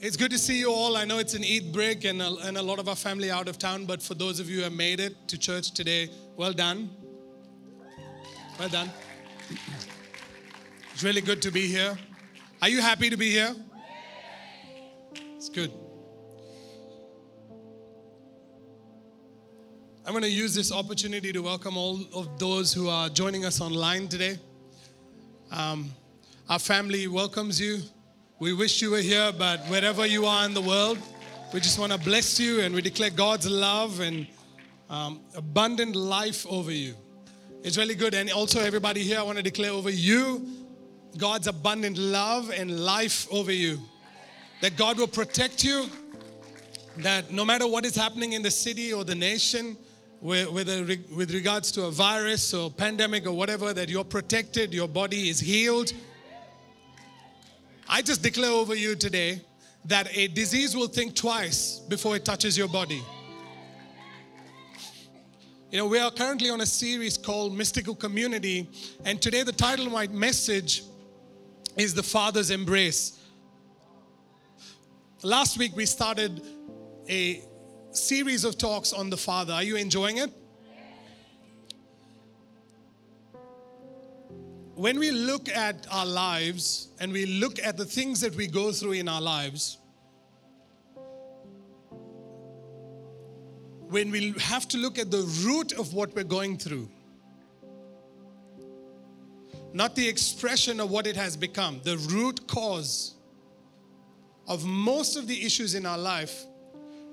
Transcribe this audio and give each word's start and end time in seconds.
It's 0.00 0.16
good 0.16 0.30
to 0.32 0.38
see 0.38 0.58
you 0.58 0.70
all. 0.70 0.96
I 0.96 1.04
know 1.04 1.18
it's 1.18 1.34
an 1.34 1.42
Eid 1.42 1.72
break 1.72 2.04
and 2.04 2.20
a, 2.20 2.34
and 2.42 2.58
a 2.58 2.62
lot 2.62 2.78
of 2.78 2.88
our 2.88 2.96
family 2.96 3.30
out 3.30 3.48
of 3.48 3.58
town, 3.58 3.86
but 3.86 4.02
for 4.02 4.14
those 4.14 4.38
of 4.38 4.50
you 4.50 4.58
who 4.58 4.62
have 4.64 4.72
made 4.72 5.00
it 5.00 5.28
to 5.28 5.38
church 5.38 5.72
today, 5.72 6.10
well 6.36 6.52
done. 6.52 6.90
Well 8.58 8.68
done. 8.68 8.90
It's 10.92 11.02
really 11.02 11.20
good 11.20 11.40
to 11.42 11.50
be 11.50 11.66
here. 11.66 11.96
Are 12.60 12.68
you 12.68 12.80
happy 12.82 13.08
to 13.08 13.16
be 13.16 13.30
here? 13.30 13.54
It's 15.36 15.48
good. 15.48 15.72
I'm 20.06 20.12
going 20.12 20.22
to 20.22 20.28
use 20.30 20.54
this 20.54 20.70
opportunity 20.70 21.32
to 21.32 21.40
welcome 21.40 21.78
all 21.78 21.98
of 22.12 22.38
those 22.38 22.74
who 22.74 22.88
are 22.90 23.08
joining 23.08 23.46
us 23.46 23.60
online 23.60 24.08
today. 24.08 24.38
Um, 25.50 25.90
our 26.48 26.58
family 26.58 27.06
welcomes 27.06 27.58
you. 27.58 27.80
We 28.40 28.52
wish 28.52 28.82
you 28.82 28.90
were 28.90 28.98
here, 28.98 29.30
but 29.38 29.60
wherever 29.66 30.04
you 30.04 30.26
are 30.26 30.44
in 30.44 30.54
the 30.54 30.60
world, 30.60 30.98
we 31.52 31.60
just 31.60 31.78
want 31.78 31.92
to 31.92 31.98
bless 31.98 32.40
you 32.40 32.62
and 32.62 32.74
we 32.74 32.82
declare 32.82 33.10
God's 33.10 33.48
love 33.48 34.00
and 34.00 34.26
um, 34.90 35.20
abundant 35.36 35.94
life 35.94 36.44
over 36.50 36.72
you. 36.72 36.94
It's 37.62 37.78
really 37.78 37.94
good. 37.94 38.12
And 38.12 38.28
also, 38.32 38.60
everybody 38.60 39.04
here, 39.04 39.20
I 39.20 39.22
want 39.22 39.36
to 39.36 39.42
declare 39.42 39.70
over 39.70 39.88
you 39.88 40.48
God's 41.16 41.46
abundant 41.46 41.96
love 41.96 42.50
and 42.50 42.80
life 42.84 43.28
over 43.30 43.52
you. 43.52 43.78
That 44.62 44.76
God 44.76 44.98
will 44.98 45.06
protect 45.06 45.62
you, 45.62 45.86
that 46.98 47.30
no 47.30 47.44
matter 47.44 47.68
what 47.68 47.84
is 47.84 47.94
happening 47.94 48.32
in 48.32 48.42
the 48.42 48.50
city 48.50 48.92
or 48.92 49.04
the 49.04 49.14
nation, 49.14 49.76
whether 50.20 50.84
with 51.14 51.32
regards 51.32 51.70
to 51.72 51.84
a 51.84 51.90
virus 51.92 52.52
or 52.52 52.68
pandemic 52.68 53.26
or 53.26 53.32
whatever, 53.32 53.72
that 53.72 53.88
you're 53.88 54.02
protected, 54.02 54.74
your 54.74 54.88
body 54.88 55.28
is 55.28 55.38
healed 55.38 55.92
I 57.88 58.02
just 58.02 58.22
declare 58.22 58.50
over 58.50 58.74
you 58.74 58.94
today 58.96 59.42
that 59.86 60.08
a 60.16 60.28
disease 60.28 60.74
will 60.74 60.88
think 60.88 61.14
twice 61.14 61.80
before 61.88 62.16
it 62.16 62.24
touches 62.24 62.56
your 62.56 62.68
body. 62.68 63.02
You 65.70 65.78
know, 65.78 65.86
we 65.86 65.98
are 65.98 66.10
currently 66.10 66.50
on 66.50 66.60
a 66.60 66.66
series 66.66 67.18
called 67.18 67.54
Mystical 67.54 67.94
Community, 67.94 68.68
and 69.04 69.20
today 69.20 69.42
the 69.42 69.52
title 69.52 69.86
of 69.86 69.92
my 69.92 70.06
message 70.06 70.84
is 71.76 71.92
The 71.94 72.02
Father's 72.02 72.50
Embrace. 72.50 73.18
Last 75.22 75.58
week 75.58 75.74
we 75.76 75.84
started 75.84 76.42
a 77.08 77.42
series 77.90 78.44
of 78.44 78.56
talks 78.56 78.92
on 78.92 79.10
the 79.10 79.16
Father. 79.16 79.52
Are 79.52 79.62
you 79.62 79.76
enjoying 79.76 80.18
it? 80.18 80.30
When 84.76 84.98
we 84.98 85.10
look 85.10 85.48
at 85.48 85.86
our 85.90 86.06
lives 86.06 86.88
and 86.98 87.12
we 87.12 87.26
look 87.26 87.58
at 87.62 87.76
the 87.76 87.84
things 87.84 88.20
that 88.20 88.34
we 88.34 88.46
go 88.46 88.72
through 88.72 88.92
in 88.92 89.08
our 89.08 89.20
lives, 89.20 89.78
when 93.88 94.10
we 94.10 94.34
have 94.40 94.66
to 94.68 94.78
look 94.78 94.98
at 94.98 95.10
the 95.10 95.22
root 95.44 95.72
of 95.72 95.94
what 95.94 96.14
we're 96.16 96.24
going 96.24 96.58
through, 96.58 96.88
not 99.72 99.94
the 99.94 100.08
expression 100.08 100.80
of 100.80 100.90
what 100.90 101.06
it 101.06 101.16
has 101.16 101.36
become, 101.36 101.80
the 101.84 101.96
root 102.10 102.46
cause 102.48 103.14
of 104.48 104.64
most 104.64 105.16
of 105.16 105.28
the 105.28 105.44
issues 105.44 105.74
in 105.74 105.86
our 105.86 105.98
life, 105.98 106.44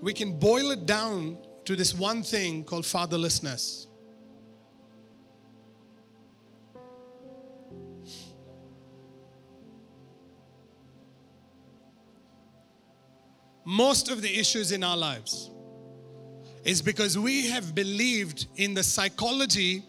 we 0.02 0.14
can 0.14 0.40
boil 0.40 0.72
it 0.72 0.88
down 0.88 1.38
to 1.66 1.75
this 1.75 1.94
one 1.94 2.23
thing 2.23 2.64
called 2.64 2.86
fatherlessness. 2.86 3.86
Most 13.72 14.12
of 14.12 14.22
the 14.22 14.38
issues 14.38 14.74
in 14.74 14.84
our 14.84 14.98
lives 14.98 15.50
is 16.66 16.82
because 16.82 17.18
we 17.18 17.48
have 17.48 17.74
believed 17.74 18.48
in 18.58 18.74
the 18.74 18.84
psychology 18.84 19.82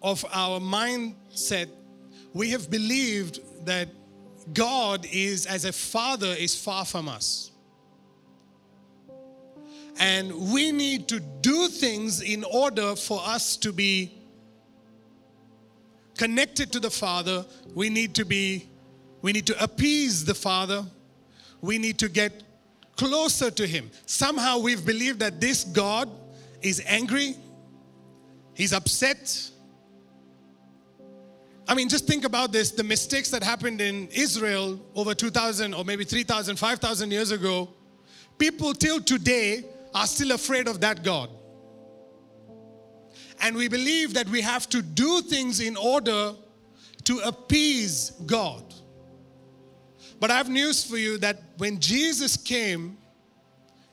of 0.00 0.24
our 0.32 0.58
mindset. 0.58 1.68
We 2.32 2.48
have 2.52 2.70
believed 2.70 3.66
that 3.66 3.88
God 4.54 5.06
is, 5.12 5.44
as 5.44 5.66
a 5.66 5.72
father, 5.72 6.28
is 6.38 6.56
far 6.58 6.86
from 6.86 7.06
us. 7.06 7.50
And 9.98 10.50
we 10.50 10.72
need 10.72 11.06
to 11.08 11.20
do 11.20 11.68
things 11.68 12.22
in 12.22 12.44
order 12.44 12.96
for 12.96 13.20
us 13.26 13.58
to 13.58 13.74
be 13.74 14.14
connected 16.16 16.72
to 16.72 16.80
the 16.80 16.90
Father. 16.90 17.44
We 17.74 17.90
need 17.90 18.14
to 18.14 18.24
be, 18.24 18.70
we 19.20 19.32
need 19.32 19.46
to 19.48 19.62
appease 19.62 20.24
the 20.24 20.34
Father. 20.34 20.82
We 21.60 21.76
need 21.76 21.98
to 21.98 22.08
get 22.08 22.42
closer 22.96 23.50
to 23.50 23.66
Him. 23.66 23.90
Somehow 24.06 24.58
we've 24.58 24.84
believed 24.84 25.20
that 25.20 25.40
this 25.40 25.64
God 25.64 26.08
is 26.60 26.82
angry, 26.86 27.36
He's 28.54 28.72
upset. 28.72 29.50
I 31.66 31.74
mean, 31.74 31.88
just 31.88 32.06
think 32.06 32.24
about 32.24 32.52
this 32.52 32.70
the 32.70 32.84
mistakes 32.84 33.30
that 33.30 33.42
happened 33.42 33.80
in 33.80 34.08
Israel 34.08 34.80
over 34.94 35.14
2,000 35.14 35.74
or 35.74 35.84
maybe 35.84 36.04
3,000, 36.04 36.56
5,000 36.56 37.10
years 37.10 37.30
ago. 37.30 37.68
People 38.38 38.74
till 38.74 39.00
today 39.00 39.64
are 39.94 40.06
still 40.06 40.32
afraid 40.32 40.68
of 40.68 40.80
that 40.80 41.02
God. 41.02 41.30
And 43.40 43.56
we 43.56 43.68
believe 43.68 44.14
that 44.14 44.28
we 44.28 44.40
have 44.40 44.68
to 44.70 44.82
do 44.82 45.22
things 45.22 45.60
in 45.60 45.76
order 45.76 46.34
to 47.04 47.18
appease 47.20 48.10
God. 48.26 48.71
But 50.22 50.30
I 50.30 50.36
have 50.36 50.48
news 50.48 50.84
for 50.84 50.96
you 50.96 51.18
that 51.18 51.42
when 51.56 51.80
Jesus 51.80 52.36
came 52.36 52.96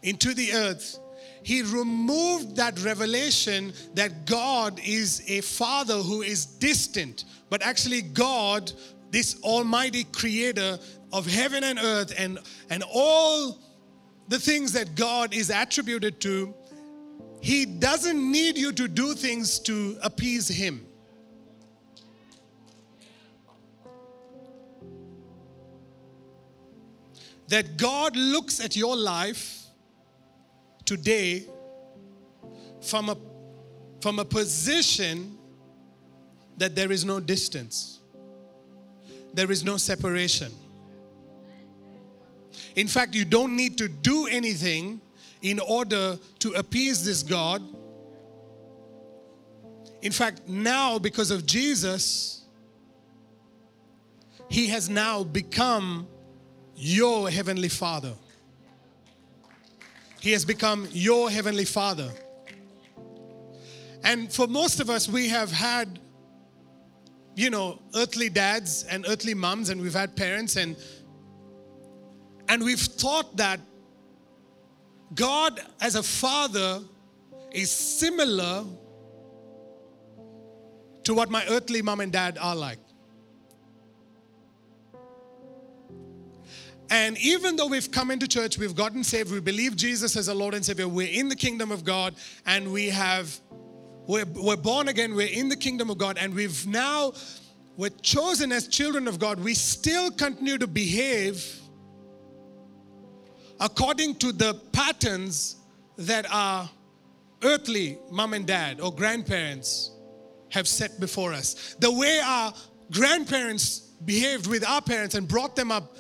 into 0.03 0.35
the 0.35 0.53
earth, 0.53 0.99
he 1.41 1.63
removed 1.63 2.55
that 2.57 2.79
revelation 2.83 3.73
that 3.95 4.27
God 4.27 4.79
is 4.85 5.23
a 5.25 5.41
father 5.41 5.95
who 5.95 6.21
is 6.21 6.45
distant, 6.45 7.25
but 7.49 7.63
actually, 7.63 8.03
God, 8.03 8.71
this 9.09 9.41
almighty 9.41 10.03
creator 10.03 10.77
of 11.11 11.25
heaven 11.25 11.63
and 11.63 11.79
earth, 11.79 12.13
and, 12.15 12.37
and 12.69 12.83
all 12.93 13.57
the 14.27 14.37
things 14.37 14.71
that 14.73 14.93
God 14.93 15.33
is 15.33 15.49
attributed 15.49 16.21
to, 16.21 16.53
he 17.41 17.65
doesn't 17.65 18.31
need 18.31 18.55
you 18.55 18.71
to 18.73 18.87
do 18.87 19.15
things 19.15 19.57
to 19.61 19.97
appease 20.03 20.47
him. 20.47 20.85
That 27.49 27.77
God 27.77 28.15
looks 28.15 28.59
at 28.63 28.75
your 28.75 28.95
life 28.95 29.65
today 30.85 31.45
from 32.81 33.09
a, 33.09 33.17
from 34.01 34.19
a 34.19 34.25
position 34.25 35.37
that 36.57 36.75
there 36.75 36.91
is 36.91 37.03
no 37.05 37.19
distance, 37.19 37.99
there 39.33 39.51
is 39.51 39.63
no 39.63 39.77
separation. 39.77 40.51
In 42.75 42.87
fact, 42.87 43.15
you 43.15 43.25
don't 43.25 43.55
need 43.55 43.77
to 43.79 43.87
do 43.87 44.27
anything 44.27 45.01
in 45.41 45.59
order 45.59 46.19
to 46.39 46.51
appease 46.51 47.03
this 47.03 47.23
God. 47.23 47.63
In 50.01 50.11
fact, 50.11 50.47
now 50.47 50.99
because 50.99 51.31
of 51.31 51.45
Jesus, 51.47 52.43
He 54.49 54.67
has 54.67 54.87
now 54.87 55.23
become 55.23 56.07
your 56.79 57.29
heavenly 57.29 57.67
Father. 57.67 58.13
He 60.21 60.31
has 60.31 60.45
become 60.45 60.87
your 60.91 61.29
heavenly 61.29 61.65
Father. 61.65 62.09
And 64.03 64.31
for 64.31 64.47
most 64.47 64.79
of 64.79 64.89
us, 64.89 65.09
we 65.09 65.27
have 65.27 65.51
had, 65.51 65.99
you 67.35 67.49
know, 67.49 67.81
earthly 67.95 68.29
dads 68.29 68.85
and 68.85 69.05
earthly 69.09 69.33
moms, 69.33 69.69
and 69.69 69.81
we've 69.81 69.93
had 69.93 70.15
parents, 70.15 70.55
and 70.55 70.77
and 72.47 72.63
we've 72.63 72.79
thought 72.79 73.35
that 73.37 73.59
God 75.13 75.59
as 75.81 75.95
a 75.95 76.03
father 76.03 76.81
is 77.51 77.69
similar 77.69 78.63
to 81.03 81.13
what 81.13 81.29
my 81.29 81.45
earthly 81.49 81.81
mom 81.81 81.99
and 81.99 82.11
dad 82.11 82.37
are 82.39 82.55
like. 82.55 82.79
And 86.89 87.17
even 87.19 87.55
though 87.55 87.67
we've 87.67 87.91
come 87.91 88.09
into 88.09 88.27
church, 88.27 88.57
we've 88.57 88.75
gotten 88.75 89.03
saved, 89.03 89.31
we 89.31 89.39
believe 89.39 89.75
Jesus 89.75 90.15
as 90.15 90.27
a 90.27 90.33
Lord 90.33 90.53
and 90.53 90.65
Savior, 90.65 90.87
we're 90.87 91.07
in 91.07 91.29
the 91.29 91.35
kingdom 91.35 91.71
of 91.71 91.83
God, 91.83 92.15
and 92.45 92.71
we 92.71 92.89
have, 92.89 93.39
we're, 94.07 94.25
we're 94.35 94.57
born 94.57 94.87
again, 94.87 95.13
we're 95.13 95.27
in 95.27 95.49
the 95.49 95.55
kingdom 95.55 95.89
of 95.89 95.97
God, 95.97 96.17
and 96.19 96.33
we've 96.33 96.65
now, 96.65 97.13
we're 97.77 97.89
chosen 98.01 98.51
as 98.51 98.67
children 98.67 99.07
of 99.07 99.19
God, 99.19 99.39
we 99.39 99.53
still 99.53 100.09
continue 100.09 100.57
to 100.57 100.67
behave 100.67 101.59
according 103.59 104.15
to 104.15 104.31
the 104.31 104.55
patterns 104.71 105.57
that 105.97 106.25
our 106.31 106.69
earthly 107.43 107.97
mom 108.09 108.33
and 108.33 108.47
dad 108.47 108.79
or 108.79 108.93
grandparents 108.93 109.91
have 110.49 110.67
set 110.67 110.99
before 110.99 111.33
us. 111.33 111.75
The 111.79 111.91
way 111.91 112.19
our 112.23 112.53
grandparents 112.91 113.79
behaved 114.05 114.47
with 114.47 114.65
our 114.65 114.81
parents 114.81 115.15
and 115.15 115.27
brought 115.27 115.55
them 115.55 115.71
up 115.71 115.95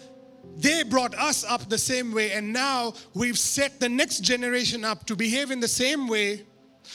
they 0.61 0.83
brought 0.83 1.15
us 1.15 1.43
up 1.43 1.69
the 1.69 1.77
same 1.77 2.13
way, 2.13 2.31
and 2.31 2.51
now 2.51 2.93
we've 3.13 3.39
set 3.39 3.79
the 3.79 3.89
next 3.89 4.19
generation 4.19 4.83
up 4.83 5.05
to 5.05 5.15
behave 5.15 5.51
in 5.51 5.59
the 5.59 5.67
same 5.67 6.07
way. 6.07 6.45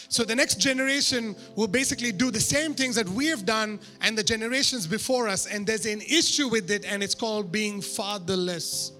So 0.08 0.24
the 0.24 0.34
next 0.34 0.60
generation 0.60 1.34
will 1.56 1.68
basically 1.68 2.12
do 2.12 2.30
the 2.30 2.40
same 2.40 2.74
things 2.74 2.96
that 2.96 3.08
we 3.08 3.26
have 3.26 3.46
done 3.46 3.80
and 4.00 4.18
the 4.18 4.22
generations 4.22 4.86
before 4.86 5.28
us. 5.28 5.46
And 5.46 5.66
there's 5.66 5.86
an 5.86 6.02
issue 6.02 6.48
with 6.48 6.70
it, 6.70 6.84
and 6.84 7.02
it's 7.02 7.14
called 7.14 7.50
being 7.50 7.80
fatherless 7.80 8.92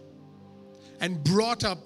and 1.01 1.23
brought 1.23 1.65
up 1.65 1.79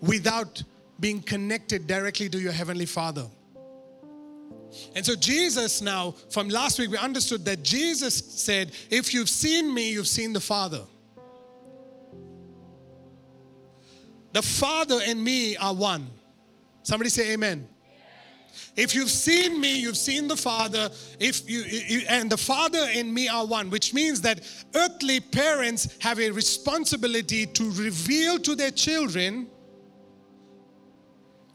without 0.00 0.62
being 1.00 1.22
connected 1.22 1.86
directly 1.86 2.28
to 2.28 2.38
your 2.38 2.52
Heavenly 2.52 2.86
Father. 2.86 3.26
And 4.94 5.04
so, 5.04 5.14
Jesus 5.14 5.80
now, 5.80 6.14
from 6.30 6.48
last 6.48 6.78
week, 6.78 6.90
we 6.90 6.98
understood 6.98 7.44
that 7.46 7.62
Jesus 7.62 8.14
said, 8.14 8.72
If 8.90 9.14
you've 9.14 9.28
seen 9.28 9.72
me, 9.72 9.92
you've 9.92 10.08
seen 10.08 10.32
the 10.32 10.40
Father. 10.40 10.82
The 14.34 14.42
Father 14.42 14.98
and 15.06 15.22
me 15.22 15.56
are 15.56 15.72
one. 15.72 16.08
Somebody 16.82 17.08
say 17.08 17.32
amen. 17.34 17.68
If 18.76 18.92
you've 18.92 19.10
seen 19.10 19.60
me, 19.60 19.78
you've 19.78 19.96
seen 19.96 20.26
the 20.26 20.36
Father. 20.36 20.90
If 21.20 21.48
you, 21.48 21.60
you, 21.60 22.00
and 22.08 22.28
the 22.28 22.36
Father 22.36 22.84
and 22.96 23.14
me 23.14 23.28
are 23.28 23.46
one, 23.46 23.70
which 23.70 23.94
means 23.94 24.20
that 24.22 24.40
earthly 24.74 25.20
parents 25.20 25.96
have 26.00 26.18
a 26.18 26.32
responsibility 26.32 27.46
to 27.46 27.70
reveal 27.70 28.40
to 28.40 28.56
their 28.56 28.72
children 28.72 29.46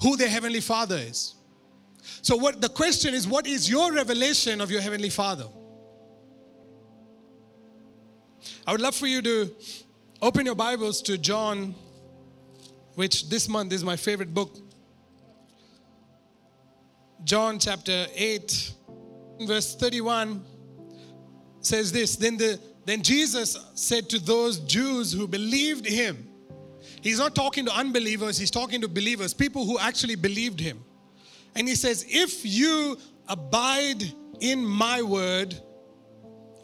who 0.01 0.15
their 0.15 0.29
heavenly 0.29 0.61
Father 0.61 0.95
is. 0.95 1.35
So 2.21 2.37
what 2.37 2.61
the 2.61 2.69
question 2.69 3.13
is 3.13 3.27
what 3.27 3.45
is 3.45 3.69
your 3.69 3.91
revelation 3.91 4.61
of 4.61 4.71
your 4.71 4.79
heavenly 4.79 5.09
Father? 5.09 5.47
I 8.65 8.71
would 8.71 8.79
love 8.79 8.95
for 8.95 9.07
you 9.07 9.21
to 9.21 9.53
open 10.21 10.45
your 10.45 10.55
Bibles 10.55 11.01
to 11.01 11.17
John 11.17 11.75
which 12.99 13.29
this 13.29 13.47
month 13.47 13.71
is 13.71 13.81
my 13.81 13.95
favorite 13.95 14.33
book. 14.33 14.57
John 17.23 17.57
chapter 17.57 18.07
8, 18.13 18.73
verse 19.43 19.73
31 19.75 20.43
says 21.61 21.93
this 21.93 22.17
Then, 22.17 22.35
the, 22.35 22.59
then 22.83 23.01
Jesus 23.01 23.57
said 23.73 24.09
to 24.09 24.19
those 24.19 24.59
Jews 24.59 25.13
who 25.13 25.29
believed 25.29 25.85
him, 25.85 26.27
He's 26.99 27.19
not 27.19 27.35
talking 27.35 27.63
to 27.67 27.71
unbelievers, 27.71 28.37
he's 28.37 28.51
talking 28.51 28.81
to 28.81 28.89
believers, 28.89 29.33
people 29.33 29.65
who 29.65 29.79
actually 29.79 30.15
believed 30.15 30.59
him. 30.59 30.83
And 31.55 31.69
he 31.69 31.75
says, 31.75 32.05
If 32.05 32.45
you 32.45 32.97
abide 33.29 34.03
in 34.41 34.65
my 34.65 35.01
word, 35.03 35.55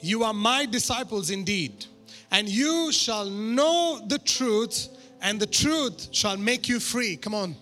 you 0.02 0.26
are 0.26 0.34
my 0.34 0.66
disciples 0.66 1.30
indeed, 1.30 1.86
and 2.30 2.50
you 2.50 2.92
shall 2.92 3.30
know 3.30 4.02
the 4.06 4.20
truth, 4.20 4.90
and 5.22 5.40
the 5.40 5.48
truth 5.48 6.10
shall 6.12 6.38
make 6.38 6.68
you 6.68 6.80
free. 6.80 7.16
Come 7.18 7.34
on. 7.34 7.56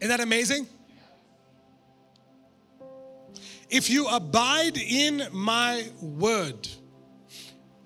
Isn't 0.00 0.16
that 0.16 0.20
amazing? 0.20 0.66
If 3.70 3.90
you 3.90 4.06
abide 4.06 4.78
in 4.78 5.28
my 5.32 5.86
word, 6.00 6.68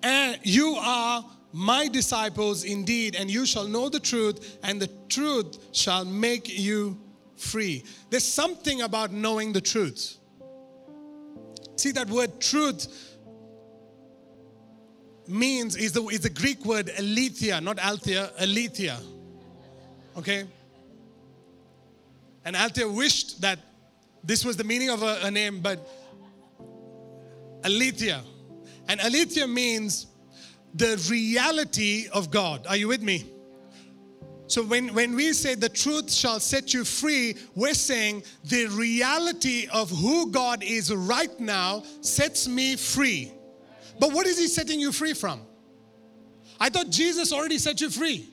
and 0.01 0.39
you 0.43 0.75
are 0.79 1.25
my 1.51 1.87
disciples 1.87 2.63
indeed, 2.63 3.15
and 3.15 3.29
you 3.29 3.45
shall 3.45 3.67
know 3.67 3.89
the 3.89 3.99
truth, 3.99 4.57
and 4.63 4.81
the 4.81 4.89
truth 5.09 5.57
shall 5.71 6.05
make 6.05 6.47
you 6.57 6.99
free. 7.35 7.83
There's 8.09 8.23
something 8.23 8.81
about 8.81 9.11
knowing 9.11 9.53
the 9.53 9.61
truth. 9.61 10.17
See 11.75 11.91
that 11.91 12.09
word 12.09 12.39
truth 12.39 13.12
means 15.33 15.75
is 15.75 15.91
the, 15.91 16.03
is 16.07 16.21
the 16.21 16.29
Greek 16.29 16.63
word 16.65 16.89
aletheia, 16.97 17.61
not 17.61 17.79
althea, 17.79 18.31
aletheia. 18.39 18.99
Okay? 20.17 20.45
And 22.45 22.55
Althea 22.55 22.87
wished 22.87 23.41
that 23.41 23.59
this 24.23 24.43
was 24.43 24.57
the 24.57 24.63
meaning 24.63 24.89
of 24.89 25.01
a, 25.01 25.19
a 25.23 25.31
name, 25.31 25.61
but 25.61 25.87
aletheia. 27.63 28.21
And 28.87 28.99
aletheia 28.99 29.47
means 29.47 30.07
the 30.73 31.01
reality 31.09 32.07
of 32.11 32.31
God. 32.31 32.67
Are 32.67 32.75
you 32.75 32.87
with 32.87 33.01
me? 33.01 33.29
So 34.47 34.61
when, 34.61 34.93
when 34.93 35.15
we 35.15 35.33
say 35.33 35.55
the 35.55 35.69
truth 35.69 36.11
shall 36.11 36.39
set 36.39 36.73
you 36.73 36.83
free, 36.83 37.35
we're 37.55 37.73
saying 37.73 38.23
the 38.43 38.67
reality 38.67 39.67
of 39.71 39.89
who 39.89 40.29
God 40.31 40.63
is 40.63 40.93
right 40.93 41.39
now 41.39 41.83
sets 42.01 42.47
me 42.47 42.75
free. 42.75 43.31
But 43.99 44.11
what 44.11 44.25
is 44.25 44.37
he 44.37 44.47
setting 44.47 44.79
you 44.79 44.91
free 44.91 45.13
from? 45.13 45.41
I 46.59 46.69
thought 46.69 46.89
Jesus 46.89 47.31
already 47.33 47.57
set 47.57 47.81
you 47.81 47.89
free. 47.89 48.29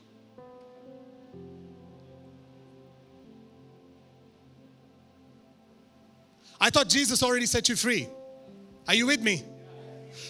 I 6.61 6.71
thought 6.71 6.89
Jesus 6.89 7.23
already 7.23 7.47
set 7.47 7.69
you 7.69 7.77
free. 7.77 8.07
Are 8.87 8.95
you 8.95 9.07
with 9.07 9.23
me? 9.23 9.43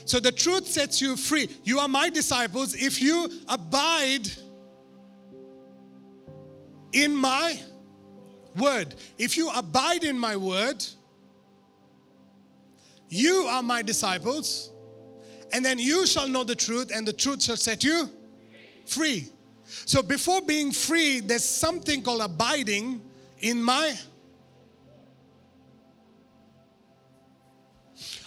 So 0.04 0.20
the 0.20 0.30
truth 0.30 0.66
sets 0.66 1.00
you 1.00 1.16
free. 1.16 1.48
You 1.64 1.80
are 1.80 1.88
my 1.88 2.08
disciples 2.08 2.74
if 2.74 3.02
you 3.02 3.30
abide 3.48 4.28
in 6.92 7.14
my 7.14 7.58
word. 8.56 8.94
If 9.18 9.36
you 9.36 9.50
abide 9.50 10.04
in 10.04 10.18
my 10.18 10.36
word, 10.36 10.84
you 13.08 13.46
are 13.48 13.62
my 13.62 13.82
disciples 13.82 14.70
and 15.52 15.64
then 15.64 15.78
you 15.78 16.06
shall 16.06 16.28
know 16.28 16.44
the 16.44 16.54
truth, 16.54 16.90
and 16.94 17.06
the 17.06 17.12
truth 17.12 17.42
shall 17.42 17.56
set 17.56 17.84
you 17.84 18.08
free. 18.86 19.28
So 19.64 20.02
before 20.02 20.42
being 20.42 20.72
free, 20.72 21.20
there's 21.20 21.44
something 21.44 22.02
called 22.02 22.22
abiding 22.22 23.00
in 23.40 23.62
my. 23.62 23.94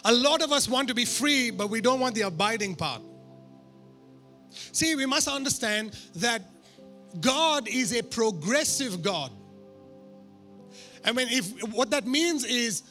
A 0.05 0.13
lot 0.13 0.41
of 0.41 0.51
us 0.51 0.67
want 0.67 0.87
to 0.89 0.93
be 0.93 1.05
free, 1.05 1.49
but 1.49 1.69
we 1.69 1.81
don't 1.81 1.99
want 1.99 2.15
the 2.15 2.21
abiding 2.21 2.75
part. 2.75 3.01
See, 4.71 4.95
we 4.95 5.05
must 5.05 5.27
understand 5.27 5.97
that 6.15 6.41
God 7.19 7.67
is 7.67 7.93
a 7.93 8.03
progressive 8.03 9.01
God. 9.01 9.31
I 11.05 11.11
mean, 11.11 11.27
if 11.29 11.51
what 11.73 11.91
that 11.91 12.05
means 12.07 12.45
is 12.45 12.83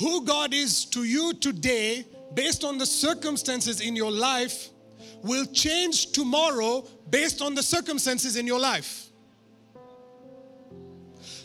who 0.00 0.24
God 0.24 0.54
is 0.54 0.86
to 0.86 1.04
you 1.04 1.34
today 1.34 2.06
based 2.32 2.64
on 2.64 2.78
the 2.78 2.86
circumstances 2.86 3.82
in 3.82 3.94
your 3.94 4.10
life 4.10 4.70
will 5.22 5.44
change 5.44 6.12
tomorrow 6.12 6.88
based 7.10 7.42
on 7.42 7.54
the 7.54 7.62
circumstances 7.62 8.36
in 8.36 8.46
your 8.46 8.58
life. 8.58 9.08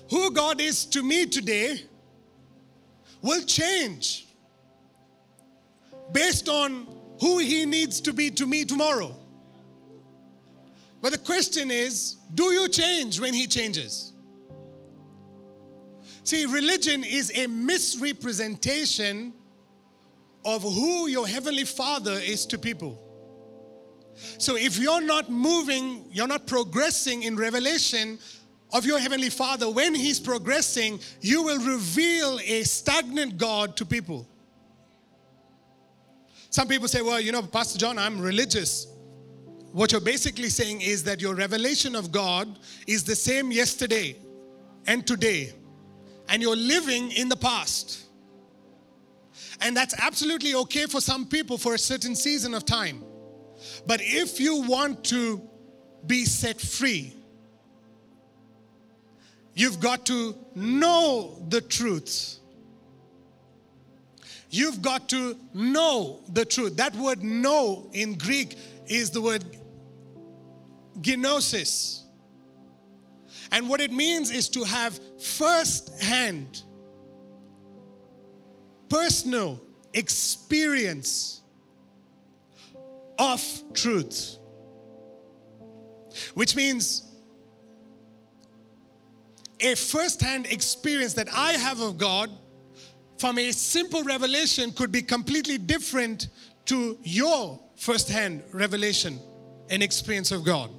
Who 0.10 0.32
God 0.32 0.62
is 0.62 0.86
to 0.86 1.04
me 1.04 1.26
today 1.26 1.84
will 3.22 3.44
change 3.44 4.28
based 6.14 6.48
on 6.48 6.88
who 7.20 7.40
He 7.40 7.66
needs 7.66 8.00
to 8.02 8.14
be 8.14 8.32
to 8.32 8.46
me 8.46 8.64
tomorrow. 8.64 9.14
But 11.02 11.12
the 11.12 11.18
question 11.18 11.72
is 11.72 12.16
do 12.34 12.46
you 12.54 12.70
change 12.70 13.20
when 13.20 13.34
He 13.34 13.48
changes? 13.48 14.14
See, 16.26 16.46
religion 16.46 17.04
is 17.04 17.32
a 17.36 17.46
misrepresentation 17.46 19.32
of 20.44 20.64
who 20.64 21.08
your 21.08 21.28
Heavenly 21.28 21.66
Father 21.66 22.14
is 22.14 22.48
to 22.48 22.58
people. 22.58 23.00
So 24.40 24.56
if 24.56 24.80
you're 24.80 25.02
not 25.02 25.30
moving, 25.30 26.06
you're 26.12 26.28
not 26.28 26.48
progressing 26.48 27.24
in 27.24 27.36
revelation 27.36 28.18
of 28.74 28.88
your 28.88 28.98
Heavenly 28.98 29.30
Father, 29.30 29.70
when 29.70 29.94
He's 29.94 30.20
progressing, 30.20 31.00
you 31.22 31.44
will 31.44 31.60
reveal 31.60 32.40
a 32.44 32.64
stagnant 32.64 33.38
God 33.38 33.78
to 33.78 33.86
people. 33.86 34.28
Some 36.50 36.68
people 36.68 36.88
say, 36.88 37.04
well, 37.04 37.20
you 37.20 37.32
know, 37.32 37.44
Pastor 37.44 37.78
John, 37.78 38.00
I'm 38.00 38.20
religious. 38.20 38.88
What 39.74 39.92
you're 39.92 40.02
basically 40.02 40.50
saying 40.50 40.82
is 40.82 41.04
that 41.04 41.22
your 41.22 41.36
revelation 41.36 41.96
of 41.96 42.12
God 42.12 42.58
is 42.88 43.04
the 43.04 43.16
same 43.16 43.52
yesterday 43.52 44.16
and 44.88 45.06
today, 45.06 45.54
and 46.30 46.42
you're 46.42 46.56
living 46.56 47.12
in 47.12 47.30
the 47.30 47.36
past. 47.36 48.06
And 49.62 49.76
that's 49.76 49.94
absolutely 50.00 50.54
okay 50.56 50.86
for 50.86 51.00
some 51.00 51.26
people 51.26 51.58
for 51.58 51.74
a 51.74 51.78
certain 51.78 52.16
season 52.16 52.54
of 52.54 52.66
time. 52.66 53.04
But 53.88 54.02
if 54.02 54.40
you 54.40 54.62
want 54.62 55.04
to 55.06 55.42
be 56.06 56.26
set 56.26 56.60
free, 56.60 57.14
you've 59.54 59.80
got 59.80 60.06
to 60.08 60.36
know 60.56 61.44
the 61.48 61.62
truth. 61.62 62.38
You've 64.50 64.82
got 64.82 65.10
to 65.10 65.38
know 65.54 66.20
the 66.30 66.46
truth. 66.46 66.78
That 66.78 66.96
word 66.96 67.24
know 67.24 67.90
in 67.94 68.18
Greek 68.18 68.58
is 68.88 69.10
the 69.10 69.22
word 69.22 69.44
gnosis. 71.04 72.04
And 73.52 73.70
what 73.70 73.82
it 73.82 73.92
means 73.92 74.32
is 74.32 74.50
to 74.50 74.64
have 74.64 75.00
first 75.26 76.02
hand 76.02 76.62
personal 78.90 79.60
experience 79.94 81.42
of 83.18 83.42
truth. 83.74 84.38
which 86.34 86.56
means 86.56 87.04
a 89.60 89.76
first 89.76 90.22
hand 90.22 90.46
experience 90.46 91.14
that 91.14 91.28
I 91.34 91.54
have 91.54 91.82
of 91.82 91.98
God 91.98 92.30
from 93.18 93.38
a 93.38 93.52
simple 93.52 94.04
revelation 94.04 94.72
could 94.72 94.92
be 94.92 95.02
completely 95.02 95.58
different 95.58 96.30
to 96.66 96.98
your 97.04 97.60
first 97.76 98.10
hand 98.10 98.44
revelation 98.52 99.20
and 99.70 99.82
experience 99.82 100.32
of 100.32 100.44
God. 100.44 100.70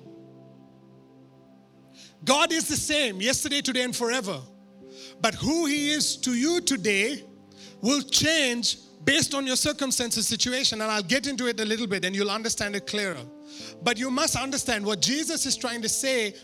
God 2.27 2.53
is 2.53 2.69
the 2.69 2.77
same 2.77 3.21
yesterday, 3.21 3.63
today, 3.63 3.83
and 3.83 3.95
forever. 3.95 4.39
But 5.23 5.35
who 5.35 5.67
He 5.67 5.91
is 5.91 6.17
to 6.19 6.33
you 6.33 6.61
today 6.61 7.25
will 7.81 8.03
change 8.03 8.79
based 9.05 9.33
on 9.33 9.47
your 9.47 9.57
circumstances, 9.57 10.27
situation. 10.27 10.83
And 10.83 10.91
I'll 10.91 11.03
get 11.03 11.29
into 11.29 11.47
it 11.47 11.61
a 11.61 11.65
little 11.65 11.87
bit 11.87 12.05
and 12.05 12.15
you'll 12.15 12.31
understand 12.31 12.75
it 12.75 12.87
clearer. 12.87 13.25
But 13.83 13.97
you 13.97 14.11
must 14.11 14.35
understand 14.37 14.85
what 14.85 15.01
Jesus 15.01 15.47
is 15.47 15.57
trying 15.57 15.81
to 15.83 15.89
say 15.89 16.35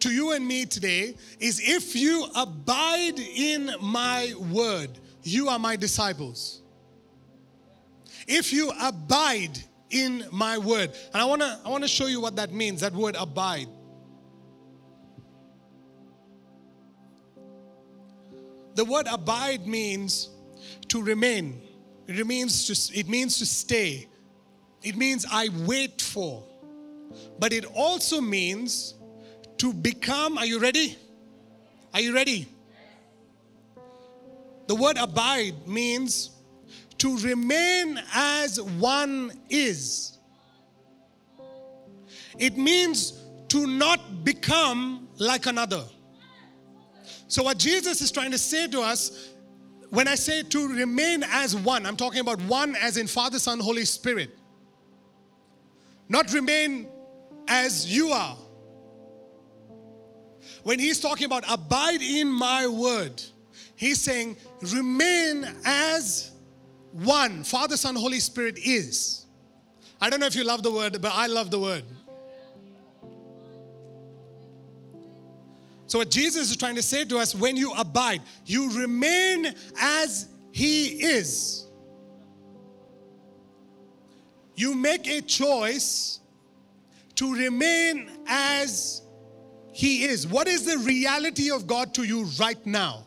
to 0.00 0.10
you 0.10 0.32
and 0.32 0.46
me 0.46 0.66
today 0.66 1.16
is 1.40 1.60
if 1.64 1.96
you 1.96 2.26
abide 2.36 3.18
in 3.18 3.74
my 3.80 4.34
word, 4.52 4.90
you 5.22 5.48
are 5.48 5.58
my 5.58 5.74
disciples. 5.74 6.60
If 8.26 8.52
you 8.52 8.70
abide 8.78 9.58
in 9.90 10.26
my 10.30 10.58
word. 10.58 10.92
And 11.12 11.22
I 11.22 11.24
want 11.24 11.40
to 11.40 11.58
I 11.64 11.70
want 11.70 11.82
to 11.82 11.88
show 11.88 12.06
you 12.06 12.20
what 12.20 12.36
that 12.36 12.52
means, 12.52 12.82
that 12.82 12.92
word 12.92 13.16
abide. 13.18 13.68
The 18.78 18.84
word 18.84 19.08
abide 19.10 19.66
means 19.66 20.28
to 20.86 21.02
remain. 21.02 21.60
It 22.06 22.24
means 22.24 22.64
to, 22.68 22.96
it 22.96 23.08
means 23.08 23.36
to 23.38 23.44
stay. 23.44 24.06
It 24.84 24.96
means 24.96 25.26
I 25.28 25.48
wait 25.66 26.00
for. 26.00 26.44
But 27.40 27.52
it 27.52 27.64
also 27.64 28.20
means 28.20 28.94
to 29.56 29.72
become. 29.72 30.38
Are 30.38 30.46
you 30.46 30.60
ready? 30.60 30.96
Are 31.92 32.00
you 32.00 32.14
ready? 32.14 32.46
The 34.68 34.76
word 34.76 34.96
abide 34.96 35.66
means 35.66 36.30
to 36.98 37.18
remain 37.18 38.00
as 38.14 38.62
one 38.62 39.32
is. 39.50 40.18
It 42.38 42.56
means 42.56 43.24
to 43.48 43.66
not 43.66 44.22
become 44.22 45.08
like 45.18 45.46
another. 45.46 45.82
So, 47.28 47.42
what 47.42 47.58
Jesus 47.58 48.00
is 48.00 48.10
trying 48.10 48.30
to 48.30 48.38
say 48.38 48.66
to 48.68 48.80
us, 48.80 49.30
when 49.90 50.08
I 50.08 50.14
say 50.14 50.42
to 50.42 50.68
remain 50.68 51.22
as 51.22 51.54
one, 51.54 51.86
I'm 51.86 51.96
talking 51.96 52.20
about 52.20 52.40
one 52.42 52.74
as 52.76 52.96
in 52.96 53.06
Father, 53.06 53.38
Son, 53.38 53.58
Holy 53.60 53.84
Spirit. 53.84 54.30
Not 56.08 56.32
remain 56.32 56.88
as 57.46 57.94
you 57.94 58.10
are. 58.10 58.36
When 60.62 60.78
he's 60.78 61.00
talking 61.00 61.26
about 61.26 61.44
abide 61.48 62.02
in 62.02 62.28
my 62.28 62.66
word, 62.66 63.22
he's 63.76 64.00
saying 64.00 64.36
remain 64.72 65.46
as 65.64 66.32
one. 66.92 67.44
Father, 67.44 67.76
Son, 67.76 67.94
Holy 67.94 68.20
Spirit 68.20 68.58
is. 68.58 69.26
I 70.00 70.10
don't 70.10 70.20
know 70.20 70.26
if 70.26 70.34
you 70.36 70.44
love 70.44 70.62
the 70.62 70.72
word, 70.72 71.00
but 71.00 71.12
I 71.14 71.26
love 71.26 71.50
the 71.50 71.58
word. 71.58 71.84
So, 75.88 75.98
what 75.98 76.10
Jesus 76.10 76.50
is 76.50 76.56
trying 76.56 76.76
to 76.76 76.82
say 76.82 77.06
to 77.06 77.18
us 77.18 77.34
when 77.34 77.56
you 77.56 77.72
abide, 77.72 78.20
you 78.44 78.70
remain 78.78 79.54
as 79.80 80.28
He 80.52 81.02
is. 81.02 81.66
You 84.54 84.74
make 84.74 85.08
a 85.08 85.22
choice 85.22 86.20
to 87.14 87.34
remain 87.34 88.10
as 88.26 89.00
He 89.72 90.04
is. 90.04 90.26
What 90.26 90.46
is 90.46 90.66
the 90.66 90.76
reality 90.84 91.50
of 91.50 91.66
God 91.66 91.94
to 91.94 92.04
you 92.04 92.24
right 92.38 92.64
now? 92.66 93.06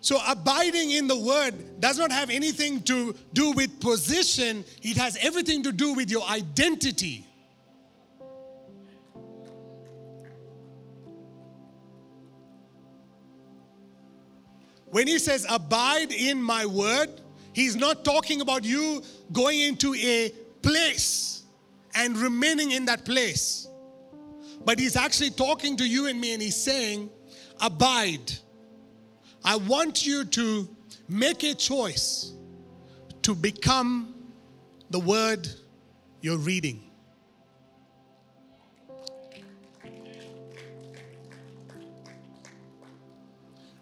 So, 0.00 0.20
abiding 0.28 0.90
in 0.90 1.06
the 1.06 1.18
Word 1.18 1.80
does 1.80 1.98
not 1.98 2.12
have 2.12 2.28
anything 2.28 2.82
to 2.82 3.14
do 3.32 3.52
with 3.52 3.80
position, 3.80 4.66
it 4.82 4.98
has 4.98 5.16
everything 5.22 5.62
to 5.62 5.72
do 5.72 5.94
with 5.94 6.10
your 6.10 6.28
identity. 6.28 7.26
When 14.92 15.06
he 15.06 15.18
says, 15.18 15.46
Abide 15.48 16.12
in 16.12 16.40
my 16.42 16.66
word, 16.66 17.08
he's 17.54 17.76
not 17.76 18.04
talking 18.04 18.42
about 18.42 18.62
you 18.62 19.02
going 19.32 19.58
into 19.60 19.94
a 19.94 20.30
place 20.60 21.44
and 21.94 22.14
remaining 22.16 22.72
in 22.72 22.84
that 22.84 23.06
place. 23.06 23.66
But 24.66 24.78
he's 24.78 24.94
actually 24.94 25.30
talking 25.30 25.78
to 25.78 25.88
you 25.88 26.08
and 26.08 26.20
me 26.20 26.34
and 26.34 26.42
he's 26.42 26.56
saying, 26.56 27.08
Abide. 27.58 28.32
I 29.42 29.56
want 29.56 30.06
you 30.06 30.26
to 30.26 30.68
make 31.08 31.42
a 31.42 31.54
choice 31.54 32.34
to 33.22 33.34
become 33.34 34.14
the 34.90 35.00
word 35.00 35.48
you're 36.20 36.36
reading. 36.36 36.91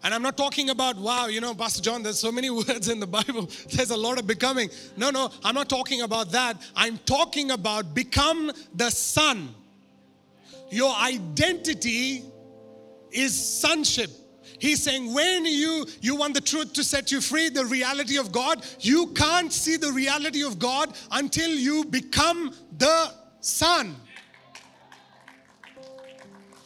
And 0.03 0.13
I'm 0.13 0.23
not 0.23 0.35
talking 0.35 0.69
about, 0.71 0.97
wow, 0.97 1.27
you 1.27 1.41
know, 1.41 1.53
Pastor 1.53 1.81
John, 1.81 2.01
there's 2.01 2.19
so 2.19 2.31
many 2.31 2.49
words 2.61 2.89
in 2.89 2.99
the 2.99 3.07
Bible. 3.07 3.49
There's 3.71 3.91
a 3.91 3.97
lot 3.97 4.19
of 4.19 4.25
becoming. 4.25 4.69
No, 4.97 5.11
no, 5.11 5.29
I'm 5.43 5.55
not 5.55 5.69
talking 5.69 6.01
about 6.01 6.31
that. 6.31 6.57
I'm 6.75 6.97
talking 6.99 7.51
about 7.51 7.93
become 7.93 8.51
the 8.73 8.89
son. 8.89 9.53
Your 10.71 10.95
identity 10.95 12.23
is 13.11 13.35
sonship. 13.35 14.09
He's 14.57 14.81
saying 14.83 15.13
when 15.13 15.45
you 15.45 15.87
you 16.01 16.15
want 16.15 16.35
the 16.35 16.41
truth 16.41 16.73
to 16.73 16.83
set 16.83 17.11
you 17.11 17.19
free, 17.19 17.49
the 17.49 17.65
reality 17.65 18.17
of 18.17 18.31
God, 18.31 18.63
you 18.79 19.07
can't 19.07 19.51
see 19.51 19.75
the 19.75 19.91
reality 19.91 20.43
of 20.43 20.59
God 20.59 20.95
until 21.11 21.49
you 21.49 21.83
become 21.85 22.53
the 22.77 23.11
son. 23.39 23.95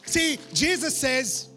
See, 0.04 0.38
Jesus 0.52 0.96
says, 0.96 1.48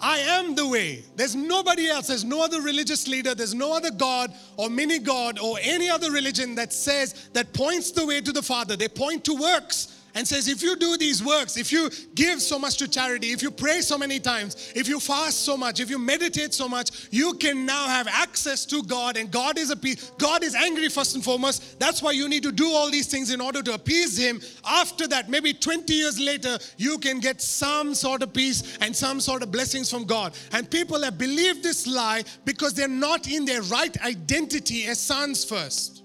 I 0.00 0.18
am 0.18 0.54
the 0.54 0.66
way. 0.66 1.04
There's 1.16 1.36
nobody 1.36 1.88
else. 1.88 2.06
There's 2.06 2.24
no 2.24 2.42
other 2.42 2.62
religious 2.62 3.06
leader. 3.06 3.34
There's 3.34 3.54
no 3.54 3.76
other 3.76 3.90
God 3.90 4.32
or 4.56 4.70
mini 4.70 4.98
God 4.98 5.38
or 5.38 5.58
any 5.60 5.90
other 5.90 6.10
religion 6.10 6.54
that 6.54 6.72
says, 6.72 7.28
that 7.34 7.52
points 7.52 7.90
the 7.90 8.06
way 8.06 8.20
to 8.20 8.32
the 8.32 8.42
Father. 8.42 8.76
They 8.76 8.88
point 8.88 9.24
to 9.26 9.34
works 9.34 9.99
and 10.14 10.26
says, 10.26 10.48
if 10.48 10.62
you 10.62 10.76
do 10.76 10.96
these 10.96 11.22
works, 11.24 11.56
if 11.56 11.72
you 11.72 11.90
give 12.14 12.40
so 12.42 12.58
much 12.58 12.76
to 12.78 12.88
charity, 12.88 13.32
if 13.32 13.42
you 13.42 13.50
pray 13.50 13.80
so 13.80 13.96
many 13.96 14.18
times, 14.18 14.72
if 14.74 14.88
you 14.88 15.00
fast 15.00 15.44
so 15.44 15.56
much, 15.56 15.80
if 15.80 15.90
you 15.90 15.98
meditate 15.98 16.54
so 16.54 16.68
much, 16.68 17.08
you 17.10 17.34
can 17.34 17.66
now 17.66 17.86
have 17.86 18.08
access 18.08 18.64
to 18.66 18.82
God. 18.82 19.16
And 19.16 19.30
God 19.30 19.58
is 19.58 19.70
a 19.70 19.76
peace. 19.76 20.12
God 20.18 20.42
is 20.42 20.54
angry 20.54 20.88
first 20.88 21.14
and 21.14 21.24
foremost. 21.24 21.78
That's 21.78 22.02
why 22.02 22.12
you 22.12 22.28
need 22.28 22.42
to 22.42 22.52
do 22.52 22.70
all 22.70 22.90
these 22.90 23.06
things 23.06 23.32
in 23.32 23.40
order 23.40 23.62
to 23.62 23.74
appease 23.74 24.16
Him. 24.16 24.40
After 24.64 25.06
that, 25.08 25.28
maybe 25.28 25.52
20 25.52 25.92
years 25.92 26.18
later, 26.18 26.58
you 26.76 26.98
can 26.98 27.20
get 27.20 27.40
some 27.40 27.94
sort 27.94 28.22
of 28.22 28.32
peace 28.32 28.78
and 28.80 28.94
some 28.94 29.20
sort 29.20 29.42
of 29.42 29.50
blessings 29.50 29.90
from 29.90 30.04
God. 30.04 30.34
And 30.52 30.70
people 30.70 31.02
have 31.02 31.18
believed 31.18 31.62
this 31.62 31.86
lie 31.86 32.24
because 32.44 32.74
they're 32.74 32.88
not 32.88 33.28
in 33.28 33.44
their 33.44 33.62
right 33.62 33.96
identity 34.02 34.86
as 34.86 35.00
sons 35.00 35.44
first. 35.44 35.99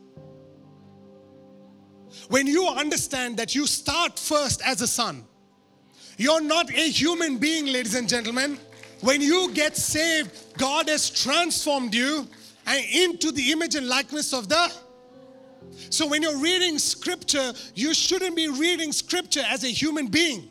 When 2.30 2.48
you 2.48 2.68
understand 2.68 3.38
that 3.38 3.54
you 3.54 3.68
start 3.68 4.18
first 4.18 4.62
as 4.66 4.82
a 4.82 4.88
son, 4.88 5.26
you're 6.18 6.42
not 6.42 6.70
a 6.72 6.90
human 6.90 7.38
being, 7.38 7.66
ladies 7.66 7.96
and 7.96 8.08
gentlemen. 8.08 8.58
When 9.02 9.22
you 9.22 9.52
get 9.54 9.76
saved, 9.76 10.58
God 10.58 10.90
has 10.90 11.10
transformed 11.10 11.94
you 11.94 12.28
and 12.66 12.86
into 12.92 13.32
the 13.32 13.52
image 13.52 13.76
and 13.76 13.88
likeness 13.88 14.34
of 14.34 14.50
the. 14.50 14.72
So 15.90 16.08
when 16.08 16.22
you're 16.22 16.38
reading 16.38 16.80
scripture, 16.80 17.54
you 17.76 17.94
shouldn't 17.94 18.36
be 18.36 18.48
reading 18.48 18.92
scripture 18.92 19.44
as 19.48 19.64
a 19.64 19.68
human 19.68 20.08
being. 20.08 20.50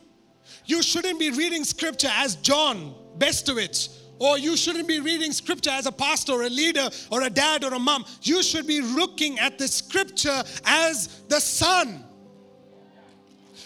You 0.65 0.81
shouldn't 0.81 1.19
be 1.19 1.31
reading 1.31 1.63
scripture 1.63 2.09
as 2.11 2.35
John 2.35 2.93
Bestowitz 3.17 3.89
or 4.19 4.37
you 4.37 4.55
shouldn't 4.55 4.87
be 4.87 4.99
reading 4.99 5.31
scripture 5.31 5.71
as 5.71 5.85
a 5.85 5.91
pastor 5.91 6.33
or 6.33 6.43
a 6.43 6.49
leader 6.49 6.89
or 7.11 7.23
a 7.23 7.29
dad 7.29 7.63
or 7.63 7.73
a 7.73 7.79
mom. 7.79 8.05
You 8.21 8.43
should 8.43 8.67
be 8.67 8.81
looking 8.81 9.39
at 9.39 9.57
the 9.57 9.67
scripture 9.67 10.43
as 10.65 11.21
the 11.27 11.39
son. 11.39 12.03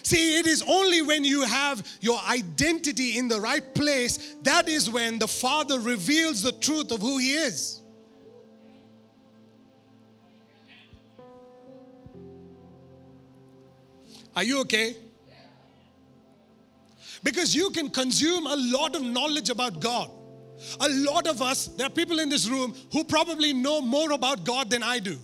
See, 0.03 0.39
it 0.39 0.48
is 0.48 0.63
only 0.68 1.01
when 1.01 1.24
you 1.24 1.44
have 1.44 1.86
your 2.01 2.20
identity 2.27 3.18
in 3.18 3.27
the 3.27 3.39
right 3.39 3.75
place 3.75 4.36
that 4.41 4.68
is 4.68 4.89
when 4.89 5.20
the 5.20 5.27
Father 5.27 5.79
reveals 5.79 6.41
the 6.41 6.51
truth 6.53 6.91
of 6.91 7.01
who 7.01 7.18
He 7.20 7.34
is. 7.34 7.82
Are 14.36 14.44
you 14.44 14.62
okay? 14.62 14.96
Because 17.22 17.53
you 17.53 17.70
can 17.72 17.89
consume 17.89 18.48
a 18.48 18.56
lot 18.56 18.96
of 18.96 19.03
knowledge 19.03 19.50
about 19.50 19.79
God. 19.79 20.10
A 20.80 20.89
lot 20.89 21.28
of 21.28 21.42
us, 21.42 21.68
there 21.68 21.88
are 21.88 21.92
people 21.92 22.20
in 22.20 22.30
this 22.30 22.48
room 22.48 22.75
who 22.92 23.04
probably 23.04 23.54
know 23.54 23.82
more 23.82 24.12
about 24.12 24.44
God 24.44 24.70
than 24.70 24.84
I 24.84 25.00
do. 25.00 25.18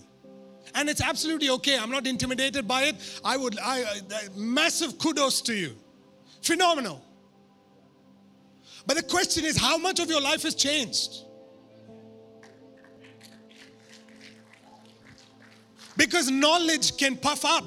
And 0.74 0.88
it's 0.88 1.00
absolutely 1.00 1.50
okay. 1.50 1.78
I'm 1.78 1.90
not 1.90 2.06
intimidated 2.06 2.66
by 2.66 2.84
it. 2.84 3.20
I 3.24 3.36
would, 3.36 3.58
I, 3.58 3.82
I 3.82 4.28
massive 4.34 4.98
kudos 4.98 5.40
to 5.42 5.54
you. 5.54 5.76
Phenomenal. 6.42 7.02
But 8.86 8.96
the 8.96 9.02
question 9.02 9.44
is, 9.44 9.56
how 9.56 9.78
much 9.78 10.00
of 10.00 10.08
your 10.08 10.20
life 10.20 10.42
has 10.42 10.54
changed? 10.54 11.22
Because 15.96 16.30
knowledge 16.30 16.96
can 16.96 17.16
puff 17.16 17.44
up, 17.44 17.64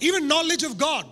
even 0.00 0.26
knowledge 0.26 0.62
of 0.62 0.76
God, 0.76 1.06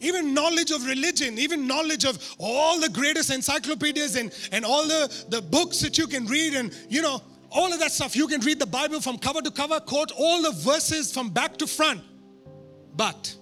even 0.00 0.34
knowledge 0.34 0.70
of 0.70 0.86
religion, 0.86 1.38
even 1.38 1.66
knowledge 1.66 2.04
of 2.04 2.18
all 2.38 2.80
the 2.80 2.88
greatest 2.88 3.30
encyclopedias 3.30 4.16
and, 4.16 4.32
and 4.52 4.64
all 4.64 4.86
the, 4.86 5.26
the 5.28 5.42
books 5.42 5.80
that 5.80 5.98
you 5.98 6.06
can 6.06 6.26
read, 6.26 6.54
and 6.54 6.74
you 6.88 7.02
know, 7.02 7.22
all 7.50 7.72
of 7.72 7.80
that 7.80 7.92
stuff. 7.92 8.14
You 8.14 8.26
can 8.26 8.40
read 8.40 8.58
the 8.58 8.66
Bible 8.66 9.00
from 9.00 9.18
cover 9.18 9.40
to 9.42 9.50
cover, 9.50 9.80
quote 9.80 10.12
all 10.16 10.42
the 10.42 10.52
verses 10.52 11.12
from 11.12 11.30
back 11.30 11.56
to 11.58 11.66
front. 11.66 12.02
But 12.94 13.34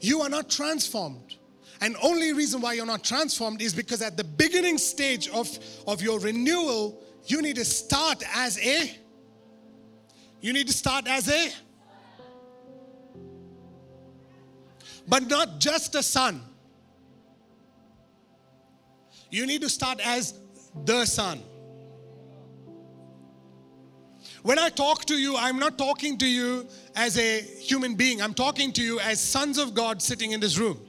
you 0.00 0.20
are 0.22 0.28
not 0.28 0.48
transformed. 0.48 1.36
And 1.80 1.96
only 2.02 2.32
reason 2.32 2.60
why 2.60 2.74
you're 2.74 2.86
not 2.86 3.02
transformed 3.02 3.60
is 3.60 3.74
because 3.74 4.02
at 4.02 4.16
the 4.16 4.24
beginning 4.24 4.78
stage 4.78 5.28
of, 5.30 5.48
of 5.86 6.00
your 6.00 6.20
renewal, 6.20 7.02
you 7.26 7.42
need 7.42 7.56
to 7.56 7.64
start 7.64 8.22
as 8.34 8.58
a 8.58 8.98
you 10.40 10.52
need 10.52 10.66
to 10.66 10.72
start 10.72 11.06
as 11.06 11.28
a 11.28 11.52
but 15.08 15.28
not 15.28 15.58
just 15.58 15.94
a 15.94 16.02
son. 16.02 16.42
You 19.30 19.46
need 19.46 19.62
to 19.62 19.68
start 19.68 20.00
as 20.06 20.38
the 20.84 21.04
son. 21.06 21.42
When 24.42 24.58
I 24.58 24.68
talk 24.68 25.04
to 25.06 25.14
you, 25.14 25.36
I'm 25.36 25.58
not 25.58 25.78
talking 25.78 26.18
to 26.18 26.26
you 26.26 26.66
as 26.96 27.16
a 27.16 27.40
human 27.40 27.94
being. 27.94 28.20
I'm 28.20 28.34
talking 28.34 28.72
to 28.72 28.82
you 28.82 28.98
as 29.00 29.20
sons 29.20 29.56
of 29.56 29.72
God 29.72 30.02
sitting 30.02 30.32
in 30.32 30.40
this 30.40 30.58
room. 30.58 30.80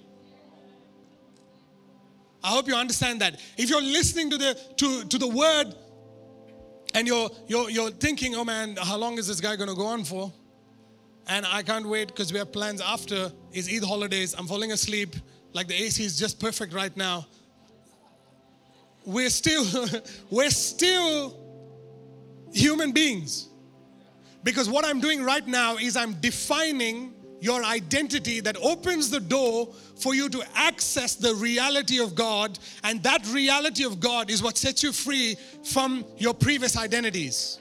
I 2.43 2.49
hope 2.49 2.67
you 2.67 2.75
understand 2.75 3.21
that. 3.21 3.39
If 3.57 3.69
you're 3.69 3.81
listening 3.81 4.29
to 4.31 4.37
the 4.37 4.59
to, 4.77 5.05
to 5.05 5.17
the 5.17 5.27
word 5.27 5.75
and 6.93 7.07
you're 7.07 7.29
you're 7.47 7.69
you're 7.69 7.91
thinking, 7.91 8.35
oh 8.35 8.43
man, 8.43 8.75
how 8.75 8.97
long 8.97 9.17
is 9.17 9.27
this 9.27 9.39
guy 9.39 9.55
gonna 9.55 9.75
go 9.75 9.85
on 9.85 10.03
for? 10.03 10.33
And 11.27 11.45
I 11.45 11.63
can't 11.63 11.87
wait 11.87 12.09
because 12.09 12.33
we 12.33 12.39
have 12.39 12.51
plans 12.51 12.81
after 12.81 13.31
is 13.51 13.69
Eid 13.73 13.83
holidays. 13.83 14.35
I'm 14.37 14.47
falling 14.47 14.71
asleep. 14.71 15.15
Like 15.53 15.67
the 15.67 15.75
AC 15.75 16.03
is 16.03 16.17
just 16.17 16.39
perfect 16.39 16.73
right 16.73 16.95
now. 16.97 17.25
We're 19.05 19.29
still 19.29 19.65
we're 20.29 20.49
still 20.49 21.37
human 22.51 22.91
beings. 22.91 23.49
Because 24.43 24.69
what 24.69 24.85
I'm 24.85 24.99
doing 24.99 25.23
right 25.23 25.47
now 25.47 25.77
is 25.77 25.95
I'm 25.95 26.15
defining 26.15 27.13
your 27.39 27.63
identity 27.63 28.39
that 28.41 28.57
opens 28.61 29.09
the 29.09 29.19
door 29.19 29.73
for 29.99 30.15
you 30.15 30.29
to 30.29 30.43
access 30.55 31.15
the 31.15 31.33
reality 31.35 31.99
of 31.99 32.15
God. 32.15 32.57
And 32.83 33.01
that 33.03 33.25
reality 33.27 33.83
of 33.85 33.99
God 33.99 34.29
is 34.29 34.41
what 34.41 34.57
sets 34.57 34.83
you 34.83 34.91
free 34.91 35.37
from 35.63 36.05
your 36.17 36.33
previous 36.33 36.77
identities. 36.77 37.59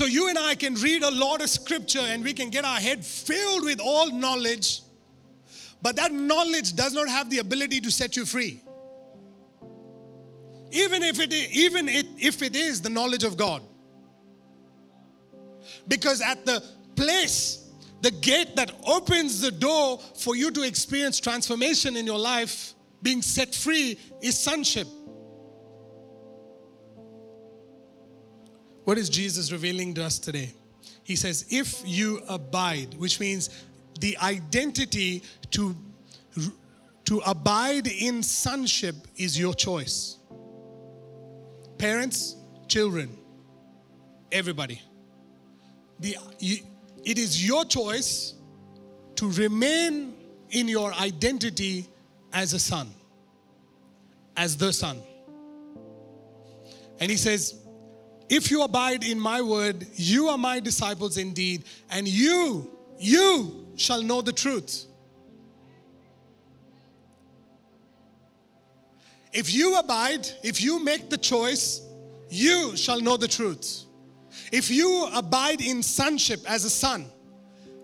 So 0.00 0.06
you 0.06 0.30
and 0.30 0.38
I 0.38 0.54
can 0.54 0.76
read 0.76 1.02
a 1.02 1.10
lot 1.10 1.42
of 1.42 1.50
scripture 1.50 2.00
and 2.00 2.24
we 2.24 2.32
can 2.32 2.48
get 2.48 2.64
our 2.64 2.80
head 2.80 3.04
filled 3.04 3.66
with 3.66 3.80
all 3.80 4.10
knowledge, 4.10 4.80
but 5.82 5.94
that 5.96 6.10
knowledge 6.10 6.74
does 6.74 6.94
not 6.94 7.06
have 7.06 7.28
the 7.28 7.36
ability 7.40 7.82
to 7.82 7.90
set 7.90 8.16
you 8.16 8.24
free 8.24 8.62
even 10.70 11.02
if 11.02 11.20
it 11.20 11.34
even 11.34 11.86
it, 11.86 12.06
if 12.18 12.40
it 12.40 12.56
is 12.56 12.80
the 12.80 12.88
knowledge 12.88 13.24
of 13.24 13.36
God. 13.36 13.60
Because 15.86 16.22
at 16.22 16.46
the 16.46 16.64
place, 16.96 17.68
the 18.00 18.10
gate 18.10 18.56
that 18.56 18.72
opens 18.86 19.42
the 19.42 19.50
door 19.50 19.98
for 19.98 20.34
you 20.34 20.50
to 20.52 20.62
experience 20.62 21.20
transformation 21.20 21.94
in 21.94 22.06
your 22.06 22.18
life, 22.18 22.72
being 23.02 23.20
set 23.20 23.54
free, 23.54 23.98
is 24.22 24.38
sonship. 24.38 24.86
What 28.90 28.98
is 28.98 29.08
Jesus 29.08 29.52
revealing 29.52 29.94
to 29.94 30.04
us 30.04 30.18
today? 30.18 30.52
He 31.04 31.14
says, 31.14 31.46
if 31.48 31.80
you 31.86 32.22
abide, 32.28 32.94
which 32.94 33.20
means 33.20 33.48
the 34.00 34.18
identity 34.18 35.22
to, 35.52 35.76
to 37.04 37.18
abide 37.24 37.86
in 37.86 38.20
sonship 38.24 38.96
is 39.16 39.38
your 39.38 39.54
choice 39.54 40.16
parents, 41.78 42.34
children, 42.66 43.16
everybody. 44.32 44.82
The, 46.00 46.16
it 46.40 47.16
is 47.16 47.46
your 47.46 47.64
choice 47.66 48.34
to 49.14 49.30
remain 49.30 50.14
in 50.50 50.66
your 50.66 50.92
identity 50.94 51.86
as 52.32 52.54
a 52.54 52.58
son, 52.58 52.90
as 54.36 54.56
the 54.56 54.72
son. 54.72 55.00
And 56.98 57.08
he 57.08 57.16
says, 57.16 57.59
If 58.30 58.48
you 58.48 58.62
abide 58.62 59.02
in 59.02 59.18
my 59.18 59.42
word, 59.42 59.84
you 59.96 60.28
are 60.28 60.38
my 60.38 60.60
disciples 60.60 61.18
indeed, 61.18 61.64
and 61.90 62.06
you, 62.06 62.70
you 62.96 63.66
shall 63.74 64.02
know 64.02 64.22
the 64.22 64.32
truth. 64.32 64.86
If 69.32 69.52
you 69.52 69.76
abide, 69.76 70.28
if 70.44 70.62
you 70.62 70.82
make 70.82 71.10
the 71.10 71.18
choice, 71.18 71.82
you 72.30 72.76
shall 72.76 73.00
know 73.00 73.16
the 73.16 73.26
truth. 73.26 73.84
If 74.52 74.70
you 74.70 75.08
abide 75.12 75.60
in 75.60 75.82
sonship 75.82 76.40
as 76.48 76.64
a 76.64 76.70
son, 76.70 77.06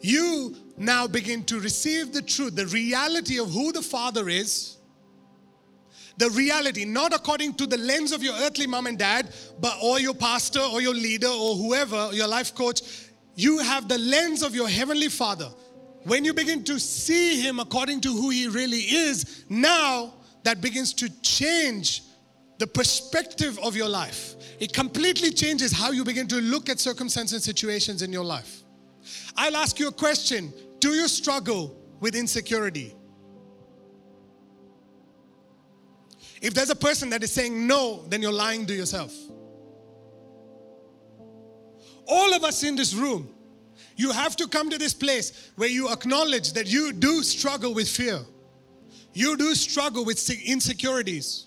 you 0.00 0.54
now 0.76 1.08
begin 1.08 1.42
to 1.44 1.58
receive 1.58 2.12
the 2.12 2.22
truth, 2.22 2.54
the 2.54 2.66
reality 2.66 3.40
of 3.40 3.50
who 3.50 3.72
the 3.72 3.82
Father 3.82 4.28
is. 4.28 4.75
The 6.18 6.30
reality, 6.30 6.84
not 6.84 7.12
according 7.12 7.54
to 7.54 7.66
the 7.66 7.76
lens 7.76 8.12
of 8.12 8.22
your 8.22 8.34
earthly 8.34 8.66
mom 8.66 8.86
and 8.86 8.98
dad, 8.98 9.32
but 9.60 9.76
or 9.82 10.00
your 10.00 10.14
pastor 10.14 10.60
or 10.60 10.80
your 10.80 10.94
leader 10.94 11.28
or 11.28 11.56
whoever, 11.56 12.10
your 12.12 12.26
life 12.28 12.54
coach. 12.54 12.80
You 13.34 13.58
have 13.58 13.86
the 13.88 13.98
lens 13.98 14.42
of 14.42 14.54
your 14.54 14.68
heavenly 14.68 15.08
Father. 15.08 15.48
When 16.04 16.24
you 16.24 16.32
begin 16.32 16.64
to 16.64 16.78
see 16.78 17.40
Him 17.42 17.60
according 17.60 18.00
to 18.02 18.12
who 18.12 18.30
He 18.30 18.48
really 18.48 18.78
is, 18.78 19.44
now 19.50 20.14
that 20.44 20.60
begins 20.60 20.94
to 20.94 21.10
change 21.22 22.02
the 22.58 22.66
perspective 22.66 23.58
of 23.58 23.76
your 23.76 23.88
life. 23.88 24.34
It 24.60 24.72
completely 24.72 25.30
changes 25.30 25.72
how 25.72 25.90
you 25.90 26.04
begin 26.04 26.26
to 26.28 26.36
look 26.36 26.68
at 26.68 26.80
circumstances 26.80 27.34
and 27.34 27.42
situations 27.42 28.02
in 28.02 28.12
your 28.12 28.24
life. 28.24 28.62
I'll 29.36 29.56
ask 29.56 29.78
you 29.78 29.88
a 29.88 29.92
question 29.92 30.52
Do 30.78 30.90
you 30.90 31.08
struggle 31.08 31.76
with 32.00 32.14
insecurity? 32.14 32.94
If 36.46 36.54
there's 36.54 36.70
a 36.70 36.76
person 36.76 37.10
that 37.10 37.24
is 37.24 37.32
saying 37.32 37.66
no, 37.66 38.04
then 38.06 38.22
you're 38.22 38.30
lying 38.30 38.66
to 38.66 38.72
yourself. 38.72 39.12
All 42.06 42.32
of 42.34 42.44
us 42.44 42.62
in 42.62 42.76
this 42.76 42.94
room, 42.94 43.28
you 43.96 44.12
have 44.12 44.36
to 44.36 44.46
come 44.46 44.70
to 44.70 44.78
this 44.78 44.94
place 44.94 45.50
where 45.56 45.68
you 45.68 45.90
acknowledge 45.90 46.52
that 46.52 46.68
you 46.68 46.92
do 46.92 47.24
struggle 47.24 47.74
with 47.74 47.88
fear. 47.88 48.20
You 49.12 49.36
do 49.36 49.56
struggle 49.56 50.04
with 50.04 50.30
insecurities. 50.30 51.46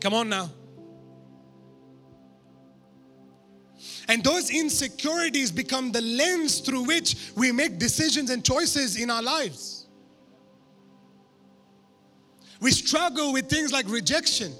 Come 0.00 0.14
on 0.14 0.30
now. 0.30 0.50
And 4.08 4.24
those 4.24 4.48
insecurities 4.48 5.52
become 5.52 5.92
the 5.92 6.00
lens 6.00 6.60
through 6.60 6.84
which 6.84 7.32
we 7.36 7.52
make 7.52 7.78
decisions 7.78 8.30
and 8.30 8.42
choices 8.42 8.98
in 8.98 9.10
our 9.10 9.22
lives. 9.22 9.79
We 12.60 12.70
struggle 12.72 13.32
with 13.32 13.48
things 13.48 13.72
like 13.72 13.88
rejection. 13.88 14.52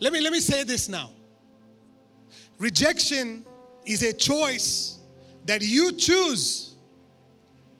Let 0.00 0.12
me, 0.12 0.20
let 0.20 0.32
me 0.32 0.40
say 0.40 0.64
this 0.64 0.88
now. 0.88 1.10
Rejection 2.58 3.44
is 3.86 4.02
a 4.02 4.12
choice 4.12 4.98
that 5.46 5.62
you 5.62 5.92
choose 5.92 6.74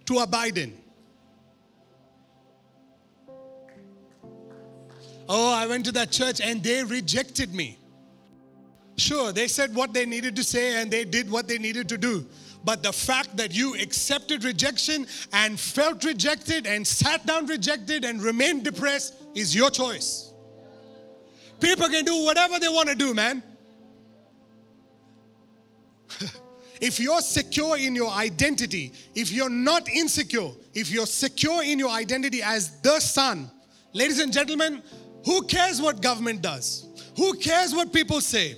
to 0.07 0.19
abide 0.19 0.57
in. 0.57 0.75
Oh, 5.29 5.53
I 5.53 5.67
went 5.67 5.85
to 5.85 5.93
that 5.93 6.11
church 6.11 6.41
and 6.41 6.63
they 6.63 6.83
rejected 6.83 7.53
me. 7.55 7.79
Sure, 8.97 9.31
they 9.31 9.47
said 9.47 9.75
what 9.75 9.93
they 9.93 10.07
needed 10.07 10.35
to 10.37 10.43
say 10.43 10.81
and 10.81 10.91
they 10.91 11.05
did 11.05 11.31
what 11.31 11.47
they 11.47 11.59
needed 11.59 11.89
to 11.91 11.99
do. 11.99 12.27
But 12.65 12.83
the 12.83 12.93
fact 12.93 13.37
that 13.37 13.55
you 13.55 13.75
accepted 13.75 14.45
rejection 14.45 15.07
and 15.33 15.59
felt 15.59 16.05
rejected 16.05 16.67
and 16.67 16.87
sat 16.87 17.25
down 17.27 17.47
rejected 17.47 18.05
and 18.05 18.23
remained 18.23 18.65
depressed 18.65 19.15
is 19.35 19.55
your 19.55 19.71
choice. 19.71 20.33
People 21.61 21.89
can 21.89 22.05
do 22.05 22.25
whatever 22.25 22.59
they 22.59 22.69
want 22.69 22.89
to 22.89 22.95
do, 22.95 23.15
man. 23.15 23.43
If 26.81 27.01
you're 27.01 27.23
secure 27.23 27.77
in 27.77 27.97
your 27.97 28.13
identity, 28.13 28.93
if 29.13 29.33
you're 29.33 29.51
not 29.51 29.89
insecure, 29.89 30.51
if 30.75 30.93
you're 30.93 31.07
secure 31.07 31.65
in 31.65 31.77
your 31.77 31.91
identity 31.91 32.41
as 32.41 32.81
the 32.83 33.01
son, 33.01 33.51
Ladies 33.93 34.21
and 34.21 34.33
gentlemen, 34.33 34.83
who 35.25 35.43
cares 35.43 35.81
what 35.81 36.03
government 36.03 36.43
does? 36.43 36.87
Who 37.17 37.35
cares 37.35 37.75
what 37.75 37.93
people 37.93 38.21
say? 38.21 38.57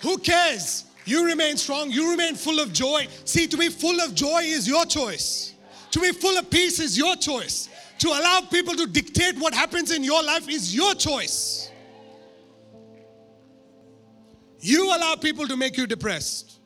Who 0.00 0.18
cares? 0.18 0.83
You 1.04 1.26
remain 1.26 1.56
strong, 1.56 1.90
you 1.90 2.10
remain 2.10 2.34
full 2.34 2.60
of 2.60 2.72
joy. 2.72 3.06
See, 3.24 3.46
to 3.46 3.56
be 3.56 3.68
full 3.68 4.00
of 4.00 4.14
joy 4.14 4.42
is 4.42 4.66
your 4.66 4.86
choice. 4.86 5.54
To 5.90 6.00
be 6.00 6.12
full 6.12 6.36
of 6.38 6.50
peace 6.50 6.80
is 6.80 6.96
your 6.96 7.14
choice. 7.16 7.68
To 7.98 8.08
allow 8.08 8.40
people 8.50 8.74
to 8.74 8.86
dictate 8.86 9.38
what 9.38 9.54
happens 9.54 9.90
in 9.90 10.02
your 10.02 10.22
life 10.22 10.48
is 10.48 10.74
your 10.74 10.94
choice. 10.94 11.70
You 14.60 14.86
allow 14.86 15.16
people 15.16 15.46
to 15.46 15.56
make 15.56 15.76
you 15.76 15.86
depressed. 15.86 16.58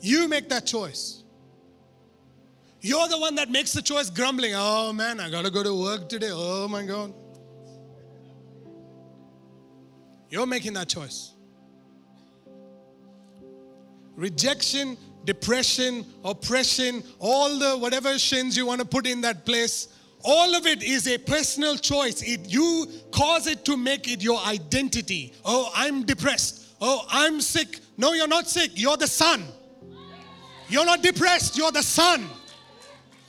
You 0.00 0.28
make 0.28 0.48
that 0.50 0.66
choice. 0.66 1.22
You're 2.80 3.08
the 3.08 3.18
one 3.18 3.36
that 3.36 3.48
makes 3.48 3.72
the 3.72 3.80
choice 3.80 4.10
grumbling. 4.10 4.52
Oh 4.54 4.92
man, 4.92 5.20
I 5.20 5.30
gotta 5.30 5.50
go 5.50 5.62
to 5.62 5.74
work 5.74 6.08
today. 6.08 6.30
Oh 6.32 6.68
my 6.68 6.84
God. 6.84 7.14
You're 10.28 10.46
making 10.46 10.72
that 10.74 10.88
choice. 10.88 11.31
Rejection, 14.16 14.96
depression, 15.24 16.04
oppression, 16.24 17.02
all 17.18 17.58
the 17.58 17.78
whatever 17.78 18.18
shins 18.18 18.56
you 18.56 18.66
want 18.66 18.80
to 18.80 18.86
put 18.86 19.06
in 19.06 19.20
that 19.22 19.44
place, 19.44 19.88
all 20.24 20.54
of 20.54 20.66
it 20.66 20.82
is 20.82 21.08
a 21.08 21.18
personal 21.18 21.76
choice. 21.76 22.22
It, 22.22 22.48
you 22.48 22.86
cause 23.10 23.46
it 23.46 23.64
to 23.64 23.76
make 23.76 24.08
it 24.08 24.22
your 24.22 24.40
identity. 24.40 25.32
Oh, 25.44 25.70
I'm 25.74 26.04
depressed. 26.04 26.66
Oh, 26.80 27.04
I'm 27.08 27.40
sick. 27.40 27.80
No, 27.96 28.12
you're 28.12 28.28
not 28.28 28.48
sick. 28.48 28.72
You're 28.74 28.96
the 28.96 29.06
son. 29.06 29.44
You're 30.68 30.86
not 30.86 31.02
depressed. 31.02 31.56
You're 31.56 31.72
the 31.72 31.82
son. 31.82 32.26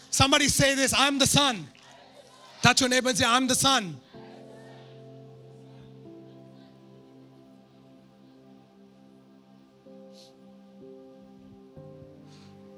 Somebody 0.10 0.48
say 0.48 0.76
this 0.76 0.94
I'm 0.96 1.18
the 1.18 1.28
son. 1.28 1.68
Touch 2.62 2.80
your 2.80 2.90
neighbor 2.90 3.10
and 3.10 3.18
say, 3.18 3.26
I'm 3.26 3.48
the 3.48 3.56
son. 3.56 3.98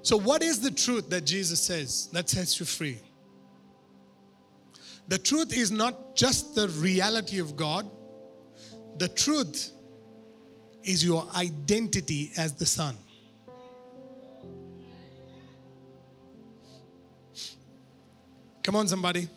So, 0.06 0.20
what 0.20 0.44
is 0.44 0.60
the 0.60 0.70
truth 0.70 1.10
that 1.10 1.26
Jesus 1.26 1.60
says 1.60 2.10
that 2.14 2.30
sets 2.30 2.60
you 2.60 2.66
free? 2.68 3.00
The 5.08 5.18
truth 5.18 5.52
is 5.52 5.72
not 5.72 6.16
just 6.16 6.54
the 6.54 6.68
reality 6.68 7.40
of 7.40 7.56
God, 7.56 7.90
the 9.00 9.08
truth 9.08 9.72
is 10.84 11.04
your 11.04 11.28
identity 11.36 12.32
as 12.38 12.54
the 12.54 12.68
Son. 12.68 12.96
Come 18.62 18.76
on, 18.76 18.88
somebody. 18.88 19.28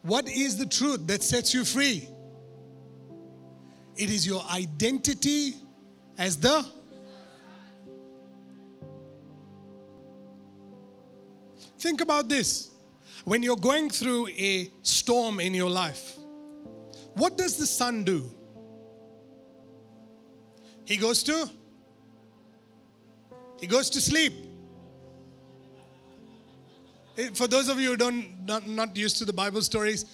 What 0.00 0.30
is 0.30 0.56
the 0.56 0.64
truth 0.64 1.06
that 1.08 1.22
sets 1.22 1.52
you 1.52 1.66
free? 1.66 2.08
It 3.98 4.08
is 4.08 4.26
your 4.26 4.42
identity 4.50 5.56
as 6.16 6.38
the 6.38 6.64
Think 11.80 12.02
about 12.02 12.28
this. 12.28 12.70
When 13.24 13.42
you're 13.42 13.56
going 13.56 13.88
through 13.88 14.28
a 14.28 14.70
storm 14.82 15.40
in 15.40 15.54
your 15.54 15.70
life, 15.70 16.18
what 17.14 17.38
does 17.38 17.56
the 17.56 17.66
son 17.66 18.04
do? 18.04 18.30
He 20.84 20.96
goes 20.96 21.22
to 21.24 21.50
he 23.60 23.66
goes 23.66 23.90
to 23.90 24.00
sleep. 24.00 24.32
Eh, 27.16 27.28
For 27.34 27.46
those 27.46 27.68
of 27.68 27.78
you 27.80 27.90
who 27.90 27.96
don't 27.96 28.46
not, 28.46 28.66
not 28.66 28.96
used 28.96 29.16
to 29.18 29.24
the 29.24 29.32
Bible 29.32 29.62
stories, 29.62 30.04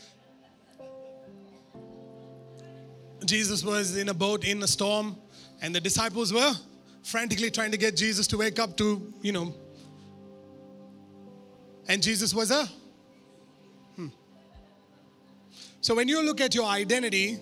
Jesus 3.25 3.65
was 3.65 3.97
in 3.97 4.09
a 4.09 4.15
boat 4.15 4.45
in 4.45 4.63
a 4.63 4.69
storm, 4.69 5.17
and 5.63 5.75
the 5.75 5.81
disciples 5.81 6.33
were 6.33 6.55
frantically 7.03 7.51
trying 7.51 7.71
to 7.73 7.77
get 7.77 7.97
Jesus 7.97 8.27
to 8.29 8.37
wake 8.37 8.59
up 8.59 8.77
to, 8.77 9.13
you 9.23 9.33
know, 9.33 9.55
and 11.89 12.03
Jesus 12.03 12.35
was 12.35 12.51
a. 12.51 12.67
Hmm. 13.97 14.09
So 15.81 15.95
when 15.95 16.09
you 16.09 16.23
look 16.23 16.41
at 16.41 16.55
your 16.55 16.67
identity, 16.67 17.39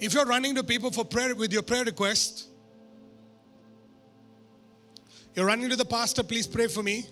if 0.00 0.14
you're 0.14 0.26
running 0.26 0.54
to 0.54 0.62
people 0.62 0.90
for 0.90 1.04
prayer 1.04 1.34
with 1.34 1.52
your 1.52 1.62
prayer 1.62 1.84
request, 1.84 2.48
you're 5.34 5.46
running 5.46 5.68
to 5.70 5.76
the 5.76 5.84
pastor, 5.84 6.22
please 6.22 6.46
pray 6.46 6.66
for 6.66 6.82
me. 6.82 7.06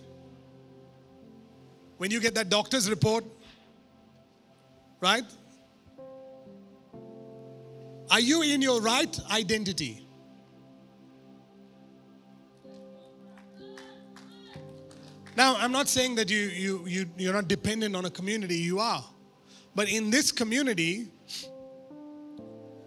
When 1.99 2.11
you 2.11 2.21
get 2.21 2.35
that 2.35 2.49
doctor's 2.49 2.91
report, 2.91 3.25
right? 5.01 5.25
Are 8.11 8.21
you 8.21 8.43
in 8.43 8.63
your 8.63 8.81
right 8.81 9.19
identity? 9.31 10.06
Now, 15.37 15.57
I'm 15.57 15.71
not 15.71 15.87
saying 15.89 16.15
that 16.15 16.31
you, 16.31 16.39
you, 16.39 16.87
you, 16.87 17.11
you're 17.19 17.35
not 17.35 17.47
dependent 17.47 17.95
on 17.95 18.07
a 18.07 18.11
community, 18.11 18.57
you 18.57 18.79
are. 18.79 19.05
But 19.75 19.91
in 19.91 20.11
this 20.11 20.33
community, 20.33 21.09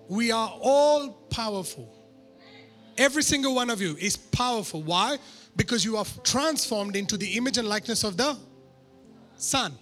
we 0.07 0.31
are 0.31 0.51
all 0.59 1.11
powerful. 1.29 1.95
Every 2.97 3.21
single 3.21 3.53
one 3.53 3.69
of 3.69 3.79
you 3.79 3.95
is 3.99 4.17
powerful. 4.17 4.81
Why? 4.81 5.19
Because 5.55 5.85
you 5.85 5.97
are 5.97 6.05
transformed 6.23 6.95
into 6.95 7.15
the 7.15 7.37
image 7.37 7.59
and 7.59 7.67
likeness 7.67 8.03
of 8.03 8.17
the 8.17 8.35
Son. 9.37 9.73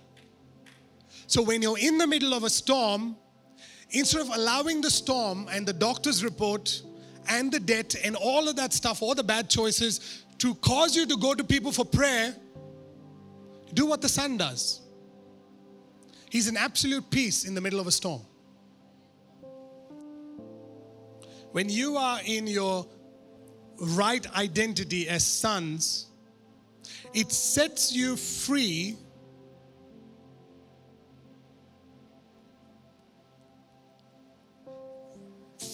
So 1.27 1.41
when 1.41 1.61
you're 1.61 1.79
in 1.79 1.97
the 1.97 2.05
middle 2.05 2.33
of 2.33 2.43
a 2.43 2.49
storm, 2.49 3.15
instead 3.91 4.21
of 4.21 4.29
allowing 4.35 4.81
the 4.81 4.91
storm 4.91 5.47
and 5.49 5.65
the 5.65 5.73
doctor's 5.73 6.23
report 6.23 6.81
and 7.29 7.49
the 7.49 7.59
debt 7.59 7.95
and 8.03 8.17
all 8.17 8.49
of 8.49 8.57
that 8.57 8.73
stuff, 8.73 9.01
all 9.01 9.15
the 9.15 9.23
bad 9.23 9.49
choices, 9.49 10.25
to 10.39 10.53
cause 10.55 10.95
you 10.95 11.05
to 11.05 11.17
go 11.17 11.33
to 11.33 11.43
people 11.43 11.71
for 11.71 11.85
prayer, 11.85 12.35
do 13.73 13.85
what 13.85 14.01
the 14.01 14.09
son 14.09 14.37
does. 14.37 14.81
He's 16.29 16.47
in 16.47 16.57
absolute 16.57 17.09
peace 17.09 17.45
in 17.45 17.55
the 17.55 17.61
middle 17.61 17.79
of 17.79 17.87
a 17.87 17.91
storm. 17.91 18.21
When 21.51 21.69
you 21.69 21.97
are 21.97 22.19
in 22.25 22.47
your 22.47 22.85
right 23.79 24.25
identity 24.35 25.07
as 25.07 25.25
sons, 25.25 26.07
it 27.13 27.31
sets 27.31 27.93
you 27.93 28.15
free 28.15 28.97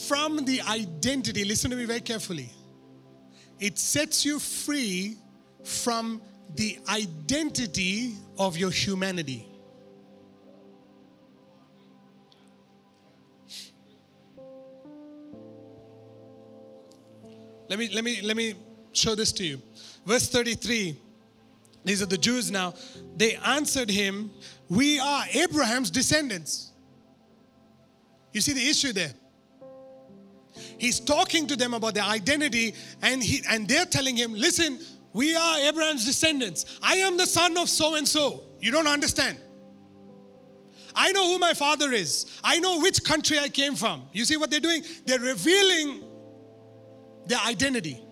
from 0.07 0.45
the 0.45 0.61
identity. 0.61 1.43
Listen 1.43 1.71
to 1.71 1.77
me 1.77 1.85
very 1.85 2.01
carefully. 2.01 2.51
It 3.59 3.79
sets 3.79 4.25
you 4.25 4.39
free 4.39 5.17
from 5.63 6.21
the 6.55 6.77
identity 6.89 8.15
of 8.37 8.57
your 8.57 8.71
humanity. 8.71 9.47
Let 17.69 17.79
me 17.79 17.89
let 17.89 18.03
me 18.03 18.21
let 18.21 18.37
me 18.37 18.53
show 18.91 19.15
this 19.15 19.31
to 19.33 19.43
you. 19.43 19.61
Verse 20.05 20.29
33. 20.29 20.99
These 21.85 22.01
are 22.01 22.05
the 22.05 22.17
Jews 22.17 22.51
now. 22.51 22.75
They 23.15 23.35
answered 23.35 23.89
him, 23.89 24.31
"We 24.69 24.99
are 24.99 25.25
Abraham's 25.33 25.89
descendants." 25.89 26.71
You 28.31 28.41
see 28.41 28.53
the 28.53 28.69
issue 28.69 28.93
there? 28.93 29.13
He's 30.77 30.99
talking 30.99 31.47
to 31.47 31.55
them 31.55 31.73
about 31.73 31.95
their 31.95 32.03
identity 32.03 32.75
and 33.01 33.23
he 33.23 33.41
and 33.49 33.67
they're 33.67 33.85
telling 33.85 34.15
him, 34.15 34.33
"Listen, 34.33 34.79
we 35.13 35.35
are 35.35 35.59
Abraham's 35.59 36.05
descendants. 36.05 36.79
I 36.81 36.95
am 36.97 37.17
the 37.17 37.27
son 37.27 37.57
of 37.57 37.69
so 37.69 37.95
and 37.95 38.07
so. 38.07 38.43
You 38.59 38.71
don't 38.71 38.87
understand. 38.87 39.37
I 40.95 41.11
know 41.11 41.27
who 41.31 41.39
my 41.39 41.53
father 41.53 41.91
is. 41.91 42.25
I 42.43 42.59
know 42.59 42.79
which 42.79 43.03
country 43.03 43.39
I 43.39 43.49
came 43.49 43.75
from. 43.75 44.03
You 44.11 44.25
see 44.25 44.37
what 44.37 44.51
they're 44.51 44.59
doing? 44.59 44.83
They're 45.05 45.19
revealing 45.19 46.03
their 47.25 47.39
identity. 47.39 48.03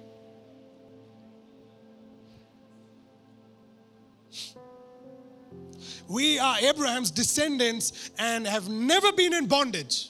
We 6.07 6.39
are 6.39 6.57
Abraham's 6.59 7.09
descendants 7.09 8.11
and 8.19 8.45
have 8.45 8.67
never 8.67 9.13
been 9.13 9.33
in 9.33 9.47
bondage. 9.47 10.09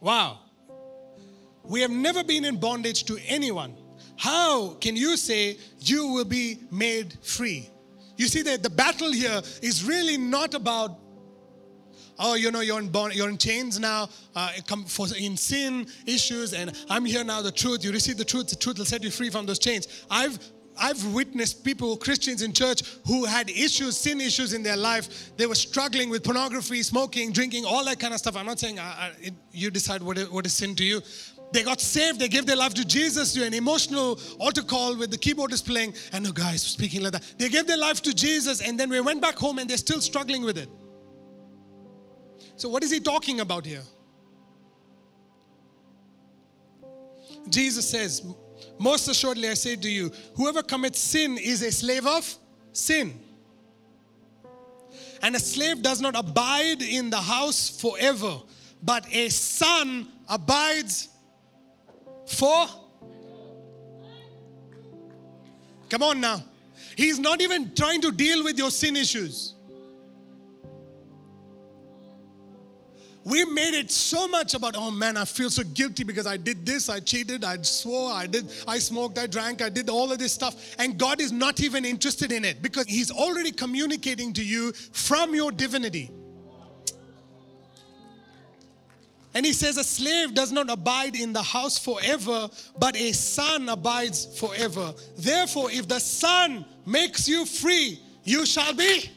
Wow. 0.00 0.38
We 1.64 1.80
have 1.80 1.90
never 1.90 2.22
been 2.22 2.44
in 2.44 2.58
bondage 2.58 3.04
to 3.04 3.18
anyone. 3.26 3.74
How 4.22 4.74
can 4.74 4.94
you 4.94 5.16
say 5.16 5.58
you 5.80 6.06
will 6.12 6.24
be 6.24 6.60
made 6.70 7.18
free? 7.24 7.68
You 8.16 8.28
see 8.28 8.42
that 8.42 8.62
the 8.62 8.70
battle 8.70 9.10
here 9.10 9.42
is 9.60 9.82
really 9.82 10.16
not 10.16 10.54
about 10.54 10.96
oh, 12.20 12.34
you 12.34 12.52
know, 12.52 12.60
you're 12.60 12.78
in, 12.78 12.88
bond, 12.88 13.16
you're 13.16 13.28
in 13.28 13.36
chains 13.36 13.80
now, 13.80 14.08
uh, 14.36 14.52
for, 14.86 15.08
in 15.18 15.36
sin 15.36 15.88
issues, 16.06 16.52
and 16.52 16.70
I'm 16.88 17.04
here 17.04 17.24
now, 17.24 17.42
the 17.42 17.50
truth. 17.50 17.82
You 17.82 17.90
receive 17.90 18.16
the 18.16 18.24
truth, 18.24 18.48
the 18.48 18.54
truth 18.54 18.78
will 18.78 18.84
set 18.84 19.02
you 19.02 19.10
free 19.10 19.28
from 19.28 19.44
those 19.44 19.58
chains. 19.58 20.04
I've 20.08 20.38
I've 20.78 21.04
witnessed 21.12 21.64
people, 21.64 21.96
Christians 21.96 22.42
in 22.42 22.52
church, 22.52 22.82
who 23.06 23.24
had 23.24 23.50
issues, 23.50 23.96
sin 23.96 24.20
issues 24.20 24.52
in 24.52 24.62
their 24.62 24.76
life. 24.76 25.36
They 25.36 25.46
were 25.46 25.54
struggling 25.54 26.08
with 26.08 26.24
pornography, 26.24 26.82
smoking, 26.82 27.32
drinking, 27.32 27.64
all 27.64 27.84
that 27.84 28.00
kind 28.00 28.14
of 28.14 28.18
stuff. 28.18 28.36
I'm 28.36 28.46
not 28.46 28.58
saying 28.58 28.78
uh, 28.78 28.94
uh, 28.98 29.10
it, 29.20 29.34
you 29.52 29.70
decide 29.70 30.02
what 30.02 30.18
is, 30.18 30.30
what 30.30 30.46
is 30.46 30.54
sin 30.54 30.74
to 30.76 30.84
you. 30.84 31.02
They 31.52 31.62
got 31.62 31.80
saved, 31.80 32.18
they 32.18 32.28
gave 32.28 32.46
their 32.46 32.56
life 32.56 32.72
to 32.74 32.84
Jesus, 32.84 33.34
to 33.34 33.44
an 33.44 33.52
emotional 33.52 34.18
altar 34.38 34.62
call 34.62 34.96
with 34.96 35.10
the 35.10 35.18
keyboardist 35.18 35.66
playing, 35.66 35.94
and 36.12 36.24
the 36.24 36.32
guys 36.32 36.62
speaking 36.62 37.02
like 37.02 37.12
that. 37.12 37.34
They 37.38 37.50
gave 37.50 37.66
their 37.66 37.76
life 37.76 38.00
to 38.02 38.14
Jesus, 38.14 38.62
and 38.62 38.80
then 38.80 38.88
we 38.88 39.00
went 39.00 39.20
back 39.20 39.36
home 39.36 39.58
and 39.58 39.68
they're 39.68 39.76
still 39.76 40.00
struggling 40.00 40.42
with 40.42 40.56
it. 40.56 40.68
So, 42.56 42.68
what 42.68 42.82
is 42.82 42.90
he 42.90 43.00
talking 43.00 43.40
about 43.40 43.66
here? 43.66 43.82
Jesus 47.48 47.88
says, 47.88 48.24
Most 48.78 49.08
assuredly 49.08 49.48
I 49.48 49.54
say 49.54 49.76
to 49.76 49.90
you, 49.90 50.10
whoever 50.36 50.62
commits 50.62 51.00
sin 51.00 51.36
is 51.36 51.62
a 51.62 51.70
slave 51.70 52.06
of 52.06 52.34
sin. 52.72 53.20
And 55.22 55.36
a 55.36 55.38
slave 55.38 55.82
does 55.82 56.00
not 56.00 56.16
abide 56.16 56.82
in 56.82 57.10
the 57.10 57.20
house 57.20 57.68
forever, 57.68 58.40
but 58.82 59.06
a 59.12 59.28
son 59.28 60.08
abides 60.28 61.08
for. 62.26 62.66
Come 65.88 66.02
on 66.02 66.20
now. 66.20 66.42
He's 66.96 67.18
not 67.18 67.40
even 67.40 67.74
trying 67.74 68.00
to 68.02 68.12
deal 68.12 68.44
with 68.44 68.58
your 68.58 68.70
sin 68.70 68.96
issues. 68.96 69.54
we 73.24 73.44
made 73.44 73.74
it 73.74 73.90
so 73.90 74.26
much 74.26 74.54
about 74.54 74.74
oh 74.76 74.90
man 74.90 75.16
i 75.16 75.24
feel 75.24 75.50
so 75.50 75.62
guilty 75.62 76.04
because 76.04 76.26
i 76.26 76.36
did 76.36 76.64
this 76.66 76.88
i 76.88 76.98
cheated 76.98 77.44
i 77.44 77.60
swore 77.62 78.12
i 78.12 78.26
did 78.26 78.50
i 78.66 78.78
smoked 78.78 79.18
i 79.18 79.26
drank 79.26 79.62
i 79.62 79.68
did 79.68 79.88
all 79.88 80.10
of 80.10 80.18
this 80.18 80.32
stuff 80.32 80.74
and 80.78 80.98
god 80.98 81.20
is 81.20 81.32
not 81.32 81.60
even 81.60 81.84
interested 81.84 82.32
in 82.32 82.44
it 82.44 82.62
because 82.62 82.86
he's 82.86 83.10
already 83.10 83.52
communicating 83.52 84.32
to 84.32 84.44
you 84.44 84.72
from 84.72 85.34
your 85.34 85.52
divinity 85.52 86.10
and 89.34 89.46
he 89.46 89.52
says 89.52 89.76
a 89.76 89.84
slave 89.84 90.34
does 90.34 90.52
not 90.52 90.70
abide 90.70 91.16
in 91.16 91.32
the 91.32 91.42
house 91.42 91.78
forever 91.78 92.48
but 92.78 92.96
a 92.96 93.12
son 93.12 93.68
abides 93.68 94.38
forever 94.38 94.92
therefore 95.16 95.70
if 95.70 95.88
the 95.88 95.98
son 96.00 96.64
makes 96.86 97.28
you 97.28 97.44
free 97.44 98.00
you 98.24 98.44
shall 98.46 98.74
be 98.74 99.10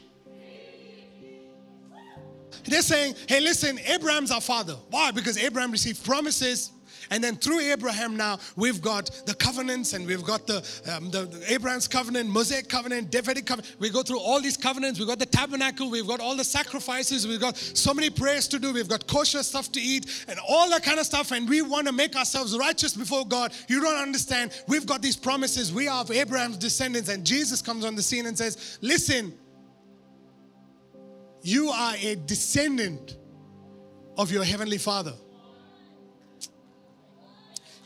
they're 2.68 2.82
saying, 2.82 3.14
hey, 3.28 3.40
listen, 3.40 3.78
Abraham's 3.86 4.30
our 4.30 4.40
father. 4.40 4.74
Why? 4.90 5.10
Because 5.10 5.38
Abraham 5.38 5.70
received 5.70 6.04
promises. 6.04 6.72
And 7.10 7.22
then 7.22 7.36
through 7.36 7.60
Abraham 7.60 8.16
now, 8.16 8.38
we've 8.56 8.80
got 8.80 9.10
the 9.26 9.34
covenants 9.34 9.92
and 9.92 10.06
we've 10.06 10.24
got 10.24 10.46
the, 10.46 10.56
um, 10.92 11.10
the, 11.10 11.26
the, 11.26 11.52
Abraham's 11.52 11.88
covenant, 11.88 12.28
Mosaic 12.28 12.68
covenant, 12.68 13.10
Davidic 13.10 13.46
covenant. 13.46 13.76
We 13.78 13.90
go 13.90 14.02
through 14.02 14.20
all 14.20 14.40
these 14.40 14.56
covenants. 14.56 14.98
We've 14.98 15.08
got 15.08 15.18
the 15.18 15.26
tabernacle. 15.26 15.90
We've 15.90 16.06
got 16.06 16.20
all 16.20 16.36
the 16.36 16.44
sacrifices. 16.44 17.26
We've 17.26 17.40
got 17.40 17.56
so 17.56 17.94
many 17.94 18.10
prayers 18.10 18.48
to 18.48 18.58
do. 18.58 18.72
We've 18.72 18.88
got 18.88 19.06
kosher 19.06 19.42
stuff 19.42 19.70
to 19.72 19.80
eat 19.80 20.24
and 20.28 20.38
all 20.48 20.68
that 20.70 20.82
kind 20.82 20.98
of 20.98 21.06
stuff. 21.06 21.32
And 21.32 21.48
we 21.48 21.62
want 21.62 21.86
to 21.86 21.92
make 21.92 22.16
ourselves 22.16 22.56
righteous 22.56 22.94
before 22.94 23.26
God. 23.26 23.52
You 23.68 23.80
don't 23.80 24.00
understand. 24.00 24.52
We've 24.68 24.86
got 24.86 25.02
these 25.02 25.16
promises. 25.16 25.72
We 25.72 25.88
are 25.88 26.00
of 26.00 26.10
Abraham's 26.10 26.56
descendants. 26.58 27.08
And 27.08 27.24
Jesus 27.24 27.62
comes 27.62 27.84
on 27.84 27.94
the 27.94 28.02
scene 28.02 28.26
and 28.26 28.36
says, 28.36 28.78
listen, 28.80 29.32
you 31.42 31.68
are 31.68 31.94
a 32.02 32.16
descendant 32.16 33.16
of 34.16 34.32
your 34.32 34.44
heavenly 34.44 34.78
Father. 34.78 35.12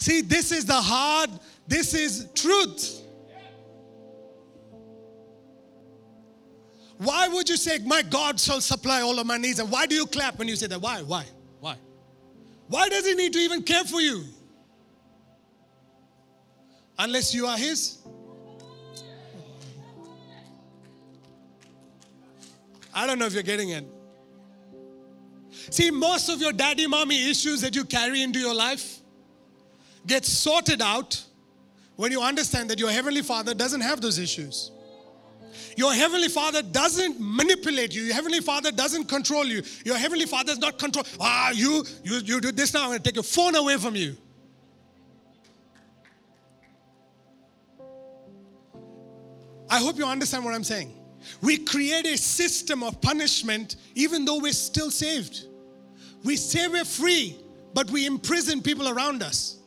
See, 0.01 0.23
this 0.23 0.51
is 0.51 0.65
the 0.65 0.81
hard, 0.81 1.29
this 1.69 1.93
is 1.93 2.27
truth. 2.35 3.03
Why 6.97 7.29
would 7.29 7.49
you 7.49 7.57
say, 7.57 7.79
My 7.85 8.03
God 8.03 8.41
shall 8.41 8.63
supply 8.63 9.03
all 9.03 9.19
of 9.19 9.27
my 9.27 9.37
needs? 9.37 9.59
And 9.59 9.71
why 9.71 9.87
do 9.87 9.95
you 9.95 10.07
clap 10.07 10.39
when 10.39 10.49
you 10.49 10.57
say 10.57 10.67
that? 10.69 10.81
Why? 10.81 11.03
Why? 11.03 11.27
Why? 11.61 11.77
Why 12.69 12.89
does 12.89 13.07
He 13.07 13.15
need 13.15 13.35
to 13.35 13.39
even 13.41 13.63
care 13.63 13.85
for 13.85 14.01
you? 14.01 14.25
Unless 16.99 17.35
you 17.35 17.47
are 17.47 17.59
His. 17.59 17.99
I 22.93 23.07
don't 23.07 23.19
know 23.19 23.27
if 23.27 23.35
you're 23.35 23.43
getting 23.43 23.69
it. 23.71 23.85
See, 25.71 25.91
most 25.91 26.31
of 26.31 26.41
your 26.41 26.53
daddy 26.53 26.87
mommy 26.87 27.31
issues 27.31 27.61
that 27.61 27.77
you 27.77 27.85
carry 27.85 28.23
into 28.23 28.39
your 28.39 28.55
life 28.55 29.00
get 30.07 30.25
sorted 30.25 30.83
out 30.83 31.23
when 31.97 32.13
you 32.13 32.23
understand 32.23 32.71
that 32.71 32.79
your 32.79 32.91
heavenly 32.91 33.23
father 33.23 33.55
doesn't 33.55 33.81
have 33.81 34.01
those 34.01 34.19
issues. 34.19 34.71
Your 35.77 35.93
heavenly 35.93 36.29
father 36.29 36.63
doesn't 36.63 37.17
manipulate 37.19 37.95
you. 37.95 38.03
Your 38.03 38.15
heavenly 38.15 38.41
father 38.41 38.73
doesn't 38.73 39.05
control 39.05 39.45
you. 39.45 39.63
Your 39.85 39.97
heavenly 39.97 40.27
father 40.27 40.53
is 40.53 40.59
not 40.59 40.79
control. 40.79 41.05
Ah, 41.21 41.51
you, 41.51 41.85
you, 42.03 42.19
you 42.19 42.41
do 42.41 42.53
this 42.53 42.75
now. 42.75 42.83
I'm 42.83 42.89
going 42.89 42.99
to 42.99 43.05
take 43.05 43.15
your 43.15 43.23
phone 43.23 43.55
away 43.55 43.77
from 43.77 43.97
you. 43.97 44.17
I 49.71 49.79
hope 49.79 49.97
you 49.97 50.05
understand 50.05 50.45
what 50.45 50.55
I'm 50.55 50.65
saying. 50.65 50.93
We 51.43 51.59
create 51.59 52.07
a 52.07 52.17
system 52.19 52.83
of 52.83 53.01
punishment 53.01 53.77
even 53.95 54.25
though 54.25 54.41
we're 54.41 54.53
still 54.53 54.91
saved. 54.91 55.45
We 56.25 56.37
say 56.37 56.67
we're 56.67 56.85
free, 56.85 57.37
but 57.73 57.91
we 57.91 58.05
imprison 58.05 58.63
people 58.63 58.89
around 58.89 59.23
us. 59.23 59.60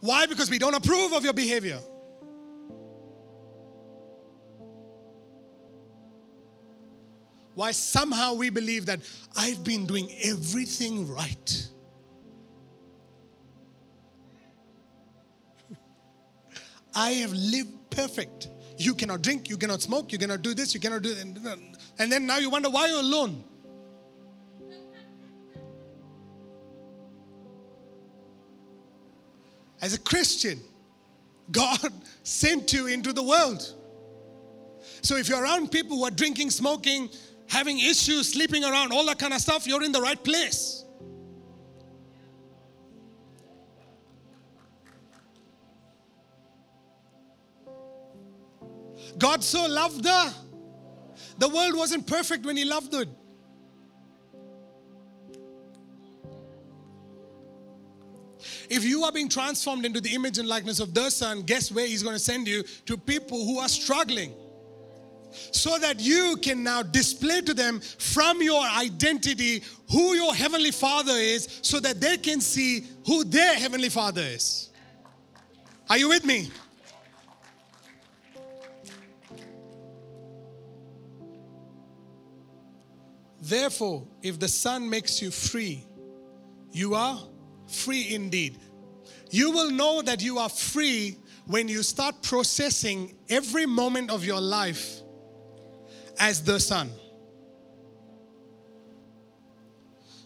Why? 0.00 0.26
Because 0.26 0.50
we 0.50 0.58
don't 0.58 0.74
approve 0.74 1.12
of 1.12 1.24
your 1.24 1.32
behavior. 1.34 1.78
Why 7.54 7.72
somehow 7.72 8.34
we 8.34 8.48
believe 8.48 8.86
that 8.86 9.00
I've 9.36 9.62
been 9.64 9.84
doing 9.84 10.10
everything 10.22 11.06
right. 11.08 11.68
I 16.94 17.10
have 17.10 17.32
lived 17.32 17.90
perfect. 17.90 18.48
You 18.78 18.94
cannot 18.94 19.20
drink, 19.20 19.50
you 19.50 19.58
cannot 19.58 19.82
smoke, 19.82 20.10
you 20.10 20.18
cannot 20.18 20.40
do 20.40 20.54
this, 20.54 20.72
you 20.72 20.80
cannot 20.80 21.02
do 21.02 21.12
that. 21.12 21.58
And 21.98 22.10
then 22.10 22.24
now 22.24 22.38
you 22.38 22.48
wonder 22.48 22.70
why 22.70 22.86
you're 22.86 23.00
alone. 23.00 23.44
As 29.80 29.94
a 29.94 29.98
Christian, 29.98 30.60
God 31.50 31.92
sent 32.22 32.72
you 32.72 32.86
into 32.86 33.12
the 33.12 33.22
world. 33.22 33.74
So 35.02 35.16
if 35.16 35.28
you're 35.28 35.42
around 35.42 35.70
people 35.70 35.96
who 35.96 36.04
are 36.04 36.10
drinking, 36.10 36.50
smoking, 36.50 37.08
having 37.48 37.78
issues, 37.78 38.32
sleeping 38.32 38.64
around, 38.64 38.92
all 38.92 39.06
that 39.06 39.18
kind 39.18 39.32
of 39.32 39.40
stuff, 39.40 39.66
you're 39.66 39.82
in 39.82 39.92
the 39.92 40.00
right 40.00 40.22
place. 40.22 40.84
God 49.18 49.44
so 49.44 49.66
loved 49.66 50.04
her. 50.06 50.34
The 51.38 51.48
world 51.48 51.76
wasn't 51.76 52.06
perfect 52.06 52.44
when 52.44 52.56
He 52.56 52.64
loved 52.64 52.94
it. 52.94 53.08
If 58.70 58.84
you 58.84 59.02
are 59.02 59.10
being 59.10 59.28
transformed 59.28 59.84
into 59.84 60.00
the 60.00 60.14
image 60.14 60.38
and 60.38 60.48
likeness 60.48 60.78
of 60.78 60.94
the 60.94 61.10
Son, 61.10 61.42
guess 61.42 61.72
where 61.72 61.86
He's 61.86 62.04
going 62.04 62.14
to 62.14 62.20
send 62.20 62.46
you? 62.46 62.62
To 62.86 62.96
people 62.96 63.44
who 63.44 63.58
are 63.58 63.68
struggling. 63.68 64.32
So 65.32 65.76
that 65.78 65.98
you 65.98 66.36
can 66.40 66.62
now 66.62 66.82
display 66.82 67.40
to 67.42 67.52
them 67.52 67.80
from 67.80 68.40
your 68.40 68.62
identity 68.62 69.64
who 69.90 70.14
your 70.14 70.32
Heavenly 70.32 70.70
Father 70.70 71.12
is, 71.12 71.58
so 71.62 71.80
that 71.80 72.00
they 72.00 72.16
can 72.16 72.40
see 72.40 72.86
who 73.06 73.24
their 73.24 73.54
Heavenly 73.54 73.88
Father 73.88 74.22
is. 74.22 74.70
Are 75.88 75.98
you 75.98 76.08
with 76.08 76.24
me? 76.24 76.48
Therefore, 83.42 84.06
if 84.22 84.38
the 84.38 84.46
Son 84.46 84.88
makes 84.88 85.20
you 85.20 85.32
free, 85.32 85.84
you 86.70 86.94
are 86.94 87.20
free 87.70 88.14
indeed. 88.14 88.58
You 89.30 89.50
will 89.52 89.70
know 89.70 90.02
that 90.02 90.22
you 90.22 90.38
are 90.38 90.48
free 90.48 91.16
when 91.46 91.68
you 91.68 91.82
start 91.82 92.22
processing 92.22 93.14
every 93.28 93.66
moment 93.66 94.10
of 94.10 94.24
your 94.24 94.40
life 94.40 95.00
as 96.18 96.42
the 96.42 96.60
Son. 96.60 96.90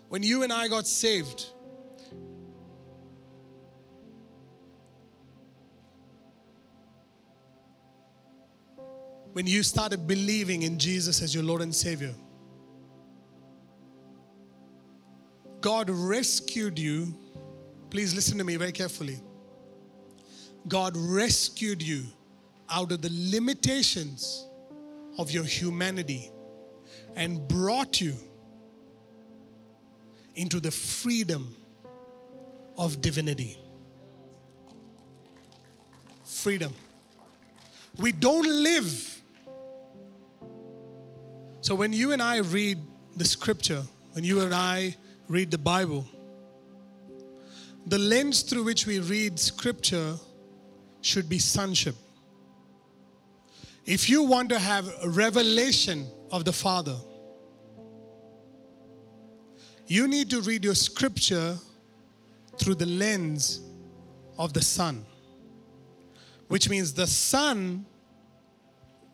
When 0.09 0.23
you 0.23 0.43
and 0.43 0.53
I 0.53 0.69
got 0.69 0.87
saved, 0.87 1.47
when 9.33 9.47
you 9.47 9.63
started 9.63 10.07
believing 10.07 10.63
in 10.63 10.79
Jesus 10.79 11.21
as 11.21 11.35
your 11.35 11.43
Lord 11.43 11.63
and 11.63 11.75
Savior, 11.75 12.15
God 15.61 15.89
rescued 15.91 16.79
you, 16.79 17.19
please 17.95 18.13
listen 18.13 18.37
to 18.37 18.43
me 18.43 18.57
very 18.57 18.73
carefully. 18.73 19.21
God 20.67 20.97
rescued 20.97 21.81
you 21.81 22.03
out 22.69 22.91
of 22.91 23.01
the 23.01 23.11
limitations 23.13 24.49
of 25.17 25.31
your 25.31 25.45
humanity 25.45 26.29
and 27.15 27.47
brought 27.47 28.01
you 28.01 28.15
into 30.35 30.59
the 30.59 30.73
freedom 30.73 31.55
of 32.77 33.01
divinity. 33.01 33.57
Freedom. 36.25 36.75
We 37.99 38.11
don't 38.11 38.49
live. 38.49 39.23
So 41.61 41.77
when 41.77 41.93
you 41.93 42.11
and 42.11 42.21
I 42.21 42.39
read 42.39 42.79
the 43.17 43.25
scripture, 43.25 43.85
when 44.15 44.25
you 44.25 44.41
and 44.41 44.53
I 44.53 44.97
read 45.29 45.53
the 45.53 45.59
Bible, 45.59 46.05
the 47.87 47.99
lens 47.99 48.43
through 48.43 48.65
which 48.65 48.87
we 48.87 48.99
read 49.01 49.39
scripture 49.39 50.17
should 51.01 51.29
be 51.29 51.39
sonship. 51.39 51.95
If 53.85 54.09
you 54.09 54.23
want 54.23 54.49
to 54.49 54.59
have 54.59 54.89
a 55.03 55.09
revelation 55.09 56.07
of 56.31 56.45
the 56.45 56.53
Father, 56.53 56.97
you 59.87 60.09
need 60.09 60.31
to 60.31 60.41
read 60.41 60.65
your 60.65 60.75
scripture 60.75 61.59
through 62.59 62.77
the 62.77 62.87
lens 62.87 63.61
of 64.39 64.55
the 64.55 64.63
Son, 64.63 65.05
which 66.49 66.71
means 66.71 66.95
the 66.95 67.07
Son 67.07 67.85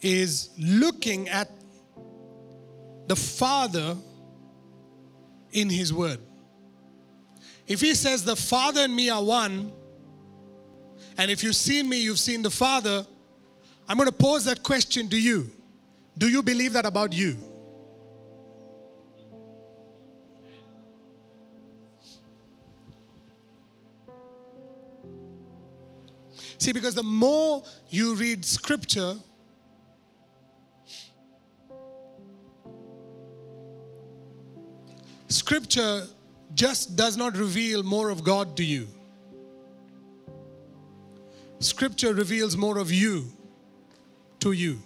is 0.00 0.50
looking 0.56 1.28
at 1.28 1.50
the 3.09 3.16
Father 3.16 3.96
in 5.50 5.68
His 5.68 5.92
Word. 5.92 6.20
If 7.70 7.80
He 7.80 7.94
says, 7.94 8.24
The 8.24 8.35
Father 8.35 8.80
and 8.80 8.94
me 8.94 9.11
are 9.11 9.22
one, 9.22 9.72
and 11.16 11.30
if 11.30 11.44
you've 11.44 11.54
seen 11.54 11.88
me, 11.88 12.02
you've 12.02 12.18
seen 12.18 12.42
the 12.42 12.50
Father, 12.50 13.06
I'm 13.88 13.96
going 13.96 14.09
to 14.09 14.14
pose 14.14 14.44
that 14.46 14.64
question 14.64 15.09
to 15.09 15.16
you. 15.16 15.48
Do 16.18 16.28
you 16.28 16.42
believe 16.42 16.72
that 16.72 16.85
about 16.85 17.12
you? 17.12 17.37
See, 26.59 26.72
because 26.72 26.96
the 26.96 27.04
more 27.04 27.62
you 27.88 28.16
read 28.16 28.44
scripture, 28.44 29.14
scripture 35.28 36.09
just 36.54 36.96
does 36.96 37.16
not 37.16 37.36
reveal 37.36 37.82
more 37.82 38.10
of 38.10 38.24
God 38.24 38.56
to 38.56 38.64
you. 38.64 38.88
Scripture 41.58 42.14
reveals 42.14 42.56
more 42.56 42.78
of 42.78 42.90
you 42.90 43.30
to 44.40 44.52
you. 44.52 44.80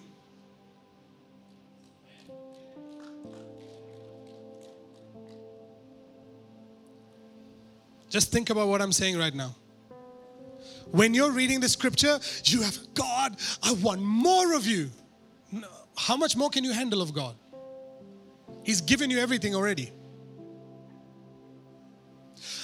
Just 8.10 8.30
think 8.30 8.50
about 8.50 8.68
what 8.68 8.80
I'm 8.80 8.92
saying 8.92 9.18
right 9.18 9.34
now. 9.34 9.54
When 10.92 11.14
you're 11.14 11.32
reading 11.32 11.58
the 11.58 11.68
scripture, 11.68 12.20
you 12.44 12.62
have, 12.62 12.78
God, 12.94 13.36
I 13.62 13.72
want 13.74 14.00
more 14.02 14.54
of 14.54 14.66
you. 14.66 14.90
How 15.96 16.16
much 16.16 16.36
more 16.36 16.50
can 16.50 16.62
you 16.62 16.72
handle 16.72 17.02
of 17.02 17.12
God? 17.12 17.34
He's 18.62 18.80
given 18.80 19.10
you 19.10 19.18
everything 19.18 19.54
already. 19.54 19.92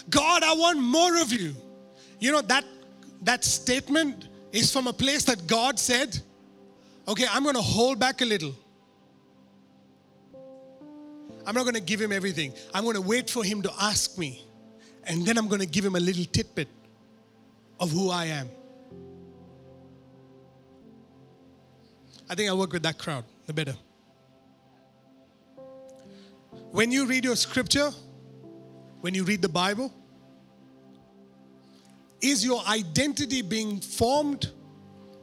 God, 0.08 0.42
I 0.42 0.54
want 0.54 0.80
more 0.80 1.20
of 1.20 1.32
you. 1.32 1.54
You 2.18 2.32
know, 2.32 2.40
that, 2.42 2.64
that 3.22 3.44
statement 3.44 4.28
is 4.52 4.72
from 4.72 4.86
a 4.86 4.92
place 4.92 5.24
that 5.24 5.46
God 5.46 5.78
said, 5.78 6.18
okay, 7.06 7.26
I'm 7.30 7.42
going 7.42 7.54
to 7.54 7.62
hold 7.62 7.98
back 7.98 8.20
a 8.20 8.24
little. 8.24 8.54
I'm 11.46 11.54
not 11.54 11.62
going 11.62 11.74
to 11.74 11.80
give 11.80 12.00
him 12.00 12.12
everything. 12.12 12.52
I'm 12.72 12.84
going 12.84 12.96
to 12.96 13.02
wait 13.02 13.30
for 13.30 13.42
him 13.42 13.62
to 13.62 13.72
ask 13.80 14.18
me. 14.18 14.44
And 15.04 15.26
then 15.26 15.38
I'm 15.38 15.48
going 15.48 15.60
to 15.60 15.66
give 15.66 15.84
him 15.84 15.96
a 15.96 16.00
little 16.00 16.24
tidbit 16.24 16.68
of 17.78 17.90
who 17.90 18.10
I 18.10 18.26
am. 18.26 18.48
I 22.28 22.34
think 22.34 22.48
I 22.48 22.52
work 22.52 22.72
with 22.72 22.82
that 22.84 22.98
crowd 22.98 23.24
the 23.46 23.52
better. 23.52 23.74
When 26.70 26.92
you 26.92 27.06
read 27.06 27.24
your 27.24 27.34
scripture, 27.34 27.90
when 29.00 29.14
you 29.14 29.24
read 29.24 29.42
the 29.42 29.48
Bible, 29.48 29.92
is 32.20 32.44
your 32.44 32.62
identity 32.66 33.42
being 33.42 33.80
formed 33.80 34.50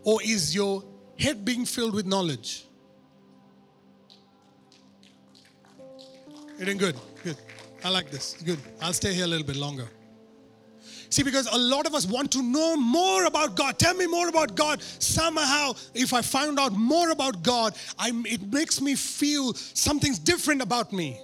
or 0.04 0.22
is 0.24 0.56
your 0.56 0.84
head 1.20 1.46
being 1.46 1.66
filled 1.66 1.94
with 1.94 2.06
knowledge? 2.06 2.66
You're 6.58 6.66
doing 6.66 6.78
good. 6.78 6.96
Good. 7.24 7.38
I 7.84 7.90
like 7.90 8.10
this. 8.10 8.36
Good. 8.44 8.60
I'll 8.82 8.94
stay 8.94 9.14
here 9.14 9.26
a 9.26 9.28
little 9.28 9.46
bit 9.46 9.58
longer. 9.58 9.88
See, 11.10 11.24
because 11.24 11.48
a 11.48 11.58
lot 11.58 11.86
of 11.86 11.94
us 11.94 12.06
want 12.06 12.32
to 12.32 12.42
know 12.42 12.76
more 12.76 13.26
about 13.26 13.56
God. 13.56 13.80
Tell 13.80 13.94
me 13.94 14.08
more 14.08 14.28
about 14.28 14.56
God. 14.56 14.82
Somehow, 14.82 15.74
if 15.94 16.14
I 16.14 16.22
find 16.22 16.60
out 16.60 16.74
more 16.74 17.12
about 17.12 17.44
God, 17.44 17.76
I'm, 17.98 18.26
it 18.26 18.42
makes 18.52 18.82
me 18.82 18.96
feel 18.96 19.54
something's 19.54 20.20
different 20.20 20.62
about 20.62 20.92
me. 20.92 21.22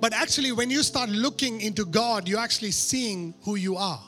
But 0.00 0.12
actually, 0.12 0.52
when 0.52 0.70
you 0.70 0.82
start 0.82 1.08
looking 1.08 1.60
into 1.60 1.84
God, 1.84 2.28
you're 2.28 2.40
actually 2.40 2.72
seeing 2.72 3.34
who 3.42 3.56
you 3.56 3.76
are. 3.76 4.02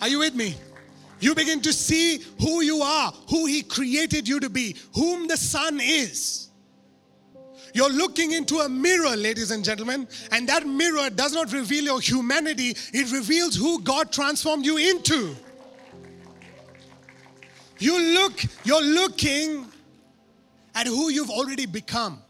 Are 0.00 0.08
you 0.08 0.18
with 0.18 0.34
me? 0.34 0.54
You 1.20 1.34
begin 1.34 1.60
to 1.62 1.72
see 1.72 2.22
who 2.40 2.60
you 2.60 2.82
are, 2.82 3.12
who 3.30 3.46
He 3.46 3.62
created 3.62 4.28
you 4.28 4.38
to 4.40 4.50
be, 4.50 4.76
whom 4.94 5.26
the 5.26 5.36
Son 5.36 5.80
is. 5.80 6.50
You're 7.72 7.90
looking 7.90 8.32
into 8.32 8.58
a 8.58 8.68
mirror, 8.68 9.16
ladies 9.16 9.50
and 9.50 9.64
gentlemen, 9.64 10.06
and 10.30 10.48
that 10.48 10.66
mirror 10.66 11.10
does 11.10 11.32
not 11.32 11.52
reveal 11.52 11.84
your 11.84 12.00
humanity, 12.00 12.76
it 12.92 13.10
reveals 13.10 13.56
who 13.56 13.80
God 13.80 14.12
transformed 14.12 14.64
you 14.64 14.76
into. 14.76 15.34
You 17.78 17.98
look, 18.14 18.40
you're 18.62 18.82
looking 18.82 19.66
at 20.74 20.86
who 20.86 21.10
you've 21.10 21.30
already 21.30 21.66
become. 21.66 22.22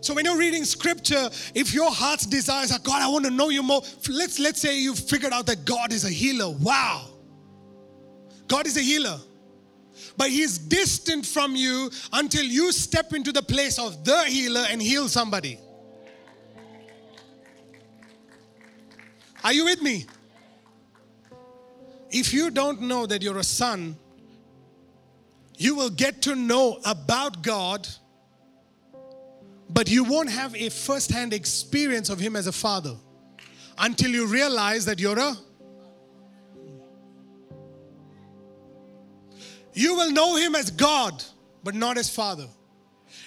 So 0.00 0.14
when 0.14 0.24
you're 0.24 0.38
reading 0.38 0.64
scripture, 0.64 1.28
if 1.54 1.74
your 1.74 1.90
heart's 1.90 2.24
desires 2.26 2.72
are, 2.72 2.78
God, 2.78 3.02
I 3.02 3.08
want 3.08 3.26
to 3.26 3.30
know 3.30 3.50
you 3.50 3.62
more. 3.62 3.82
Let's 4.08 4.38
let's 4.38 4.60
say 4.60 4.78
you've 4.78 4.98
figured 4.98 5.32
out 5.32 5.46
that 5.46 5.64
God 5.64 5.92
is 5.92 6.04
a 6.04 6.10
healer. 6.10 6.50
Wow. 6.50 7.06
God 8.48 8.66
is 8.66 8.76
a 8.76 8.80
healer. 8.80 9.18
But 10.16 10.30
he's 10.30 10.58
distant 10.58 11.26
from 11.26 11.54
you 11.54 11.90
until 12.12 12.44
you 12.44 12.72
step 12.72 13.12
into 13.12 13.32
the 13.32 13.42
place 13.42 13.78
of 13.78 14.04
the 14.04 14.24
healer 14.24 14.64
and 14.68 14.80
heal 14.80 15.08
somebody. 15.08 15.58
Are 19.44 19.52
you 19.52 19.64
with 19.64 19.80
me? 19.82 20.06
If 22.10 22.32
you 22.32 22.50
don't 22.50 22.82
know 22.82 23.06
that 23.06 23.22
you're 23.22 23.38
a 23.38 23.44
son, 23.44 23.96
you 25.56 25.74
will 25.74 25.90
get 25.90 26.22
to 26.22 26.34
know 26.34 26.80
about 26.84 27.42
God 27.42 27.86
but 29.80 29.88
you 29.88 30.04
won't 30.04 30.28
have 30.28 30.54
a 30.54 30.68
first 30.68 31.10
hand 31.10 31.32
experience 31.32 32.10
of 32.10 32.20
Him 32.20 32.36
as 32.36 32.46
a 32.46 32.52
father 32.52 32.94
until 33.78 34.10
you 34.10 34.26
realize 34.26 34.84
that 34.84 35.00
you're 35.00 35.18
a. 35.18 35.34
You 39.72 39.94
will 39.94 40.10
know 40.10 40.36
Him 40.36 40.54
as 40.54 40.70
God, 40.70 41.24
but 41.64 41.74
not 41.74 41.96
as 41.96 42.14
Father. 42.14 42.46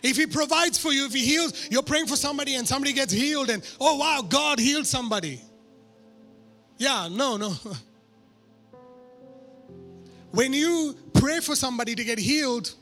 If 0.03 0.15
He 0.15 0.27
provides 0.27 0.77
for 0.77 0.93
you, 0.93 1.07
if 1.07 1.13
He 1.13 1.25
heals, 1.25 1.69
you're 1.71 1.81
praying 1.81 2.05
for 2.05 2.15
somebody 2.15 2.53
and 2.53 2.67
somebody 2.67 2.93
gets 2.93 3.11
healed, 3.11 3.49
and 3.49 3.63
oh 3.81 3.97
wow, 3.97 4.21
God 4.21 4.59
healed 4.59 4.85
somebody. 4.85 5.41
Yeah, 6.77 7.07
no, 7.09 7.35
no. 7.35 7.55
When 10.29 10.53
you 10.53 10.95
pray 11.13 11.39
for 11.39 11.55
somebody 11.55 11.95
to 11.95 12.03
get 12.03 12.19
healed, 12.19 12.75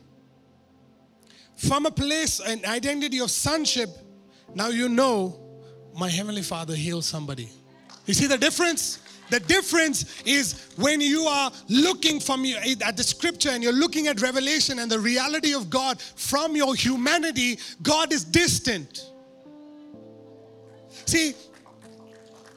from 1.67 1.85
a 1.85 1.91
place, 1.91 2.39
an 2.39 2.65
identity 2.65 3.19
of 3.19 3.29
sonship, 3.29 3.89
now 4.55 4.69
you 4.69 4.89
know 4.89 5.39
my 5.97 6.09
Heavenly 6.09 6.41
Father 6.41 6.75
heals 6.75 7.05
somebody. 7.05 7.49
You 8.05 8.13
see 8.13 8.27
the 8.27 8.37
difference? 8.37 8.99
The 9.29 9.39
difference 9.39 10.21
is 10.25 10.67
when 10.75 10.99
you 10.99 11.21
are 11.21 11.51
looking 11.69 12.19
from 12.19 12.43
your, 12.43 12.59
at 12.83 12.97
the 12.97 13.03
scripture 13.03 13.49
and 13.49 13.63
you're 13.63 13.71
looking 13.71 14.07
at 14.07 14.21
revelation 14.21 14.79
and 14.79 14.91
the 14.91 14.99
reality 14.99 15.53
of 15.53 15.69
God 15.69 16.01
from 16.01 16.55
your 16.55 16.75
humanity, 16.75 17.59
God 17.81 18.11
is 18.11 18.23
distant. 18.25 19.05
See, 21.05 21.33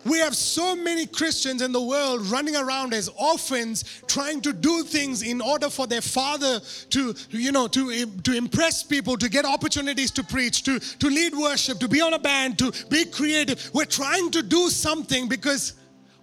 we 0.04 0.18
have 0.18 0.36
so 0.36 0.76
many 0.76 1.06
Christians 1.06 1.62
in 1.62 1.72
the 1.72 1.80
world 1.80 2.26
running 2.26 2.56
around 2.56 2.94
as 2.94 3.08
orphans 3.08 4.02
trying 4.06 4.40
to 4.42 4.52
do 4.52 4.82
things 4.82 5.22
in 5.22 5.40
order 5.40 5.70
for 5.70 5.86
their 5.86 6.00
father 6.00 6.60
to, 6.90 7.14
you 7.30 7.52
know, 7.52 7.66
to, 7.68 8.06
to 8.06 8.36
impress 8.36 8.82
people, 8.82 9.16
to 9.16 9.28
get 9.28 9.44
opportunities 9.44 10.10
to 10.12 10.24
preach, 10.24 10.62
to, 10.64 10.78
to 10.78 11.08
lead 11.08 11.34
worship, 11.34 11.78
to 11.78 11.88
be 11.88 12.00
on 12.00 12.14
a 12.14 12.18
band, 12.18 12.58
to 12.58 12.72
be 12.88 13.04
creative. 13.04 13.70
We're 13.72 13.84
trying 13.84 14.30
to 14.32 14.42
do 14.42 14.68
something 14.70 15.28
because 15.28 15.74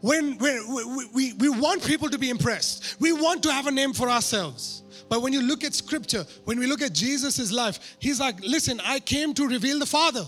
when, 0.01 0.37
when 0.37 0.73
we, 0.73 1.05
we, 1.13 1.33
we 1.33 1.49
want 1.49 1.85
people 1.85 2.09
to 2.09 2.17
be 2.17 2.29
impressed, 2.29 2.97
we 2.99 3.13
want 3.13 3.43
to 3.43 3.51
have 3.51 3.67
a 3.67 3.71
name 3.71 3.93
for 3.93 4.09
ourselves. 4.09 4.83
But 5.09 5.21
when 5.21 5.33
you 5.33 5.41
look 5.41 5.63
at 5.63 5.73
scripture, 5.73 6.25
when 6.45 6.57
we 6.57 6.67
look 6.67 6.81
at 6.81 6.93
Jesus' 6.93 7.51
life, 7.51 7.97
he's 7.99 8.19
like, 8.19 8.39
listen, 8.41 8.79
I 8.83 8.99
came 8.99 9.33
to 9.35 9.47
reveal 9.47 9.77
the 9.77 9.85
Father. 9.85 10.25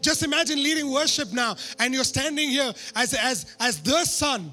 Just 0.00 0.22
imagine 0.22 0.62
leading 0.62 0.90
worship 0.90 1.32
now 1.32 1.56
and 1.78 1.94
you're 1.94 2.04
standing 2.04 2.48
here 2.48 2.72
as, 2.94 3.14
as, 3.14 3.56
as 3.60 3.80
the 3.80 4.04
Son. 4.04 4.50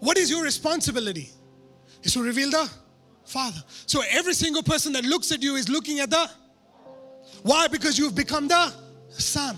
What 0.00 0.18
is 0.18 0.30
your 0.30 0.42
responsibility? 0.42 1.30
Is 2.02 2.12
to 2.12 2.22
reveal 2.22 2.50
the 2.50 2.70
Father. 3.24 3.62
So 3.86 4.02
every 4.10 4.34
single 4.34 4.62
person 4.62 4.92
that 4.92 5.04
looks 5.04 5.32
at 5.32 5.42
you 5.42 5.56
is 5.56 5.68
looking 5.68 6.00
at 6.00 6.10
the 6.10 6.30
why? 7.42 7.68
Because 7.68 7.98
you've 7.98 8.14
become 8.14 8.48
the 8.48 8.72
Son. 9.08 9.56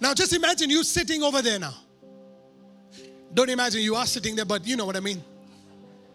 Now 0.00 0.14
just 0.14 0.32
imagine 0.32 0.70
you 0.70 0.84
sitting 0.84 1.22
over 1.22 1.42
there 1.42 1.58
now. 1.58 1.74
Don't 3.32 3.50
imagine 3.50 3.80
you 3.80 3.94
are 3.94 4.06
sitting 4.06 4.36
there, 4.36 4.44
but 4.44 4.66
you 4.66 4.76
know 4.76 4.86
what 4.86 4.96
I 4.96 5.00
mean. 5.00 5.22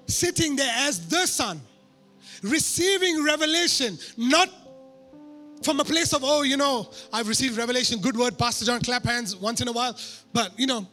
Sitting 0.08 0.56
there 0.56 0.74
as 0.76 1.08
the 1.08 1.26
Son, 1.26 1.62
receiving 2.42 3.24
revelation, 3.24 3.98
not 4.18 4.50
from 5.64 5.80
a 5.80 5.84
place 5.84 6.14
of, 6.14 6.22
oh, 6.24 6.41
you 6.41 6.57
know, 6.57 6.89
I've 7.14 7.28
received 7.28 7.57
revelation, 7.57 7.99
good 7.99 8.18
word, 8.18 8.38
Pastor 8.38 8.66
John, 8.66 8.82
clap 8.82 9.03
hands 9.03 9.36
once 9.36 9.62
in 9.62 9.68
a 9.68 9.72
while. 9.72 9.97
But, 10.34 10.57
you 10.57 10.68
know, 10.68 10.88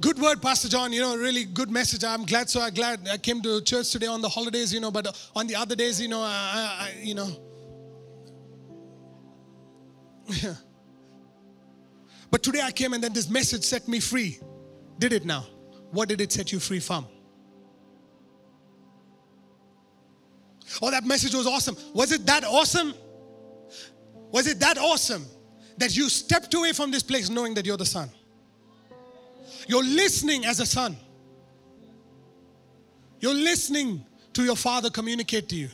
good 0.00 0.18
word, 0.18 0.42
Pastor 0.42 0.68
John, 0.68 0.92
you 0.92 1.00
know, 1.00 1.16
really 1.16 1.44
good 1.44 1.70
message. 1.70 2.04
I'm 2.04 2.24
glad, 2.24 2.50
so 2.50 2.60
I'm 2.60 2.74
glad 2.74 3.08
I 3.08 3.18
came 3.18 3.40
to 3.42 3.60
church 3.62 3.90
today 3.90 4.06
on 4.06 4.20
the 4.20 4.28
holidays, 4.28 4.72
you 4.72 4.80
know, 4.80 4.90
but 4.90 5.06
on 5.34 5.46
the 5.46 5.56
other 5.56 5.74
days, 5.74 6.00
you 6.00 6.08
know, 6.08 6.20
I, 6.20 6.76
I 6.80 6.92
you 7.02 7.14
know, 7.14 7.28
yeah. 10.28 10.54
But 12.28 12.42
today 12.42 12.60
I 12.60 12.72
came 12.72 12.92
and 12.92 13.02
then 13.02 13.12
this 13.12 13.30
message 13.30 13.62
set 13.62 13.86
me 13.86 14.00
free. 14.00 14.40
Did 14.98 15.12
it 15.12 15.24
now? 15.24 15.46
What 15.92 16.08
did 16.08 16.20
it 16.20 16.32
set 16.32 16.52
you 16.52 16.58
free 16.58 16.80
from? 16.80 17.06
Oh, 20.82 20.90
that 20.90 21.04
message 21.04 21.34
was 21.34 21.46
awesome. 21.46 21.76
Was 21.94 22.12
it 22.12 22.26
that 22.26 22.44
awesome? 22.44 22.94
Was 24.32 24.46
it 24.46 24.60
that 24.60 24.78
awesome 24.78 25.24
that 25.78 25.96
you 25.96 26.08
stepped 26.08 26.52
away 26.54 26.72
from 26.72 26.90
this 26.90 27.02
place 27.02 27.30
knowing 27.30 27.54
that 27.54 27.64
you're 27.66 27.76
the 27.76 27.86
son? 27.86 28.10
You're 29.68 29.84
listening 29.84 30.44
as 30.44 30.60
a 30.60 30.66
son. 30.66 30.96
You're 33.20 33.34
listening 33.34 34.04
to 34.34 34.44
your 34.44 34.56
father 34.56 34.90
communicate 34.90 35.48
to 35.48 35.56
you. 35.56 35.68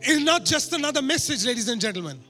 It's 0.00 0.24
not 0.24 0.44
just 0.44 0.72
another 0.72 1.02
message, 1.02 1.44
ladies 1.44 1.68
and 1.68 1.80
gentlemen. 1.80 2.20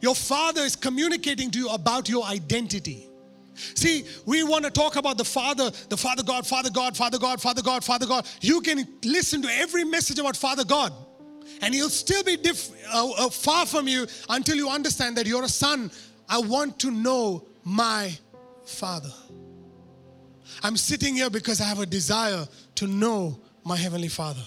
Your 0.00 0.14
father 0.14 0.62
is 0.62 0.76
communicating 0.76 1.50
to 1.50 1.58
you 1.58 1.68
about 1.68 2.08
your 2.08 2.24
identity. 2.24 3.09
See, 3.74 4.04
we 4.26 4.42
want 4.42 4.64
to 4.64 4.70
talk 4.70 4.96
about 4.96 5.18
the 5.18 5.24
Father, 5.24 5.70
the 5.88 5.96
Father 5.96 6.22
God, 6.22 6.46
Father 6.46 6.70
God, 6.70 6.96
Father 6.96 7.18
God, 7.18 7.40
Father 7.40 7.62
God, 7.62 7.84
Father 7.84 8.06
God. 8.06 8.26
You 8.40 8.60
can 8.60 8.86
listen 9.04 9.42
to 9.42 9.48
every 9.52 9.84
message 9.84 10.18
about 10.18 10.36
Father 10.36 10.64
God, 10.64 10.92
and 11.62 11.74
He'll 11.74 11.90
still 11.90 12.22
be 12.22 12.36
diff- 12.36 12.70
uh, 12.92 13.10
uh, 13.10 13.30
far 13.30 13.66
from 13.66 13.88
you 13.88 14.06
until 14.28 14.56
you 14.56 14.68
understand 14.68 15.16
that 15.16 15.26
you're 15.26 15.44
a 15.44 15.48
son. 15.48 15.90
I 16.28 16.38
want 16.38 16.78
to 16.80 16.90
know 16.90 17.46
my 17.64 18.12
Father. 18.64 19.12
I'm 20.62 20.76
sitting 20.76 21.16
here 21.16 21.30
because 21.30 21.60
I 21.60 21.64
have 21.64 21.80
a 21.80 21.86
desire 21.86 22.46
to 22.76 22.86
know 22.86 23.40
my 23.64 23.76
Heavenly 23.76 24.08
Father. 24.08 24.42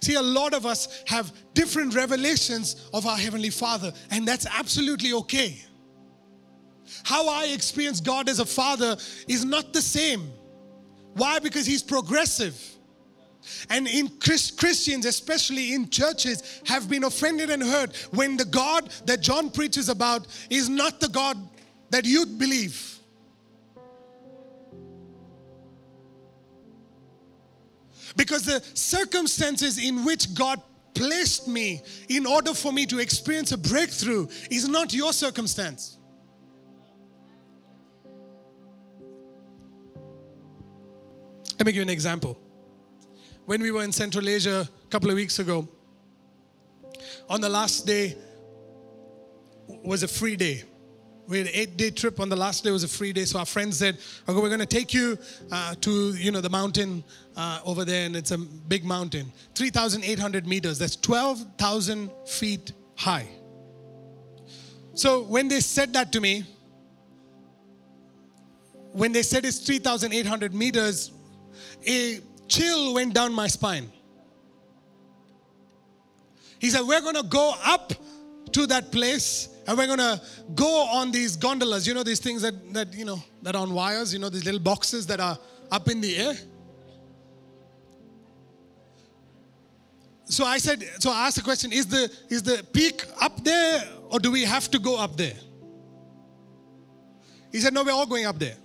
See, 0.00 0.14
a 0.14 0.22
lot 0.22 0.54
of 0.54 0.64
us 0.64 1.02
have 1.06 1.32
different 1.52 1.94
revelations 1.94 2.88
of 2.92 3.06
our 3.06 3.16
Heavenly 3.16 3.50
Father, 3.50 3.92
and 4.10 4.26
that's 4.26 4.46
absolutely 4.46 5.12
okay. 5.12 5.62
How 7.04 7.28
I 7.28 7.46
experience 7.46 8.00
God 8.00 8.28
as 8.28 8.40
a 8.40 8.46
father 8.46 8.96
is 9.28 9.44
not 9.44 9.72
the 9.72 9.82
same. 9.82 10.30
Why? 11.14 11.38
Because 11.38 11.66
He's 11.66 11.82
progressive. 11.82 12.60
And 13.68 13.86
in 13.86 14.08
Christians, 14.18 15.04
especially 15.04 15.74
in 15.74 15.90
churches, 15.90 16.62
have 16.66 16.88
been 16.88 17.04
offended 17.04 17.50
and 17.50 17.62
hurt 17.62 17.94
when 18.10 18.36
the 18.36 18.44
God 18.44 18.90
that 19.04 19.20
John 19.20 19.50
preaches 19.50 19.88
about 19.88 20.26
is 20.48 20.68
not 20.68 21.00
the 21.00 21.08
God 21.08 21.36
that 21.90 22.04
you 22.06 22.24
believe. 22.26 22.98
Because 28.16 28.44
the 28.44 28.62
circumstances 28.74 29.82
in 29.82 30.04
which 30.04 30.34
God 30.34 30.60
placed 30.94 31.48
me 31.48 31.82
in 32.08 32.26
order 32.26 32.54
for 32.54 32.72
me 32.72 32.86
to 32.86 32.98
experience 33.00 33.52
a 33.52 33.58
breakthrough 33.58 34.28
is 34.50 34.68
not 34.68 34.94
your 34.94 35.12
circumstance. 35.12 35.98
Let 41.64 41.68
me 41.68 41.72
give 41.72 41.76
you 41.76 41.82
an 41.84 41.88
example. 41.88 42.38
When 43.46 43.62
we 43.62 43.70
were 43.70 43.84
in 43.84 43.90
Central 43.90 44.28
Asia 44.28 44.68
a 44.70 44.88
couple 44.90 45.08
of 45.08 45.16
weeks 45.16 45.38
ago, 45.38 45.66
on 47.30 47.40
the 47.40 47.48
last 47.48 47.86
day 47.86 48.18
was 49.82 50.02
a 50.02 50.08
free 50.08 50.36
day. 50.36 50.64
We 51.26 51.38
had 51.38 51.46
an 51.46 51.54
eight-day 51.54 51.92
trip. 51.92 52.20
On 52.20 52.28
the 52.28 52.36
last 52.36 52.64
day 52.64 52.70
was 52.70 52.84
a 52.84 52.88
free 52.88 53.14
day. 53.14 53.24
So 53.24 53.38
our 53.38 53.46
friends 53.46 53.78
said, 53.78 53.96
"Okay, 54.28 54.38
we're 54.38 54.50
going 54.50 54.60
to 54.60 54.66
take 54.66 54.92
you 54.92 55.16
uh, 55.50 55.74
to 55.80 56.12
you 56.12 56.30
know 56.32 56.42
the 56.42 56.50
mountain 56.50 57.02
uh, 57.34 57.60
over 57.64 57.86
there, 57.86 58.04
and 58.04 58.14
it's 58.14 58.32
a 58.32 58.36
big 58.36 58.84
mountain, 58.84 59.32
3,800 59.54 60.46
meters. 60.46 60.78
That's 60.78 60.96
12,000 60.96 62.10
feet 62.26 62.72
high." 62.94 63.26
So 64.92 65.22
when 65.22 65.48
they 65.48 65.60
said 65.60 65.94
that 65.94 66.12
to 66.12 66.20
me, 66.20 66.44
when 68.92 69.12
they 69.12 69.22
said 69.22 69.46
it's 69.46 69.60
3,800 69.60 70.52
meters, 70.52 71.10
a 71.86 72.20
chill 72.48 72.94
went 72.94 73.14
down 73.14 73.32
my 73.32 73.46
spine. 73.46 73.90
He 76.58 76.70
said, 76.70 76.82
We're 76.82 77.00
going 77.00 77.16
to 77.16 77.24
go 77.24 77.54
up 77.64 77.92
to 78.52 78.66
that 78.68 78.92
place 78.92 79.48
and 79.66 79.78
we're 79.78 79.86
gonna 79.86 80.20
go 80.54 80.86
on 80.86 81.10
these 81.10 81.36
gondolas. 81.36 81.86
You 81.86 81.94
know 81.94 82.02
these 82.02 82.20
things 82.20 82.42
that 82.42 82.74
that 82.74 82.94
you 82.94 83.04
know 83.04 83.22
that 83.42 83.56
are 83.56 83.62
on 83.62 83.72
wires. 83.72 84.12
You 84.12 84.18
know 84.18 84.28
these 84.28 84.44
little 84.44 84.60
boxes 84.60 85.06
that 85.06 85.20
are 85.20 85.38
up 85.70 85.88
in 85.88 86.00
the 86.00 86.16
air. 86.16 86.34
So 90.26 90.44
I 90.44 90.58
said. 90.58 90.82
So 90.98 91.10
I 91.10 91.26
asked 91.26 91.36
the 91.36 91.42
question: 91.42 91.72
Is 91.72 91.86
the 91.86 92.10
is 92.28 92.42
the 92.42 92.64
peak 92.72 93.04
up 93.20 93.42
there, 93.42 93.84
or 94.10 94.18
do 94.18 94.30
we 94.30 94.44
have 94.44 94.70
to 94.70 94.78
go 94.78 94.98
up 94.98 95.16
there? 95.16 95.36
He 97.52 97.60
said, 97.60 97.72
No, 97.72 97.84
we're 97.84 97.92
all 97.92 98.06
going 98.06 98.26
up 98.26 98.38
there. 98.38 98.56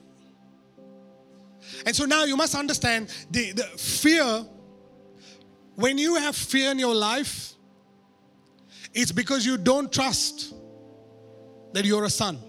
And 1.85 1.95
so 1.95 2.05
now 2.05 2.23
you 2.25 2.35
must 2.35 2.55
understand 2.55 3.09
the, 3.31 3.51
the 3.51 3.63
fear. 3.63 4.45
When 5.75 5.97
you 5.97 6.15
have 6.15 6.35
fear 6.35 6.71
in 6.71 6.79
your 6.79 6.95
life, 6.95 7.53
it's 8.93 9.11
because 9.11 9.45
you 9.45 9.57
don't 9.57 9.91
trust 9.91 10.53
that 11.73 11.85
you're 11.85 12.05
a 12.05 12.09
son. 12.09 12.39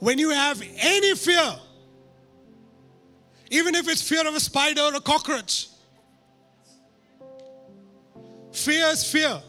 When 0.00 0.18
you 0.18 0.30
have 0.30 0.62
any 0.78 1.14
fear, 1.14 1.54
even 3.50 3.74
if 3.74 3.88
it's 3.88 4.02
fear 4.02 4.26
of 4.26 4.34
a 4.34 4.40
spider 4.40 4.80
or 4.80 4.94
a 4.94 5.00
cockroach, 5.00 5.68
fear 8.52 8.86
is 8.86 9.10
fear. 9.10 9.42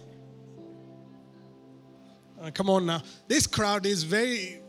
Uh, 2.41 2.51
come 2.51 2.69
on 2.69 2.85
now. 2.85 3.01
This 3.27 3.45
crowd 3.47 3.85
is 3.85 4.03
very. 4.03 4.59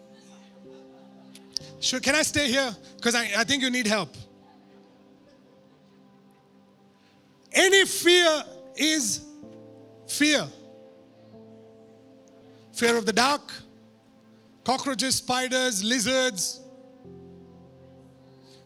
Sure, 1.80 2.00
can 2.00 2.14
I 2.14 2.22
stay 2.22 2.48
here? 2.48 2.74
Because 2.96 3.14
I, 3.14 3.30
I 3.38 3.44
think 3.44 3.62
you 3.62 3.70
need 3.70 3.86
help. 3.86 4.14
Any 7.52 7.84
fear 7.84 8.44
is 8.76 9.22
Fear. 10.12 10.46
Fear 12.74 12.98
of 12.98 13.06
the 13.06 13.14
dark, 13.14 13.50
cockroaches, 14.62 15.14
spiders, 15.14 15.82
lizards, 15.82 16.60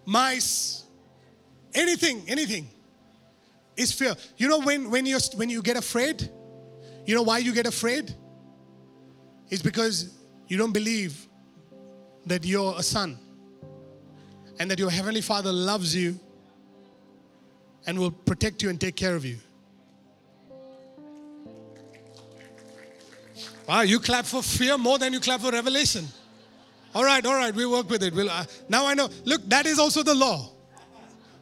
mice, 0.05 0.85
anything, 1.73 2.25
anything 2.27 2.69
is 3.77 3.93
fear. 3.93 4.17
You 4.37 4.49
know 4.49 4.61
when, 4.61 4.91
when, 4.91 5.07
you 5.07 5.19
when 5.37 5.49
you 5.49 5.63
get 5.63 5.77
afraid, 5.77 6.29
you 7.05 7.15
know 7.15 7.23
why 7.23 7.39
you 7.39 7.53
get 7.53 7.67
afraid? 7.67 8.13
It's 9.49 9.63
because 9.63 10.15
you 10.49 10.57
don't 10.57 10.73
believe 10.73 11.27
that 12.27 12.45
you're 12.45 12.75
a 12.77 12.83
son 12.83 13.19
and 14.59 14.71
that 14.71 14.79
your 14.79 14.91
heavenly 14.91 15.21
father 15.21 15.53
loves 15.53 15.95
you 15.95 16.19
and 17.87 17.99
will 17.99 18.11
protect 18.11 18.63
you 18.63 18.71
and 18.71 18.81
take 18.81 18.97
care 18.97 19.15
of 19.15 19.25
you. 19.25 19.37
Wow, 23.69 23.83
you 23.83 23.99
clap 23.99 24.27
for 24.27 24.43
fear 24.43 24.79
more 24.79 24.99
than 24.99 25.13
you 25.13 25.21
clap 25.21 25.41
for 25.41 25.51
revelation. 25.51 26.07
All 26.95 27.05
right, 27.05 27.25
all 27.27 27.35
right, 27.35 27.55
we 27.55 27.67
work 27.67 27.91
with 27.91 28.03
it. 28.03 28.15
We'll, 28.15 28.31
uh, 28.31 28.45
now 28.69 28.87
I 28.87 28.95
know. 28.95 29.09
Look, 29.25 29.43
that 29.49 29.67
is 29.67 29.79
also 29.79 30.03
the 30.03 30.15
law. 30.15 30.51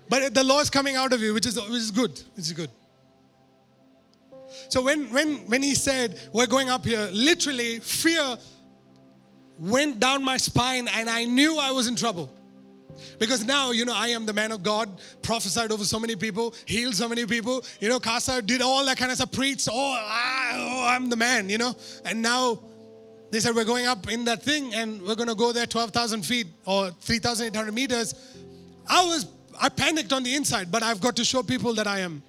But 0.08 0.34
the 0.34 0.44
law 0.44 0.60
is 0.60 0.70
coming 0.70 0.96
out 0.96 1.12
of 1.12 1.20
you, 1.20 1.32
which 1.32 1.46
is 1.46 1.56
which 1.56 1.70
is 1.70 1.90
good. 1.90 2.10
Which 2.34 2.46
is 2.46 2.52
good. 2.52 2.70
So 4.68 4.82
when 4.82 5.12
when 5.12 5.36
when 5.48 5.62
he 5.62 5.74
said 5.74 6.20
we're 6.32 6.46
going 6.46 6.70
up 6.70 6.84
here, 6.84 7.08
literally 7.12 7.80
fear 7.80 8.38
went 9.58 10.00
down 10.00 10.24
my 10.24 10.36
spine 10.36 10.88
and 10.88 11.08
I 11.08 11.24
knew 11.24 11.58
I 11.58 11.70
was 11.70 11.86
in 11.86 11.96
trouble. 11.96 12.30
Because 13.18 13.44
now, 13.44 13.72
you 13.72 13.84
know, 13.84 13.94
I 13.94 14.08
am 14.08 14.26
the 14.26 14.32
man 14.32 14.52
of 14.52 14.62
God, 14.62 15.00
prophesied 15.22 15.72
over 15.72 15.84
so 15.84 15.98
many 15.98 16.16
people, 16.16 16.54
healed 16.64 16.94
so 16.94 17.08
many 17.08 17.26
people, 17.26 17.64
you 17.80 17.88
know, 17.88 17.98
cast 17.98 18.28
out, 18.28 18.46
did 18.46 18.62
all 18.62 18.84
that 18.84 18.96
kind 18.96 19.10
of 19.10 19.16
stuff, 19.16 19.32
preached, 19.32 19.68
oh, 19.70 19.96
ah, 19.98 20.50
oh, 20.54 20.86
I'm 20.88 21.08
the 21.10 21.16
man, 21.16 21.48
you 21.48 21.58
know. 21.58 21.74
And 22.04 22.22
now 22.22 22.60
they 23.30 23.40
said, 23.40 23.54
we're 23.54 23.64
going 23.64 23.86
up 23.86 24.10
in 24.10 24.24
that 24.26 24.42
thing 24.42 24.74
and 24.74 25.02
we're 25.02 25.16
going 25.16 25.28
to 25.28 25.34
go 25.34 25.52
there 25.52 25.66
12,000 25.66 26.22
feet 26.24 26.46
or 26.66 26.90
3,800 26.90 27.74
meters. 27.74 28.14
I 28.86 29.04
was, 29.04 29.26
I 29.60 29.68
panicked 29.68 30.12
on 30.12 30.22
the 30.22 30.34
inside, 30.34 30.70
but 30.70 30.82
I've 30.82 31.00
got 31.00 31.16
to 31.16 31.24
show 31.24 31.42
people 31.42 31.74
that 31.74 31.86
I 31.86 32.00
am. 32.00 32.22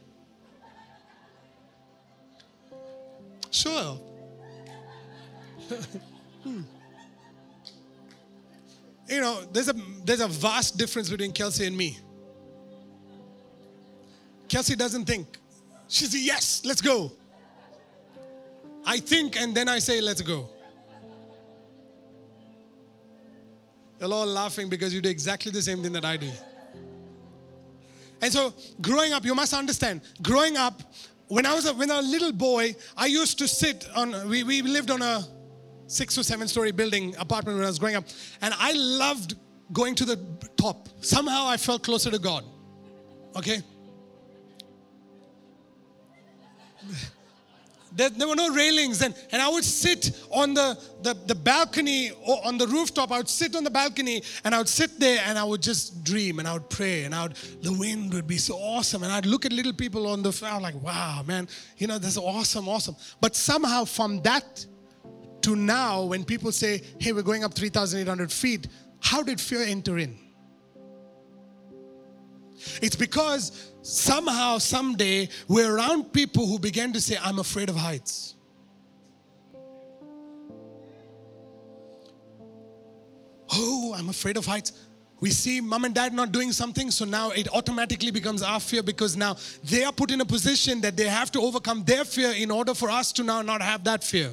Sure. 3.56 3.98
hmm 6.44 6.62
you 9.08 9.22
know, 9.22 9.44
there's 9.54 9.70
a 9.70 9.76
there's 10.04 10.20
a 10.20 10.28
vast 10.28 10.78
difference 10.78 11.10
between 11.10 11.32
Kelsey 11.32 11.66
and 11.66 11.78
me. 11.78 11.98
Kelsey 14.50 14.76
doesn't 14.76 15.06
think. 15.06 15.38
She 15.88 16.06
says, 16.06 16.26
yes, 16.26 16.64
let's 16.66 16.82
go. 16.82 17.14
I 18.86 19.00
think 19.00 19.40
and 19.40 19.56
then 19.56 19.70
I 19.70 19.80
say, 19.80 20.02
let's 20.02 20.22
go. 20.22 20.50
You're 24.02 24.12
all 24.12 24.26
laughing 24.26 24.68
because 24.68 24.94
you 24.94 25.00
do 25.00 25.10
exactly 25.10 25.52
the 25.52 25.62
same 25.62 25.82
thing 25.82 25.94
that 25.94 26.04
I 26.04 26.18
do. 26.18 26.30
And 28.22 28.34
so, 28.34 28.54
growing 28.82 29.14
up, 29.14 29.24
you 29.24 29.34
must 29.34 29.54
understand, 29.54 30.02
growing 30.22 30.58
up, 30.58 30.82
when 31.28 31.46
I 31.46 31.54
was 31.54 31.66
a, 31.66 31.74
when 31.74 31.90
I 31.92 31.98
was 31.98 32.06
a 32.08 32.10
little 32.10 32.32
boy, 32.32 32.76
I 32.96 33.08
used 33.08 33.40
to 33.40 33.48
sit 33.48 33.88
on, 33.96 34.30
we, 34.30 34.44
we 34.44 34.62
lived 34.62 34.92
on 34.92 35.02
a 35.02 35.24
six 35.88 36.18
or 36.18 36.24
seven 36.24 36.48
story 36.48 36.72
building 36.72 37.16
apartment 37.18 37.58
when 37.58 37.66
I 37.66 37.70
was 37.70 37.80
growing 37.80 37.96
up. 37.96 38.06
And 38.42 38.54
I 38.58 38.74
loved 38.74 39.36
going 39.74 39.96
to 39.96 40.06
the 40.06 40.20
top. 40.58 40.90
Somehow 41.02 41.48
I 41.48 41.58
felt 41.58 41.84
closer 41.84 42.12
to 42.12 42.20
God. 42.20 42.44
Okay? 43.36 43.62
There, 47.96 48.10
there, 48.10 48.28
were 48.28 48.36
no 48.36 48.54
railings. 48.54 49.02
And, 49.02 49.16
and 49.32 49.42
i 49.42 49.48
would 49.48 49.64
sit 49.64 50.12
on 50.32 50.54
the, 50.54 50.78
the, 51.02 51.14
the 51.14 51.36
balcony 51.36 52.12
or 52.26 52.46
on 52.46 52.58
the 52.58 52.68
rooftop. 52.68 53.12
I 53.12 53.18
would 53.18 53.30
sit 53.30 53.56
on 53.56 53.64
the 53.64 53.70
balcony 53.70 54.22
and 54.44 54.54
i 54.54 54.58
would 54.58 54.70
sit 54.70 55.00
there 55.00 55.22
and 55.26 55.38
i 55.38 55.44
would 55.44 55.62
just 55.62 56.04
dream 56.04 56.40
and 56.40 56.48
i 56.48 56.54
would 56.54 56.70
pray 56.70 57.04
and 57.04 57.16
i 57.16 57.24
would 57.24 57.36
the 57.62 57.74
wind 57.74 58.14
would 58.14 58.28
be 58.28 58.38
so 58.38 58.56
awesome. 58.56 59.04
And 59.04 59.12
i'd 59.12 59.26
look 59.26 59.46
at 59.46 59.54
little 59.54 59.74
people 59.74 60.08
on 60.08 60.22
the 60.22 60.32
floor 60.32 60.60
like 60.60 60.76
wow 60.82 61.24
man 61.26 61.48
you 61.78 61.88
know 61.88 61.98
this 61.98 62.12
is 62.12 62.18
awesome 62.18 62.68
awesome. 62.68 62.96
But 63.22 63.36
somehow 63.36 63.86
from 63.86 64.22
that 64.24 64.66
to 65.46 65.56
now, 65.56 66.04
when 66.06 66.26
people 66.26 66.52
say, 66.52 66.82
hey, 67.00 67.14
we're 67.14 67.22
going 67.22 67.44
up 67.44 67.54
3,800 67.54 68.32
feet, 68.32 68.68
how 69.00 69.22
did 69.22 69.40
fear 69.40 69.62
enter 69.62 70.00
in? 70.00 70.18
It's 72.82 72.96
because 72.96 73.72
somehow, 73.86 74.58
someday, 74.58 75.30
we're 75.48 75.76
around 75.76 76.12
people 76.12 76.48
who 76.48 76.58
began 76.58 76.92
to 76.94 77.00
say, 77.00 77.18
I'm 77.22 77.40
afraid 77.40 77.70
of 77.70 77.76
heights. 77.76 78.36
Oh, 83.54 83.94
I'm 83.96 84.10
afraid 84.10 84.38
of 84.38 84.46
heights. 84.46 84.72
We 85.20 85.30
see 85.30 85.62
mom 85.62 85.86
and 85.86 85.94
dad 85.94 86.14
not 86.14 86.32
doing 86.32 86.52
something, 86.52 86.92
so 86.92 87.06
now 87.06 87.30
it 87.30 87.48
automatically 87.54 88.12
becomes 88.12 88.42
our 88.42 88.60
fear 88.60 88.84
because 88.84 89.16
now 89.16 89.38
they 89.64 89.84
are 89.84 89.94
put 89.94 90.12
in 90.12 90.20
a 90.20 90.26
position 90.26 90.82
that 90.82 90.98
they 90.98 91.08
have 91.08 91.32
to 91.32 91.40
overcome 91.40 91.84
their 91.84 92.04
fear 92.06 92.32
in 92.32 92.52
order 92.52 92.74
for 92.74 92.90
us 92.90 93.12
to 93.14 93.24
now 93.24 93.42
not 93.42 93.62
have 93.62 93.84
that 93.84 94.04
fear. 94.04 94.32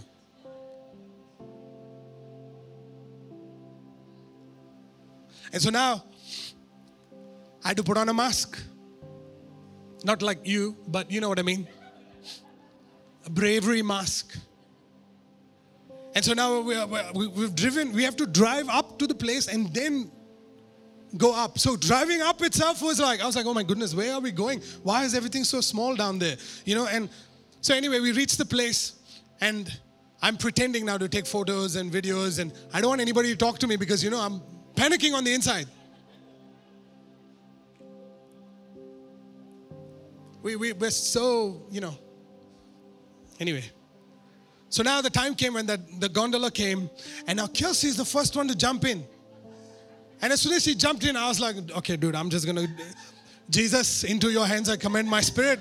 And 5.53 5.61
so 5.61 5.69
now 5.69 6.03
I 7.63 7.69
had 7.69 7.77
to 7.77 7.83
put 7.83 7.99
on 7.99 8.09
a 8.09 8.15
mask. 8.15 8.59
Not 10.05 10.23
like 10.23 10.47
you, 10.47 10.77
but 10.89 11.11
you 11.11 11.21
know 11.21 11.29
what 11.29 11.39
I 11.39 11.43
mean. 11.43 11.67
A 13.27 13.31
bravery 13.31 13.83
mask. 13.83 14.37
And 16.15 16.25
so 16.25 16.35
now 16.35 16.61
we 16.61 16.75
are, 16.75 16.87
we've 17.15 17.55
driven, 17.55 17.93
we 17.93 18.03
have 18.03 18.17
to 18.17 18.27
drive 18.27 18.69
up 18.69 18.99
to 18.99 19.07
the 19.07 19.15
place 19.15 19.49
and 19.49 19.73
then 19.73 20.11
go 21.17 21.35
up. 21.35 21.59
So 21.59 21.77
driving 21.77 22.21
up 22.21 22.43
itself 22.43 22.83
was 22.83 23.01
like, 23.01 23.21
I 23.21 23.27
was 23.27 23.37
like, 23.37 23.47
oh 23.47 23.55
my 23.55 23.63
goodness, 23.63 23.95
where 23.95 24.15
are 24.15 24.21
we 24.21 24.31
going? 24.31 24.61
Why 24.83 25.05
is 25.05 25.15
everything 25.15 25.45
so 25.45 25.61
small 25.61 25.95
down 25.95 26.19
there? 26.19 26.37
You 26.65 26.75
know, 26.75 26.87
and 26.87 27.09
so 27.61 27.75
anyway, 27.75 28.01
we 28.01 28.13
reached 28.13 28.39
the 28.39 28.45
place 28.45 28.95
and 29.41 29.71
I'm 30.21 30.37
pretending 30.37 30.85
now 30.85 30.99
to 30.99 31.09
take 31.09 31.27
photos 31.27 31.77
and 31.77 31.91
videos 31.91 32.39
and 32.39 32.53
I 32.73 32.81
don't 32.81 32.91
want 32.91 33.01
anybody 33.01 33.31
to 33.31 33.37
talk 33.37 33.59
to 33.61 33.67
me 33.67 33.77
because, 33.77 34.05
you 34.05 34.11
know, 34.11 34.21
I'm 34.21 34.41
panicking 34.75 35.15
on 35.15 35.25
the 35.25 35.33
inside. 35.33 35.67
We, 40.43 40.57
we, 40.57 40.73
we're 40.73 40.91
so, 40.91 41.63
you 41.71 41.81
know. 41.81 41.97
Anyway. 43.41 43.65
So 44.69 44.83
now 44.83 45.03
the 45.03 45.11
time 45.11 45.35
came 45.35 45.55
when 45.55 45.67
the, 45.67 45.79
the 45.99 46.09
gondola 46.09 46.51
came, 46.51 46.89
and 47.27 47.37
now 47.37 47.47
Kelsey 47.47 47.89
is 47.89 47.97
the 47.97 48.05
first 48.05 48.35
one 48.35 48.49
to 48.49 48.57
jump 48.57 48.87
in. 48.87 49.05
And 50.23 50.33
as 50.33 50.41
soon 50.41 50.55
as 50.55 50.65
she 50.65 50.75
jumped 50.75 51.05
in, 51.05 51.17
I 51.17 51.29
was 51.29 51.41
like, 51.41 51.57
okay, 51.79 51.97
dude, 51.97 52.15
I'm 52.15 52.31
just 52.31 52.47
gonna, 52.47 52.67
Jesus, 53.51 54.05
into 54.05 54.31
your 54.31 54.47
hands 54.47 54.71
I 54.71 54.77
commend 54.77 55.11
my 55.11 55.21
spirit. 55.21 55.61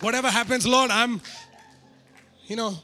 Whatever 0.00 0.30
happens, 0.30 0.66
Lord, 0.66 0.90
I'm, 0.90 1.20
you 2.46 2.56
know, 2.56 2.78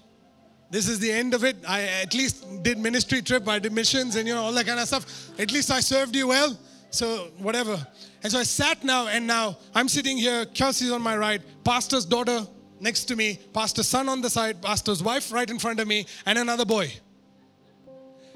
this 0.70 0.88
is 0.88 0.98
the 0.98 1.10
end 1.10 1.34
of 1.34 1.44
it. 1.44 1.56
I 1.68 1.82
at 1.82 2.14
least 2.14 2.62
did 2.62 2.78
ministry 2.78 3.22
trip, 3.22 3.46
I 3.46 3.58
did 3.58 3.72
missions 3.72 4.16
and 4.16 4.26
you 4.26 4.34
know 4.34 4.42
all 4.42 4.52
that 4.52 4.66
kind 4.66 4.80
of 4.80 4.88
stuff. 4.88 5.30
At 5.38 5.52
least 5.52 5.70
I 5.70 5.80
served 5.80 6.16
you 6.16 6.28
well. 6.28 6.58
So 6.90 7.28
whatever. 7.38 7.86
And 8.22 8.30
so 8.30 8.38
I 8.38 8.44
sat 8.44 8.84
now 8.84 9.08
and 9.08 9.26
now 9.26 9.56
I'm 9.74 9.88
sitting 9.88 10.16
here, 10.16 10.46
Kelsey's 10.46 10.92
on 10.92 11.02
my 11.02 11.16
right, 11.16 11.40
pastor's 11.64 12.04
daughter 12.04 12.46
next 12.80 13.04
to 13.04 13.16
me, 13.16 13.38
pastor's 13.52 13.88
son 13.88 14.08
on 14.08 14.20
the 14.20 14.30
side, 14.30 14.62
pastor's 14.62 15.02
wife 15.02 15.32
right 15.32 15.48
in 15.48 15.58
front 15.58 15.80
of 15.80 15.88
me, 15.88 16.06
and 16.26 16.38
another 16.38 16.64
boy. 16.64 16.92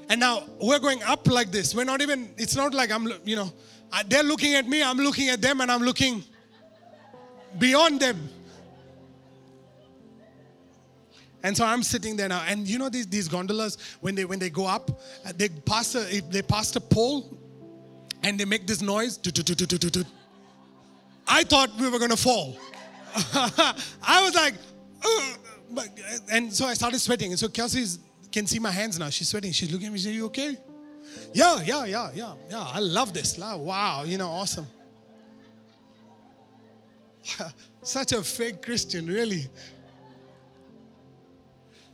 And 0.09 0.19
now 0.19 0.43
we're 0.61 0.79
going 0.79 1.03
up 1.03 1.27
like 1.27 1.51
this. 1.51 1.75
We're 1.75 1.83
not 1.83 2.01
even, 2.01 2.29
it's 2.37 2.55
not 2.55 2.73
like 2.73 2.91
I'm, 2.91 3.11
you 3.25 3.35
know, 3.35 3.51
they're 4.07 4.23
looking 4.23 4.55
at 4.55 4.67
me, 4.67 4.81
I'm 4.83 4.97
looking 4.97 5.29
at 5.29 5.41
them, 5.41 5.61
and 5.61 5.71
I'm 5.71 5.81
looking 5.81 6.23
beyond 7.57 7.99
them. 7.99 8.29
And 11.43 11.55
so 11.55 11.65
I'm 11.65 11.83
sitting 11.83 12.17
there 12.17 12.27
now, 12.27 12.43
and 12.47 12.67
you 12.67 12.77
know 12.77 12.89
these, 12.89 13.07
these 13.07 13.27
gondolas 13.27 13.77
when 14.01 14.15
they 14.15 14.25
when 14.25 14.39
they 14.39 14.49
go 14.49 14.65
up, 14.65 14.89
uh, 15.25 15.31
they 15.35 15.49
pass 15.49 15.95
a 15.95 16.19
they 16.21 16.41
pass 16.41 16.75
a 16.75 16.81
pole, 16.81 17.37
and 18.27 18.37
they 18.37 18.45
make 18.45 18.67
this 18.67 18.81
noise. 18.81 19.19
I 21.27 21.43
thought 21.43 21.69
we 21.79 21.89
were 21.89 21.99
gonna 21.99 22.17
fall. 22.17 22.57
I 23.15 24.21
was 24.23 24.35
like, 24.35 24.53
uh, 25.03 25.81
and 26.29 26.53
so 26.53 26.65
I 26.65 26.73
started 26.73 26.99
sweating. 26.99 27.31
And 27.31 27.39
so 27.39 27.47
Kelsey 27.47 27.99
can 28.31 28.45
see 28.45 28.59
my 28.59 28.71
hands 28.71 28.99
now. 28.99 29.09
She's 29.09 29.29
sweating. 29.29 29.53
She's 29.53 29.71
looking 29.71 29.87
at 29.87 29.93
me. 29.93 29.99
She's, 29.99 30.07
"Are 30.07 30.11
you 30.11 30.25
okay?" 30.25 30.57
Yeah, 31.33 31.61
yeah, 31.63 31.85
yeah, 31.85 32.09
yeah, 32.13 32.33
yeah. 32.49 32.67
I 32.77 32.79
love 32.79 33.13
this. 33.13 33.37
Wow, 33.37 34.03
you 34.05 34.17
know, 34.17 34.29
awesome. 34.29 34.67
Such 37.81 38.11
a 38.11 38.21
fake 38.23 38.61
Christian, 38.61 39.07
really. 39.07 39.47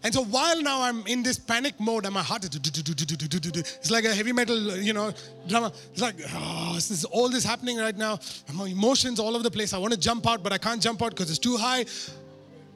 And 0.04 0.14
so 0.14 0.24
while 0.26 0.62
now 0.62 0.82
I'm 0.82 1.08
in 1.08 1.24
this 1.24 1.40
panic 1.40 1.80
mode 1.80 2.04
and 2.04 2.14
my 2.14 2.22
heart 2.22 2.44
is, 2.44 2.50
it's 2.54 3.90
like 3.90 4.04
a 4.04 4.14
heavy 4.14 4.34
metal, 4.34 4.76
you 4.78 4.92
know, 4.92 5.14
drama. 5.48 5.72
It's 5.92 6.02
like, 6.02 6.16
oh, 6.36 6.74
this 6.76 6.92
is 6.92 7.06
all 7.06 7.30
this 7.30 7.46
happening 7.46 7.78
right 7.78 7.98
now. 7.98 8.20
My 8.54 8.68
emotions 8.68 9.18
all 9.18 9.34
over 9.34 9.44
the 9.44 9.52
place. 9.52 9.72
I 9.74 9.78
want 9.78 9.94
to 9.94 10.00
jump 10.00 10.28
out, 10.28 10.44
but 10.44 10.52
I 10.52 10.58
can't 10.58 10.82
jump 10.82 11.02
out 11.02 11.12
because 11.12 11.30
it's 11.30 11.40
too 11.40 11.56
high. 11.56 11.86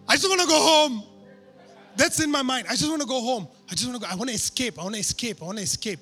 I 0.08 0.14
just 0.16 0.30
want 0.30 0.40
to 0.42 0.48
go 0.48 0.58
home. 0.58 1.04
That's 1.98 2.22
in 2.22 2.32
my 2.32 2.44
mind. 2.44 2.68
I 2.70 2.76
just 2.76 2.90
want 2.90 3.02
to 3.02 3.08
go 3.08 3.20
home. 3.20 3.48
I 3.70 3.72
just 3.72 3.88
want 3.90 4.02
to 4.02 4.08
go. 4.08 4.14
I 4.14 4.16
want 4.16 4.30
to 4.30 4.36
escape. 4.36 4.80
I 4.80 4.84
want 4.84 4.96
to 4.96 5.02
escape. 5.02 5.42
I 5.42 5.46
want 5.46 5.58
to 5.58 5.64
escape. 5.64 6.00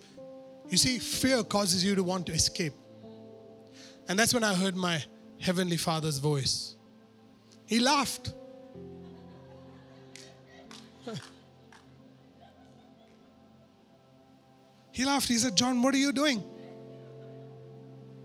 You 0.70 0.78
see, 0.78 1.00
fear 1.00 1.44
causes 1.44 1.84
you 1.84 1.96
to 1.96 2.04
want 2.04 2.28
to 2.28 2.34
escape. 2.34 2.74
And 4.08 4.20
that's 4.20 4.34
when 4.34 4.44
I 4.44 4.54
heard 4.54 4.76
my 4.76 5.04
Heavenly 5.40 5.78
Father's 5.78 6.20
voice. 6.20 6.76
He 7.66 7.80
laughed. 7.80 8.34
He 14.96 15.04
laughed. 15.04 15.28
He 15.28 15.38
said, 15.38 15.58
John, 15.58 15.82
what 15.82 15.94
are 15.94 15.98
you 15.98 16.14
doing? 16.14 16.42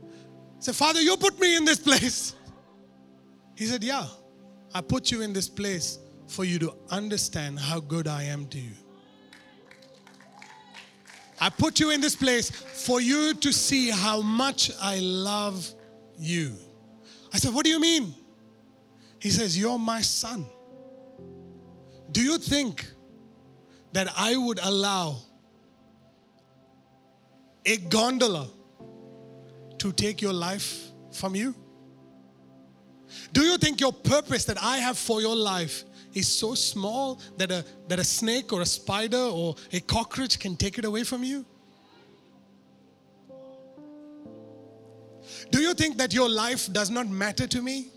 I 0.05 0.61
said, 0.61 0.77
Father, 0.77 1.01
you 1.01 1.17
put 1.17 1.41
me 1.41 1.57
in 1.57 1.65
this 1.65 1.81
place. 1.81 2.37
He 3.57 3.67
said, 3.67 3.83
Yeah, 3.83 4.07
I 4.73 4.81
put 4.81 5.11
you 5.11 5.23
in 5.23 5.33
this 5.33 5.49
place 5.49 5.99
for 6.29 6.45
you 6.45 6.61
to 6.61 6.73
understand 6.91 7.59
how 7.59 7.81
good 7.81 8.07
I 8.07 8.23
am 8.23 8.47
to 8.47 8.59
you. 8.61 8.71
I 11.41 11.51
put 11.51 11.81
you 11.81 11.91
in 11.91 12.01
this 12.01 12.15
place 12.15 12.51
for 12.51 13.01
you 13.01 13.35
to 13.35 13.53
see 13.53 13.91
how 13.91 14.21
much 14.21 14.71
I 14.81 15.01
love 15.01 15.69
you. 16.19 16.55
I 17.33 17.39
said, 17.39 17.53
What 17.53 17.65
do 17.65 17.71
you 17.71 17.81
mean? 17.81 18.15
He 19.19 19.31
says, 19.31 19.59
You're 19.59 19.79
my 19.79 20.03
son. 20.03 20.47
Do 22.13 22.23
you 22.23 22.39
think 22.39 22.87
that 23.93 24.09
I 24.17 24.37
would 24.37 24.59
allow 24.63 25.17
a 27.65 27.77
gondola 27.77 28.49
to 29.79 29.93
take 29.93 30.21
your 30.21 30.33
life 30.33 30.91
from 31.13 31.35
you? 31.35 31.55
Do 33.33 33.43
you 33.43 33.59
think 33.59 33.81
your 33.81 33.93
purpose 33.93 34.45
that 34.45 34.63
I 34.63 34.79
have 34.79 34.99
for 34.99 35.21
your 35.21 35.37
life 35.37 35.85
is 36.15 36.29
so 36.29 36.55
small 36.55 37.21
that 37.37 37.51
a, 37.51 37.65
that 37.89 37.99
a 37.99 38.05
snake 38.05 38.53
or 38.53 38.63
a 38.63 38.67
spider 38.67 39.17
or 39.19 39.57
a 39.73 39.81
cockroach 39.81 40.39
can 40.39 40.57
take 40.57 40.79
it 40.79 40.85
away 40.85 41.05
from 41.05 41.25
you? 41.25 41.45
Do 45.51 45.61
you 45.61 45.75
think 45.75 45.97
that 45.99 46.13
your 46.13 46.29
life 46.29 46.73
does 46.73 46.91
not 46.91 47.09
matter 47.09 47.47
to 47.47 47.63
me? 47.63 47.89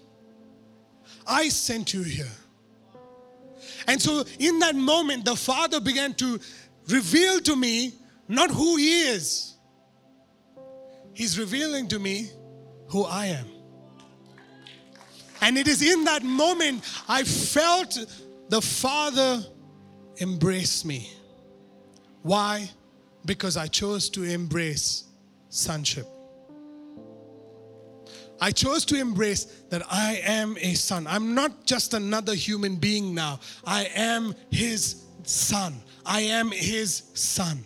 I 1.26 1.50
sent 1.50 1.94
you 1.94 2.04
here. 2.04 2.32
And 3.88 4.02
so, 4.02 4.24
in 4.40 4.60
that 4.60 4.76
moment, 4.76 5.26
the 5.26 5.36
Father 5.36 5.80
began 5.80 6.14
to 6.16 6.40
reveal 6.88 7.40
to 7.42 7.56
me 7.56 7.94
not 8.28 8.50
who 8.50 8.78
He 8.78 9.02
is, 9.04 9.56
He's 11.14 11.38
revealing 11.38 11.88
to 11.90 12.00
me 12.00 12.30
who 12.88 13.04
I 13.04 13.28
am. 13.28 13.48
And 15.42 15.58
it 15.58 15.68
is 15.68 15.82
in 15.82 16.06
that 16.06 16.24
moment 16.24 16.84
I 17.08 17.24
felt 17.24 17.98
the 18.50 18.62
Father 18.62 19.44
embrace 20.18 20.86
me. 20.86 21.12
Why? 22.22 22.70
Because 23.26 23.58
I 23.58 23.68
chose 23.68 24.10
to 24.12 24.24
embrace 24.24 25.04
sonship. 25.50 26.08
I 28.42 28.52
chose 28.52 28.86
to 28.86 29.00
embrace 29.00 29.46
that 29.70 29.84
I 29.90 30.22
am 30.24 30.58
a 30.60 30.74
son. 30.74 31.08
I'm 31.08 31.34
not 31.34 31.66
just 31.66 31.94
another 31.94 32.36
human 32.36 32.76
being 32.76 33.14
now. 33.16 33.40
I 33.66 33.90
am 33.96 34.36
his 34.52 35.04
son. 35.24 35.76
I 36.06 36.22
am 36.22 36.52
his 36.52 37.04
son. 37.14 37.64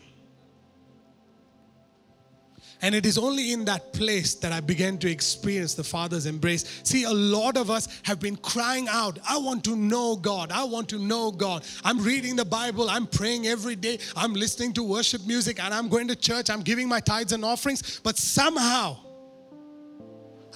And 2.82 2.93
it 2.93 3.05
is 3.07 3.18
only 3.18 3.53
in 3.53 3.65
that 3.65 3.91
place 3.91 4.36
that 4.36 4.51
I 4.51 4.59
began 4.59 4.99
to 4.99 5.09
experience 5.09 5.74
the 5.74 5.84
Father's 5.84 6.28
embrace. 6.28 6.82
See, 6.84 7.05
a 7.05 7.11
lot 7.11 7.57
of 7.57 7.72
us 7.72 7.88
have 8.03 8.20
been 8.20 8.36
crying 8.36 8.88
out, 8.88 9.18
I 9.28 9.38
want 9.38 9.63
to 9.63 9.76
know 9.76 10.15
God. 10.15 10.51
I 10.51 10.63
want 10.63 10.89
to 10.89 10.99
know 10.99 11.32
God. 11.32 11.65
I'm 11.84 11.97
reading 12.03 12.36
the 12.36 12.45
Bible. 12.45 12.88
I'm 12.88 13.07
praying 13.07 13.47
every 13.47 13.76
day. 13.76 13.97
I'm 14.15 14.34
listening 14.34 14.74
to 14.74 14.84
worship 14.84 15.26
music 15.26 15.63
and 15.63 15.74
I'm 15.74 15.89
going 15.89 16.07
to 16.09 16.15
church. 16.15 16.51
I'm 16.51 16.61
giving 16.61 16.88
my 16.88 16.99
tithes 16.99 17.32
and 17.32 17.43
offerings. 17.43 17.99
But 18.03 18.18
somehow, 18.18 18.97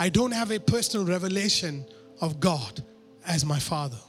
I 0.02 0.10
don't 0.10 0.32
have 0.32 0.50
a 0.50 0.60
personal 0.60 1.06
revelation 1.06 1.86
of 2.22 2.40
God 2.40 2.84
as 3.28 3.46
my 3.46 3.60
Father. 3.60 4.00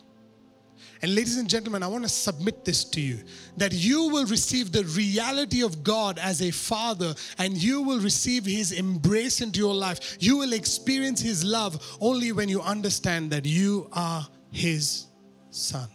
And 1.03 1.15
ladies 1.15 1.37
and 1.37 1.51
gentlemen, 1.51 1.83
I 1.83 1.87
want 1.87 2.05
to 2.05 2.09
submit 2.09 2.65
this 2.65 2.83
to 2.85 3.01
you 3.03 3.19
that 3.59 3.75
you 3.75 4.09
will 4.09 4.25
receive 4.25 4.73
the 4.73 4.85
reality 4.85 5.63
of 5.63 5.85
God 5.85 6.19
as 6.19 6.41
a 6.41 6.51
father 6.51 7.15
and 7.37 7.63
you 7.63 7.83
will 7.83 8.01
receive 8.01 8.47
his 8.47 8.73
embrace 8.73 9.43
into 9.43 9.59
your 9.59 9.75
life. 9.75 10.17
You 10.19 10.39
will 10.39 10.55
experience 10.55 11.21
his 11.21 11.45
love 11.45 11.99
only 12.01 12.33
when 12.33 12.49
you 12.49 12.63
understand 12.63 13.31
that 13.33 13.45
you 13.45 13.87
are 13.93 14.27
his 14.51 15.09
son. 15.51 15.91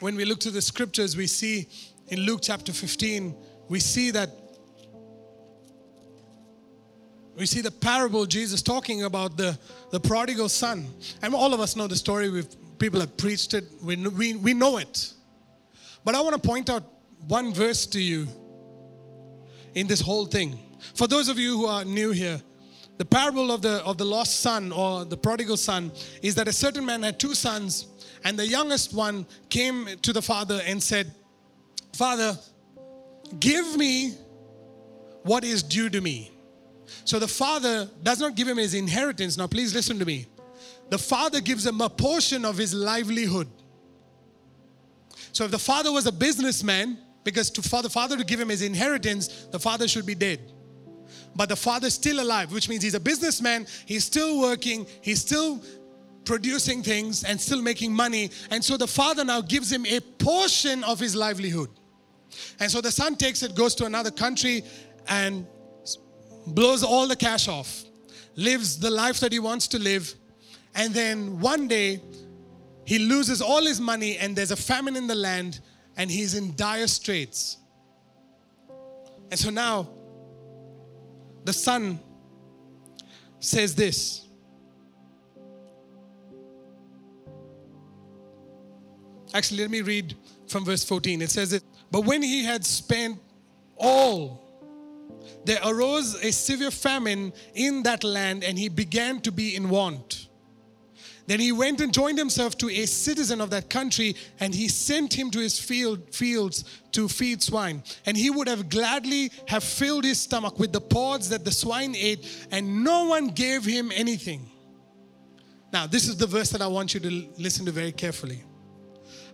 When 0.00 0.14
we 0.14 0.26
look 0.26 0.40
to 0.40 0.50
the 0.50 0.60
scriptures, 0.60 1.16
we 1.16 1.26
see 1.26 1.68
in 2.12 2.20
Luke 2.20 2.40
chapter 2.42 2.74
15, 2.74 3.34
we 3.70 3.80
see 3.80 4.10
that 4.10 4.28
we 7.34 7.46
see 7.46 7.62
the 7.62 7.70
parable 7.70 8.26
Jesus 8.26 8.60
talking 8.60 9.04
about 9.04 9.38
the, 9.38 9.58
the 9.90 9.98
prodigal 9.98 10.50
son. 10.50 10.86
And 11.22 11.34
all 11.34 11.54
of 11.54 11.60
us 11.60 11.74
know 11.74 11.86
the 11.86 11.96
story. 11.96 12.28
We've, 12.28 12.78
people 12.78 13.00
have 13.00 13.16
preached 13.16 13.54
it. 13.54 13.64
We, 13.82 13.96
we, 13.96 14.34
we 14.34 14.52
know 14.52 14.76
it. 14.76 15.14
But 16.04 16.14
I 16.14 16.20
want 16.20 16.34
to 16.34 16.46
point 16.46 16.68
out 16.68 16.82
one 17.26 17.54
verse 17.54 17.86
to 17.86 18.00
you 18.00 18.28
in 19.74 19.86
this 19.86 20.02
whole 20.02 20.26
thing. 20.26 20.58
For 20.94 21.06
those 21.06 21.30
of 21.30 21.38
you 21.38 21.56
who 21.56 21.64
are 21.64 21.82
new 21.82 22.10
here, 22.10 22.42
the 22.98 23.06
parable 23.06 23.50
of 23.50 23.62
the, 23.62 23.82
of 23.86 23.96
the 23.96 24.04
lost 24.04 24.40
son 24.40 24.70
or 24.70 25.06
the 25.06 25.16
prodigal 25.16 25.56
son 25.56 25.90
is 26.20 26.34
that 26.34 26.46
a 26.46 26.52
certain 26.52 26.84
man 26.84 27.02
had 27.04 27.18
two 27.18 27.34
sons, 27.34 27.86
and 28.22 28.38
the 28.38 28.46
youngest 28.46 28.92
one 28.92 29.24
came 29.48 29.88
to 30.02 30.12
the 30.12 30.20
father 30.20 30.60
and 30.66 30.82
said, 30.82 31.14
Father, 31.94 32.38
give 33.38 33.76
me 33.76 34.14
what 35.22 35.44
is 35.44 35.62
due 35.62 35.88
to 35.90 36.00
me. 36.00 36.30
So 37.04 37.18
the 37.18 37.28
father 37.28 37.88
does 38.02 38.20
not 38.20 38.34
give 38.34 38.48
him 38.48 38.56
his 38.56 38.74
inheritance. 38.74 39.36
Now, 39.36 39.46
please 39.46 39.74
listen 39.74 39.98
to 39.98 40.04
me. 40.04 40.26
The 40.90 40.98
father 40.98 41.40
gives 41.40 41.66
him 41.66 41.80
a 41.80 41.88
portion 41.88 42.44
of 42.44 42.56
his 42.56 42.74
livelihood. 42.74 43.48
So 45.32 45.44
if 45.44 45.50
the 45.50 45.58
father 45.58 45.90
was 45.90 46.06
a 46.06 46.12
businessman, 46.12 46.98
because 47.24 47.50
to 47.50 47.62
for 47.62 47.82
the 47.82 47.88
father 47.88 48.16
to 48.16 48.24
give 48.24 48.38
him 48.38 48.48
his 48.48 48.62
inheritance, 48.62 49.46
the 49.50 49.58
father 49.58 49.88
should 49.88 50.04
be 50.04 50.14
dead. 50.14 50.52
But 51.34 51.48
the 51.48 51.56
father's 51.56 51.94
still 51.94 52.20
alive, 52.20 52.52
which 52.52 52.68
means 52.68 52.82
he's 52.82 52.94
a 52.94 53.00
businessman, 53.00 53.66
he's 53.86 54.04
still 54.04 54.40
working, 54.40 54.86
he's 55.00 55.20
still 55.20 55.62
producing 56.24 56.82
things 56.82 57.24
and 57.24 57.40
still 57.40 57.62
making 57.62 57.94
money. 57.94 58.30
And 58.50 58.62
so 58.62 58.76
the 58.76 58.86
father 58.86 59.24
now 59.24 59.40
gives 59.40 59.72
him 59.72 59.86
a 59.86 60.00
portion 60.00 60.84
of 60.84 61.00
his 61.00 61.16
livelihood. 61.16 61.70
And 62.60 62.70
so 62.70 62.80
the 62.80 62.90
son 62.90 63.16
takes 63.16 63.42
it, 63.42 63.54
goes 63.54 63.74
to 63.76 63.84
another 63.86 64.10
country, 64.10 64.64
and 65.08 65.46
blows 66.46 66.82
all 66.82 67.06
the 67.06 67.16
cash 67.16 67.48
off, 67.48 67.84
lives 68.36 68.78
the 68.78 68.90
life 68.90 69.20
that 69.20 69.32
he 69.32 69.38
wants 69.38 69.68
to 69.68 69.78
live, 69.78 70.14
and 70.74 70.92
then 70.94 71.38
one 71.40 71.68
day 71.68 72.00
he 72.84 72.98
loses 72.98 73.40
all 73.40 73.64
his 73.64 73.80
money, 73.80 74.18
and 74.18 74.34
there's 74.34 74.50
a 74.50 74.56
famine 74.56 74.96
in 74.96 75.06
the 75.06 75.14
land, 75.14 75.60
and 75.96 76.10
he's 76.10 76.34
in 76.34 76.56
dire 76.56 76.86
straits. 76.86 77.58
And 79.30 79.38
so 79.38 79.50
now 79.50 79.88
the 81.44 81.52
son 81.52 82.00
says 83.40 83.74
this. 83.74 84.26
Actually, 89.34 89.60
let 89.62 89.70
me 89.70 89.80
read 89.80 90.14
from 90.46 90.64
verse 90.64 90.84
14. 90.84 91.22
It 91.22 91.30
says 91.30 91.54
it, 91.54 91.62
but 91.92 92.04
when 92.04 92.22
he 92.22 92.42
had 92.42 92.64
spent 92.64 93.18
all 93.76 94.42
there 95.44 95.60
arose 95.64 96.14
a 96.22 96.30
severe 96.30 96.70
famine 96.70 97.32
in 97.54 97.82
that 97.82 98.04
land, 98.04 98.44
and 98.44 98.58
he 98.58 98.68
began 98.68 99.20
to 99.20 99.32
be 99.32 99.56
in 99.56 99.68
want. 99.68 100.28
Then 101.26 101.38
he 101.38 101.52
went 101.52 101.80
and 101.80 101.92
joined 101.92 102.18
himself 102.18 102.58
to 102.58 102.68
a 102.68 102.86
citizen 102.86 103.40
of 103.40 103.50
that 103.50 103.70
country, 103.70 104.16
and 104.40 104.54
he 104.54 104.68
sent 104.68 105.14
him 105.14 105.30
to 105.30 105.38
his 105.38 105.58
field, 105.58 106.12
fields 106.14 106.64
to 106.92 107.08
feed 107.08 107.42
swine. 107.42 107.82
And 108.06 108.16
he 108.16 108.30
would 108.30 108.48
have 108.48 108.68
gladly 108.68 109.30
have 109.46 109.62
filled 109.62 110.04
his 110.04 110.20
stomach 110.20 110.58
with 110.58 110.72
the 110.72 110.80
pods 110.80 111.28
that 111.28 111.44
the 111.44 111.52
swine 111.52 111.94
ate, 111.96 112.46
and 112.50 112.84
no 112.84 113.06
one 113.06 113.28
gave 113.28 113.64
him 113.64 113.92
anything. 113.94 114.48
Now, 115.72 115.86
this 115.86 116.06
is 116.06 116.16
the 116.16 116.26
verse 116.26 116.50
that 116.50 116.60
I 116.60 116.66
want 116.66 116.92
you 116.92 117.00
to 117.00 117.28
listen 117.38 117.64
to 117.66 117.72
very 117.72 117.92
carefully. 117.92 118.42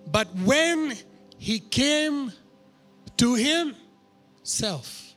But 0.06 0.28
when 0.44 0.96
he 1.38 1.58
came 1.58 2.32
to 3.18 3.34
himself, 3.34 5.14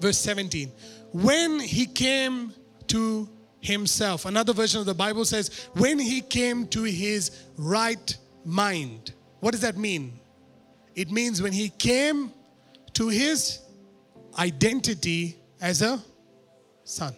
verse 0.00 0.18
17. 0.18 0.72
When 1.12 1.60
he 1.60 1.86
came 1.86 2.52
to 2.88 3.28
himself, 3.60 4.24
another 4.24 4.52
version 4.52 4.80
of 4.80 4.86
the 4.86 4.94
Bible 4.94 5.24
says, 5.24 5.68
when 5.74 5.98
he 5.98 6.20
came 6.20 6.66
to 6.68 6.82
his 6.84 7.30
right 7.56 8.16
mind. 8.44 9.12
What 9.40 9.50
does 9.50 9.60
that 9.60 9.76
mean? 9.76 10.18
It 10.94 11.10
means 11.10 11.42
when 11.42 11.52
he 11.52 11.68
came 11.68 12.32
to 12.94 13.08
his 13.08 13.60
identity 14.38 15.36
as 15.60 15.82
a 15.82 16.02
son. 16.84 17.14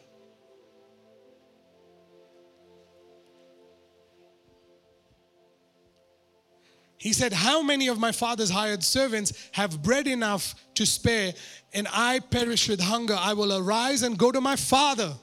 He 6.99 7.13
said, 7.13 7.33
How 7.33 7.63
many 7.63 7.87
of 7.87 7.99
my 7.99 8.11
father's 8.13 8.51
hired 8.51 8.83
servants 8.83 9.33
have 9.53 9.83
bread 9.83 10.09
enough 10.09 10.55
to 10.75 10.85
spare, 10.85 11.33
and 11.73 11.87
I 11.93 12.19
perish 12.19 12.69
with 12.69 12.81
hunger? 12.81 13.17
I 13.19 13.35
will 13.35 13.57
arise 13.57 14.03
and 14.03 14.19
go 14.19 14.33
to 14.33 14.41
my 14.41 14.57
father. 14.57 15.15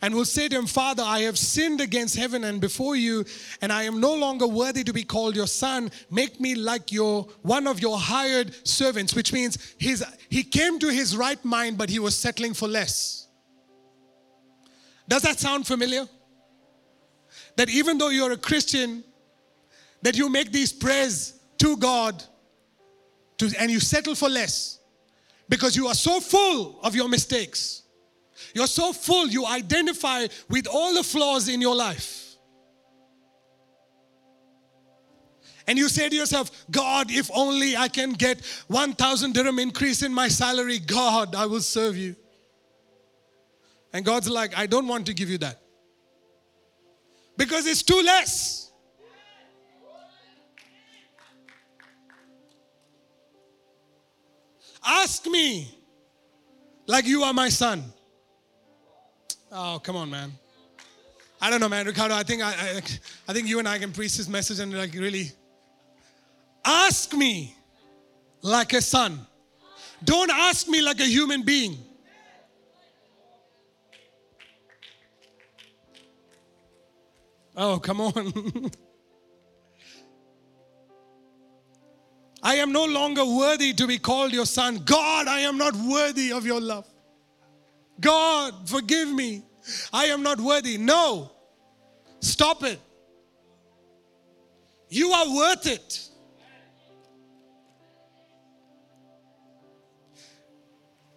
And 0.00 0.14
will 0.14 0.24
say 0.24 0.48
to 0.48 0.56
him, 0.56 0.66
Father, 0.66 1.02
I 1.04 1.20
have 1.20 1.36
sinned 1.38 1.80
against 1.80 2.16
heaven 2.16 2.44
and 2.44 2.60
before 2.60 2.94
you, 2.94 3.24
and 3.60 3.72
I 3.72 3.84
am 3.84 4.00
no 4.00 4.14
longer 4.14 4.46
worthy 4.46 4.84
to 4.84 4.92
be 4.92 5.02
called 5.02 5.34
your 5.34 5.48
son. 5.48 5.90
Make 6.10 6.40
me 6.40 6.54
like 6.54 6.92
your 6.92 7.24
one 7.42 7.66
of 7.66 7.80
your 7.80 7.98
hired 7.98 8.54
servants, 8.66 9.14
which 9.14 9.32
means 9.32 9.58
his, 9.78 10.04
he 10.28 10.44
came 10.44 10.78
to 10.80 10.88
his 10.88 11.16
right 11.16 11.44
mind, 11.44 11.78
but 11.78 11.90
he 11.90 11.98
was 11.98 12.16
settling 12.16 12.54
for 12.54 12.68
less. 12.68 13.26
Does 15.08 15.22
that 15.22 15.40
sound 15.40 15.66
familiar? 15.66 16.06
That 17.56 17.68
even 17.68 17.98
though 17.98 18.10
you're 18.10 18.32
a 18.32 18.36
Christian, 18.36 19.02
that 20.02 20.16
you 20.16 20.28
make 20.28 20.52
these 20.52 20.72
prayers 20.72 21.34
to 21.58 21.76
God 21.76 22.22
to, 23.38 23.50
and 23.58 23.70
you 23.70 23.80
settle 23.80 24.14
for 24.14 24.28
less 24.28 24.78
because 25.48 25.76
you 25.76 25.86
are 25.86 25.94
so 25.94 26.20
full 26.20 26.80
of 26.82 26.94
your 26.94 27.08
mistakes. 27.08 27.82
You're 28.54 28.66
so 28.66 28.92
full, 28.92 29.28
you 29.28 29.46
identify 29.46 30.26
with 30.48 30.66
all 30.66 30.94
the 30.94 31.02
flaws 31.02 31.48
in 31.48 31.60
your 31.60 31.74
life. 31.74 32.36
And 35.66 35.76
you 35.76 35.88
say 35.88 36.08
to 36.08 36.16
yourself, 36.16 36.50
God, 36.70 37.10
if 37.10 37.30
only 37.34 37.76
I 37.76 37.88
can 37.88 38.12
get 38.12 38.40
1,000 38.68 39.34
dirham 39.34 39.58
increase 39.58 40.02
in 40.02 40.14
my 40.14 40.28
salary, 40.28 40.78
God, 40.78 41.34
I 41.34 41.44
will 41.44 41.60
serve 41.60 41.96
you. 41.96 42.16
And 43.92 44.04
God's 44.04 44.30
like, 44.30 44.56
I 44.56 44.66
don't 44.66 44.86
want 44.86 45.06
to 45.06 45.14
give 45.14 45.28
you 45.28 45.38
that 45.38 45.60
because 47.36 47.66
it's 47.66 47.82
too 47.82 48.02
less. 48.02 48.67
Ask 54.90 55.26
me 55.26 55.68
like 56.86 57.06
you 57.06 57.22
are 57.22 57.34
my 57.34 57.50
son. 57.50 57.84
Oh, 59.52 59.78
come 59.82 59.96
on, 59.96 60.08
man. 60.08 60.32
I 61.42 61.50
don't 61.50 61.60
know, 61.60 61.68
man. 61.68 61.84
Ricardo, 61.84 62.14
I 62.14 62.22
think 62.22 62.42
I, 62.42 62.52
I, 62.52 62.82
I 63.28 63.32
think 63.34 63.48
you 63.48 63.58
and 63.58 63.68
I 63.68 63.78
can 63.78 63.92
preach 63.92 64.16
this 64.16 64.28
message 64.28 64.60
and 64.60 64.72
like 64.72 64.94
really 64.94 65.30
ask 66.64 67.12
me 67.12 67.54
like 68.40 68.72
a 68.72 68.80
son. 68.80 69.26
Don't 70.02 70.30
ask 70.30 70.66
me 70.68 70.80
like 70.80 71.00
a 71.00 71.06
human 71.06 71.42
being. 71.42 71.76
Oh, 77.54 77.78
come 77.78 78.00
on. 78.00 78.70
I 82.42 82.56
am 82.56 82.72
no 82.72 82.84
longer 82.84 83.24
worthy 83.24 83.72
to 83.74 83.86
be 83.86 83.98
called 83.98 84.32
your 84.32 84.46
son. 84.46 84.82
God, 84.84 85.26
I 85.26 85.40
am 85.40 85.58
not 85.58 85.74
worthy 85.74 86.32
of 86.32 86.46
your 86.46 86.60
love. 86.60 86.86
God, 88.00 88.68
forgive 88.68 89.08
me. 89.08 89.42
I 89.92 90.06
am 90.06 90.22
not 90.22 90.40
worthy. 90.40 90.78
No. 90.78 91.32
Stop 92.20 92.62
it. 92.62 92.78
You 94.88 95.10
are 95.10 95.34
worth 95.34 95.66
it. 95.66 96.08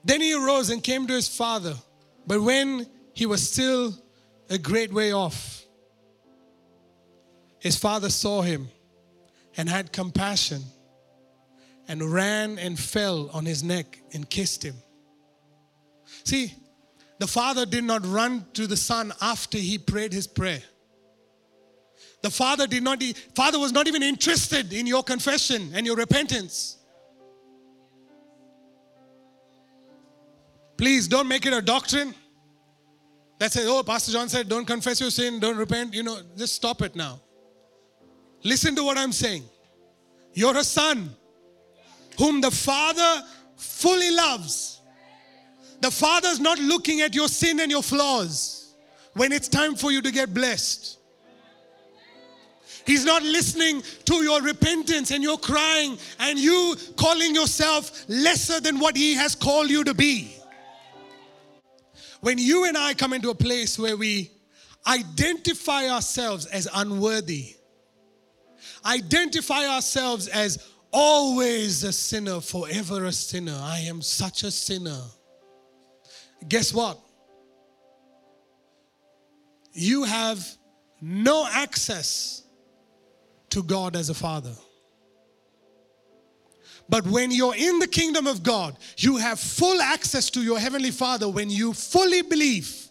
Then 0.04 0.22
he 0.22 0.34
arose 0.34 0.72
and 0.72 0.84
came 0.84 1.06
to 1.08 1.14
his 1.14 1.28
father. 1.28 1.76
But 2.26 2.42
when 2.42 2.88
he 3.14 3.28
was 3.28 3.48
still 3.48 3.94
a 4.50 4.58
great 4.58 4.92
way 4.92 5.14
off, 5.14 5.64
his 7.60 7.78
father 7.78 8.10
saw 8.10 8.42
him 8.42 8.68
and 9.56 9.70
had 9.70 9.92
compassion 9.94 10.64
and 11.88 12.02
ran 12.02 12.58
and 12.60 12.80
fell 12.80 13.30
on 13.34 13.46
his 13.46 13.64
neck 13.64 14.02
and 14.14 14.30
kissed 14.30 14.64
him. 14.64 14.76
See, 16.24 16.54
the 17.20 17.28
father 17.28 17.66
did 17.66 17.84
not 17.84 18.06
run 18.06 18.46
to 18.54 18.68
the 18.68 18.78
son 18.78 19.14
after 19.22 19.58
he 19.58 19.78
prayed 19.78 20.14
his 20.14 20.28
prayer. 20.28 20.62
The 22.22 22.30
father 22.30 22.68
did 22.68 22.84
not, 22.84 23.02
father 23.36 23.60
was 23.60 23.72
not 23.72 23.88
even 23.88 24.04
interested 24.04 24.74
in 24.74 24.86
your 24.86 25.04
confession 25.04 25.72
and 25.74 25.86
your 25.86 25.96
repentance. 25.96 26.78
Please 30.78 31.08
don't 31.08 31.28
make 31.28 31.46
it 31.46 31.54
a 31.54 31.62
doctrine 31.62 32.16
that 33.40 33.52
says, 33.52 33.68
oh, 33.68 33.84
Pastor 33.84 34.12
John 34.12 34.30
said, 34.30 34.50
don't 34.50 34.66
confess 34.66 35.00
your 35.00 35.12
sin, 35.12 35.40
don't 35.40 35.58
repent. 35.58 35.94
You 35.94 36.04
know, 36.04 36.20
just 36.38 36.56
stop 36.56 36.82
it 36.82 36.96
now. 36.96 37.22
Listen 38.44 38.76
to 38.76 38.84
what 38.84 38.98
I'm 38.98 39.12
saying. 39.12 39.44
You're 40.34 40.58
a 40.58 40.64
son 40.64 41.16
whom 42.18 42.42
the 42.42 42.52
Father 42.52 43.24
fully 43.56 44.12
loves. 44.12 44.82
The 45.82 45.92
Father's 45.92 46.40
not 46.40 46.60
looking 46.60 47.02
at 47.02 47.16
your 47.16 47.28
sin 47.28 47.60
and 47.60 47.72
your 47.72 47.84
flaws 47.84 48.76
when 49.14 49.32
it's 49.32 49.48
time 49.48 49.76
for 49.76 49.92
you 49.92 50.02
to 50.02 50.12
get 50.12 50.34
blessed. 50.34 51.00
He's 52.86 53.06
not 53.06 53.24
listening 53.24 53.84
to 54.06 54.16
your 54.24 54.42
repentance 54.42 55.12
and 55.12 55.24
your 55.24 55.38
crying 55.38 55.98
and 56.20 56.40
you 56.40 56.76
calling 56.98 57.36
yourself 57.36 58.06
lesser 58.08 58.60
than 58.60 58.80
what 58.80 58.96
He 58.96 59.14
has 59.14 59.36
called 59.36 59.70
you 59.70 59.84
to 59.84 59.94
be. 59.94 60.36
When 62.22 62.38
you 62.38 62.66
and 62.66 62.78
I 62.78 62.94
come 62.94 63.14
into 63.14 63.30
a 63.30 63.36
place 63.36 63.78
where 63.80 63.98
we 63.98 64.32
identify 64.88 65.90
ourselves 65.90 66.46
as 66.48 66.68
unworthy, 66.74 67.56
identify 68.86 69.68
ourselves 69.68 70.28
as 70.28 70.68
always 70.92 71.84
a 71.84 71.92
sinner, 71.92 72.42
forever 72.42 73.06
a 73.06 73.12
sinner. 73.12 73.58
I 73.62 73.80
am 73.80 74.02
such 74.02 74.44
a 74.44 74.52
sinner. 74.52 75.02
Guess 76.48 76.74
what? 76.74 77.00
You 79.74 80.04
have 80.04 80.46
no 81.02 81.48
access 81.50 82.44
to 83.50 83.64
God 83.64 83.96
as 83.96 84.10
a 84.10 84.14
father. 84.14 84.54
But 86.90 87.06
when 87.08 87.32
you're 87.32 87.56
in 87.56 87.80
the 87.80 87.88
kingdom 87.88 88.28
of 88.28 88.44
God, 88.44 88.78
you 88.98 89.18
have 89.18 89.40
full 89.40 89.82
access 89.82 90.30
to 90.32 90.42
your 90.42 90.60
heavenly 90.60 90.92
Father 90.92 91.30
when 91.30 91.50
you 91.50 91.74
fully 91.74 92.22
believe 92.22 92.90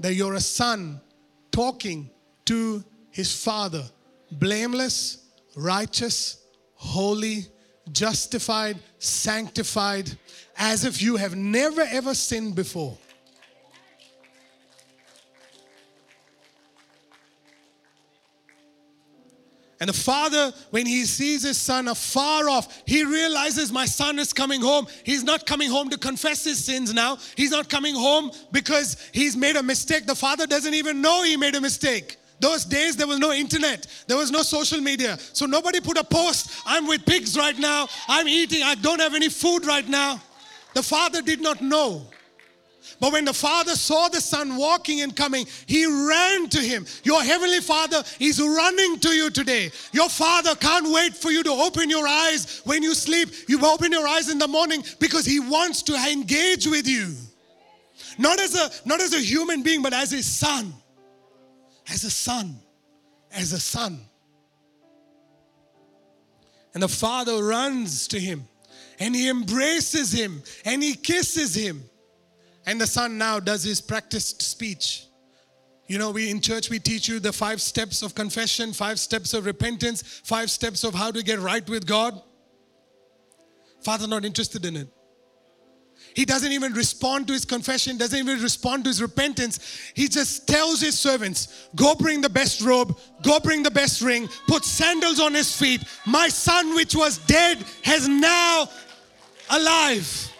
that 0.00 0.14
you're 0.14 0.34
a 0.34 0.40
son 0.40 1.02
talking 1.50 2.10
to 2.46 2.82
his 3.10 3.44
Father 3.44 3.84
blameless, 4.32 5.30
righteous, 5.54 6.43
holy, 6.74 7.46
justified, 7.92 8.78
sanctified, 8.98 10.10
as 10.56 10.84
if 10.84 11.02
you 11.02 11.16
have 11.16 11.36
never 11.36 11.82
ever 11.82 12.14
sinned 12.14 12.54
before. 12.54 12.96
And 19.84 19.90
the 19.90 19.92
father, 19.92 20.50
when 20.70 20.86
he 20.86 21.04
sees 21.04 21.42
his 21.42 21.58
son 21.58 21.88
afar 21.88 22.48
off, 22.48 22.82
he 22.86 23.04
realizes 23.04 23.70
my 23.70 23.84
son 23.84 24.18
is 24.18 24.32
coming 24.32 24.62
home. 24.62 24.86
He's 25.04 25.22
not 25.22 25.44
coming 25.44 25.70
home 25.70 25.90
to 25.90 25.98
confess 25.98 26.42
his 26.44 26.64
sins 26.64 26.94
now. 26.94 27.18
He's 27.36 27.50
not 27.50 27.68
coming 27.68 27.94
home 27.94 28.30
because 28.50 28.96
he's 29.12 29.36
made 29.36 29.56
a 29.56 29.62
mistake. 29.62 30.06
The 30.06 30.14
father 30.14 30.46
doesn't 30.46 30.72
even 30.72 31.02
know 31.02 31.22
he 31.22 31.36
made 31.36 31.54
a 31.54 31.60
mistake. 31.60 32.16
Those 32.40 32.64
days 32.64 32.96
there 32.96 33.06
was 33.06 33.18
no 33.18 33.32
internet, 33.32 33.86
there 34.06 34.16
was 34.16 34.30
no 34.30 34.42
social 34.42 34.80
media. 34.80 35.16
So 35.18 35.46
nobody 35.46 35.80
put 35.80 35.96
a 35.96 36.04
post, 36.04 36.50
I'm 36.66 36.86
with 36.86 37.06
pigs 37.06 37.36
right 37.36 37.58
now, 37.58 37.88
I'm 38.08 38.28
eating, 38.28 38.62
I 38.62 38.74
don't 38.74 39.00
have 39.00 39.14
any 39.14 39.28
food 39.28 39.66
right 39.66 39.88
now. 39.88 40.20
The 40.74 40.82
father 40.82 41.22
did 41.22 41.40
not 41.40 41.62
know. 41.62 42.02
But 43.00 43.12
when 43.12 43.24
the 43.24 43.32
father 43.32 43.76
saw 43.76 44.08
the 44.08 44.20
son 44.20 44.56
walking 44.56 45.00
and 45.00 45.14
coming, 45.14 45.46
he 45.66 45.86
ran 45.86 46.48
to 46.50 46.60
him. 46.60 46.86
Your 47.02 47.22
heavenly 47.22 47.60
father 47.60 48.02
is 48.20 48.40
running 48.40 48.98
to 49.00 49.08
you 49.10 49.30
today. 49.30 49.70
Your 49.92 50.08
father 50.08 50.54
can't 50.54 50.92
wait 50.92 51.14
for 51.16 51.30
you 51.30 51.42
to 51.42 51.50
open 51.50 51.88
your 51.88 52.06
eyes 52.06 52.60
when 52.64 52.82
you 52.82 52.94
sleep. 52.94 53.30
You 53.48 53.64
open 53.64 53.90
your 53.90 54.06
eyes 54.06 54.28
in 54.30 54.38
the 54.38 54.48
morning 54.48 54.84
because 55.00 55.24
he 55.24 55.40
wants 55.40 55.82
to 55.84 55.94
engage 55.94 56.66
with 56.66 56.86
you. 56.86 57.14
Not 58.18 58.38
as 58.38 58.54
a 58.54 58.70
not 58.86 59.00
as 59.00 59.12
a 59.12 59.20
human 59.20 59.62
being, 59.62 59.82
but 59.82 59.92
as 59.92 60.10
his 60.10 60.26
son 60.26 60.72
as 61.88 62.04
a 62.04 62.10
son, 62.10 62.56
as 63.32 63.52
a 63.52 63.60
son. 63.60 64.00
And 66.72 66.82
the 66.82 66.88
father 66.88 67.42
runs 67.44 68.08
to 68.08 68.18
him 68.18 68.48
and 68.98 69.14
he 69.14 69.28
embraces 69.28 70.12
him 70.12 70.42
and 70.64 70.82
he 70.82 70.94
kisses 70.94 71.54
him. 71.54 71.82
And 72.66 72.80
the 72.80 72.86
son 72.86 73.18
now 73.18 73.40
does 73.40 73.62
his 73.62 73.80
practiced 73.80 74.42
speech. 74.42 75.06
You 75.86 75.98
know, 75.98 76.10
we 76.10 76.30
in 76.30 76.40
church 76.40 76.70
we 76.70 76.78
teach 76.78 77.08
you 77.08 77.20
the 77.20 77.32
five 77.32 77.60
steps 77.60 78.02
of 78.02 78.14
confession, 78.14 78.72
five 78.72 78.98
steps 78.98 79.34
of 79.34 79.44
repentance, 79.44 80.02
five 80.02 80.50
steps 80.50 80.82
of 80.82 80.94
how 80.94 81.10
to 81.10 81.22
get 81.22 81.38
right 81.40 81.68
with 81.68 81.86
God. 81.86 82.20
Father 83.82 84.08
not 84.08 84.24
interested 84.24 84.64
in 84.64 84.76
it. 84.76 84.88
He 86.14 86.24
doesn't 86.24 86.52
even 86.52 86.72
respond 86.72 87.26
to 87.26 87.32
his 87.32 87.44
confession, 87.44 87.96
doesn't 87.96 88.18
even 88.18 88.40
respond 88.40 88.84
to 88.84 88.90
his 88.90 89.02
repentance. 89.02 89.90
He 89.94 90.06
just 90.08 90.46
tells 90.46 90.80
his 90.80 90.96
servants, 90.96 91.68
Go 91.74 91.94
bring 91.94 92.20
the 92.20 92.30
best 92.30 92.60
robe, 92.60 92.96
go 93.22 93.40
bring 93.40 93.62
the 93.64 93.70
best 93.70 94.00
ring, 94.00 94.28
put 94.46 94.64
sandals 94.64 95.18
on 95.18 95.34
his 95.34 95.54
feet. 95.56 95.82
My 96.06 96.28
son, 96.28 96.74
which 96.76 96.94
was 96.94 97.18
dead, 97.18 97.64
has 97.82 98.06
now 98.08 98.68
alive. 99.50 100.30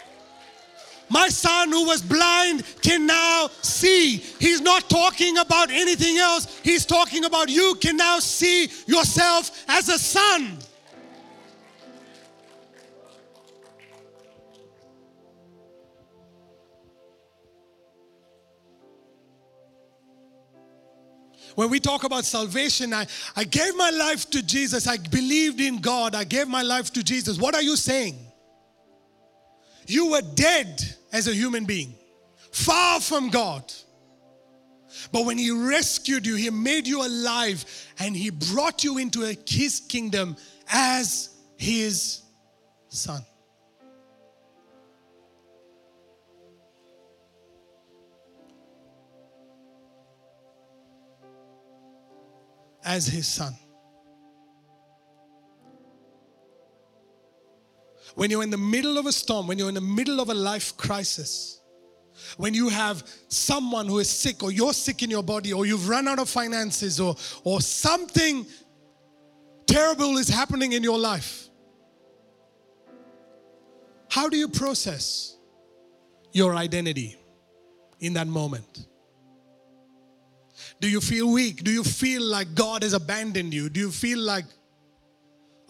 My 1.10 1.28
son 1.28 1.70
who 1.70 1.86
was 1.86 2.02
blind 2.02 2.64
can 2.80 3.06
now 3.06 3.48
see. 3.62 4.16
He's 4.16 4.60
not 4.60 4.88
talking 4.88 5.38
about 5.38 5.70
anything 5.70 6.18
else. 6.18 6.60
He's 6.62 6.86
talking 6.86 7.24
about 7.24 7.48
you 7.48 7.76
can 7.80 7.96
now 7.96 8.20
see 8.20 8.68
yourself 8.86 9.64
as 9.68 9.88
a 9.88 9.98
son. 9.98 10.58
When 21.54 21.70
we 21.70 21.78
talk 21.78 22.04
about 22.04 22.24
salvation, 22.24 22.92
I, 22.92 23.06
I 23.36 23.44
gave 23.44 23.76
my 23.76 23.90
life 23.90 24.28
to 24.30 24.42
Jesus. 24.42 24.86
I 24.86 24.96
believed 24.96 25.60
in 25.60 25.80
God. 25.80 26.14
I 26.14 26.24
gave 26.24 26.48
my 26.48 26.62
life 26.62 26.92
to 26.94 27.02
Jesus. 27.02 27.38
What 27.38 27.54
are 27.54 27.62
you 27.62 27.76
saying? 27.76 28.16
You 29.86 30.10
were 30.10 30.22
dead 30.22 30.82
as 31.12 31.28
a 31.28 31.34
human 31.34 31.64
being, 31.64 31.94
far 32.50 33.00
from 33.00 33.28
God. 33.28 33.72
But 35.12 35.26
when 35.26 35.38
He 35.38 35.50
rescued 35.50 36.26
you, 36.26 36.34
He 36.34 36.50
made 36.50 36.86
you 36.86 37.04
alive 37.04 37.64
and 37.98 38.16
He 38.16 38.30
brought 38.30 38.82
you 38.82 38.98
into 38.98 39.20
His 39.46 39.80
kingdom 39.80 40.36
as 40.68 41.30
His 41.56 42.22
son. 42.88 43.22
As 52.84 53.06
His 53.06 53.26
son. 53.26 53.54
When 58.14 58.30
you're 58.30 58.42
in 58.42 58.50
the 58.50 58.58
middle 58.58 58.98
of 58.98 59.06
a 59.06 59.12
storm, 59.12 59.46
when 59.46 59.58
you're 59.58 59.68
in 59.68 59.74
the 59.74 59.80
middle 59.80 60.20
of 60.20 60.28
a 60.28 60.34
life 60.34 60.76
crisis, 60.76 61.60
when 62.36 62.54
you 62.54 62.68
have 62.68 63.02
someone 63.28 63.86
who 63.86 63.98
is 63.98 64.08
sick 64.08 64.42
or 64.42 64.52
you're 64.52 64.72
sick 64.72 65.02
in 65.02 65.10
your 65.10 65.22
body 65.22 65.52
or 65.52 65.66
you've 65.66 65.88
run 65.88 66.06
out 66.06 66.18
of 66.18 66.28
finances 66.28 67.00
or, 67.00 67.16
or 67.42 67.60
something 67.60 68.46
terrible 69.66 70.16
is 70.18 70.28
happening 70.28 70.72
in 70.72 70.82
your 70.82 70.98
life, 70.98 71.48
how 74.08 74.28
do 74.28 74.36
you 74.36 74.48
process 74.48 75.36
your 76.32 76.54
identity 76.54 77.16
in 77.98 78.12
that 78.12 78.28
moment? 78.28 78.86
Do 80.80 80.88
you 80.88 81.00
feel 81.00 81.30
weak? 81.30 81.64
Do 81.64 81.70
you 81.70 81.84
feel 81.84 82.22
like 82.22 82.54
God 82.54 82.82
has 82.82 82.92
abandoned 82.92 83.54
you? 83.54 83.68
Do 83.68 83.80
you 83.80 83.90
feel 83.90 84.18
like, 84.18 84.44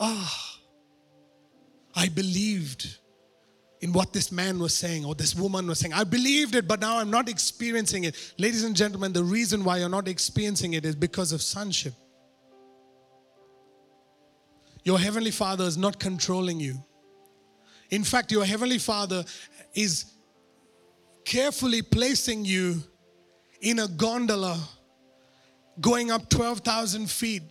ah, 0.01 0.59
I 1.95 2.09
believed 2.09 2.99
in 3.85 3.93
what 3.93 4.15
this 4.15 4.33
man 4.33 4.59
was 4.59 4.73
saying 4.73 5.05
or 5.05 5.15
this 5.15 5.35
woman 5.35 5.67
was 5.67 5.79
saying. 5.79 5.93
I 5.93 6.05
believed 6.05 6.55
it, 6.55 6.67
but 6.67 6.81
now 6.81 6.99
I'm 6.99 7.11
not 7.11 7.29
experiencing 7.29 8.05
it. 8.05 8.33
Ladies 8.39 8.65
and 8.65 8.75
gentlemen, 8.75 9.13
the 9.13 9.23
reason 9.23 9.63
why 9.63 9.77
you're 9.77 9.91
not 9.91 10.09
experiencing 10.09 10.73
it 10.73 10.87
is 10.87 10.97
because 10.97 11.33
of 11.33 11.43
sonship. 11.43 11.93
Your 14.85 14.99
heavenly 14.99 15.31
father 15.31 15.65
is 15.65 15.77
not 15.77 16.01
controlling 16.01 16.61
you. 16.61 16.83
In 17.91 18.05
fact, 18.05 18.33
your 18.33 18.47
heavenly 18.47 18.79
father 18.79 19.23
is 19.75 20.15
carefully 21.27 21.83
placing 21.83 22.47
you 22.47 22.83
in 23.61 23.81
a 23.81 23.89
gondola 23.89 24.67
going 25.81 26.11
up 26.11 26.29
12,000 26.31 27.11
feet 27.11 27.43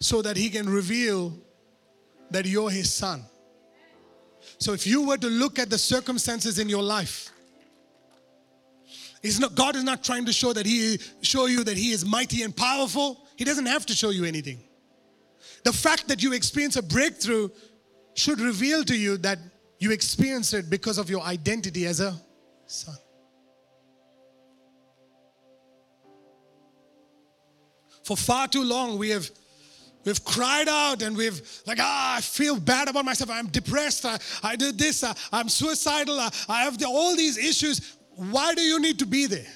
so 0.00 0.22
that 0.22 0.36
he 0.36 0.50
can 0.50 0.68
reveal 0.68 1.36
that 2.30 2.46
you're 2.46 2.70
his 2.70 2.92
son. 2.92 3.24
So 4.58 4.72
if 4.72 4.86
you 4.86 5.06
were 5.06 5.16
to 5.18 5.28
look 5.28 5.58
at 5.58 5.70
the 5.70 5.78
circumstances 5.78 6.58
in 6.58 6.68
your 6.68 6.82
life, 6.82 7.30
not, 9.40 9.54
God 9.54 9.76
is 9.76 9.84
not 9.84 10.04
trying 10.04 10.24
to 10.26 10.32
show 10.32 10.52
that 10.52 10.64
he 10.64 10.98
show 11.22 11.46
you 11.46 11.64
that 11.64 11.76
he 11.76 11.90
is 11.90 12.04
mighty 12.04 12.42
and 12.42 12.56
powerful. 12.56 13.26
He 13.36 13.44
doesn't 13.44 13.66
have 13.66 13.84
to 13.86 13.92
show 13.94 14.10
you 14.10 14.24
anything. 14.24 14.60
The 15.64 15.72
fact 15.72 16.08
that 16.08 16.22
you 16.22 16.32
experience 16.32 16.76
a 16.76 16.82
breakthrough 16.82 17.48
should 18.14 18.40
reveal 18.40 18.84
to 18.84 18.96
you 18.96 19.16
that 19.18 19.38
you 19.78 19.90
experience 19.90 20.52
it 20.52 20.70
because 20.70 20.98
of 20.98 21.10
your 21.10 21.22
identity 21.22 21.86
as 21.86 22.00
a 22.00 22.14
son. 22.66 22.96
For 28.08 28.16
far 28.16 28.48
too 28.48 28.64
long, 28.64 28.96
we 28.96 29.10
have 29.10 29.30
We've 30.02 30.24
cried 30.24 30.68
out 30.68 31.02
and 31.02 31.14
we've 31.14 31.42
like, 31.66 31.76
ah, 31.78 32.16
I 32.16 32.22
feel 32.22 32.58
bad 32.58 32.88
about 32.88 33.04
myself. 33.04 33.28
I'm 33.28 33.48
depressed. 33.48 34.06
I, 34.06 34.18
I 34.42 34.56
did 34.56 34.78
this. 34.78 35.04
I, 35.04 35.14
am 35.32 35.50
suicidal. 35.50 36.18
I, 36.18 36.30
I 36.48 36.62
have 36.62 36.78
the, 36.78 36.86
all 36.86 37.14
these 37.14 37.36
issues. 37.36 37.96
Why 38.14 38.54
do 38.54 38.62
you 38.62 38.80
need 38.80 39.00
to 39.00 39.06
be 39.06 39.26
there? 39.26 39.52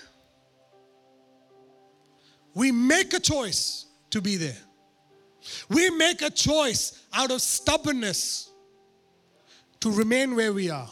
We 2.53 2.71
make 2.71 3.15
a 3.15 3.21
choice 3.21 3.87
to 4.11 4.21
be 4.21 4.37
there. 4.37 4.59
We 5.71 5.89
make 5.89 6.21
a 6.21 6.29
choice 6.29 7.03
out 7.15 7.31
of 7.31 7.41
stubbornness 7.41 8.51
to 9.81 9.91
remain 9.91 10.37
where 10.37 10.53
we 10.53 10.69
are. 10.69 10.91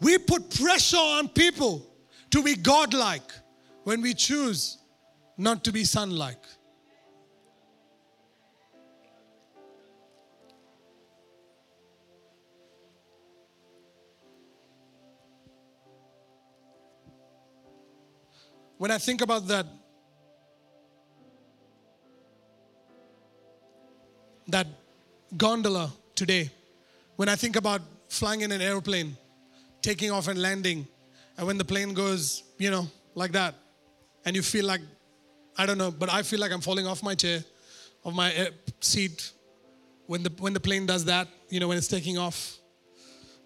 We 0.00 0.18
put 0.18 0.48
pressure 0.50 0.96
on 0.98 1.30
people 1.30 1.84
to 2.30 2.40
be 2.44 2.54
godlike 2.54 3.32
when 3.82 4.00
we 4.00 4.14
choose 4.14 4.78
not 5.36 5.64
to 5.64 5.72
be 5.72 5.84
son 5.84 6.10
like. 6.10 6.44
When 18.76 18.90
I 18.90 18.98
think 18.98 19.22
about 19.22 19.46
that, 19.48 19.66
that 24.48 24.66
gondola 25.36 25.90
today, 26.14 26.50
when 27.16 27.28
I 27.28 27.36
think 27.36 27.56
about 27.56 27.80
flying 28.08 28.42
in 28.42 28.52
an 28.52 28.60
airplane, 28.60 29.16
taking 29.80 30.10
off 30.10 30.28
and 30.28 30.40
landing, 30.40 30.86
and 31.38 31.46
when 31.46 31.56
the 31.56 31.64
plane 31.64 31.94
goes, 31.94 32.42
you 32.58 32.70
know, 32.70 32.86
like 33.14 33.32
that, 33.32 33.54
and 34.24 34.36
you 34.36 34.42
feel 34.42 34.66
like, 34.66 34.80
I 35.56 35.66
don't 35.66 35.78
know, 35.78 35.90
but 35.90 36.12
I 36.12 36.22
feel 36.22 36.40
like 36.40 36.52
I'm 36.52 36.60
falling 36.60 36.86
off 36.86 37.02
my 37.02 37.14
chair, 37.14 37.44
of 38.04 38.14
my 38.14 38.32
eh, 38.32 38.50
seat, 38.80 39.32
when 40.06 40.22
the, 40.22 40.32
when 40.38 40.52
the 40.52 40.60
plane 40.60 40.86
does 40.86 41.04
that, 41.06 41.28
you 41.48 41.60
know, 41.60 41.68
when 41.68 41.78
it's 41.78 41.88
taking 41.88 42.18
off. 42.18 42.58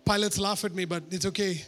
Pilots 0.04 0.38
laugh 0.38 0.64
at 0.64 0.74
me, 0.74 0.84
but 0.84 1.02
it's 1.10 1.26
okay. 1.26 1.62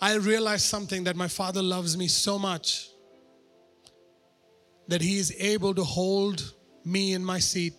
I 0.00 0.14
realized 0.16 0.66
something 0.66 1.04
that 1.04 1.16
my 1.16 1.28
father 1.28 1.62
loves 1.62 1.96
me 1.96 2.06
so 2.06 2.38
much 2.38 2.88
that 4.88 5.00
he 5.00 5.18
is 5.18 5.34
able 5.38 5.74
to 5.74 5.82
hold 5.82 6.52
me 6.84 7.14
in 7.14 7.24
my 7.24 7.38
seat. 7.38 7.74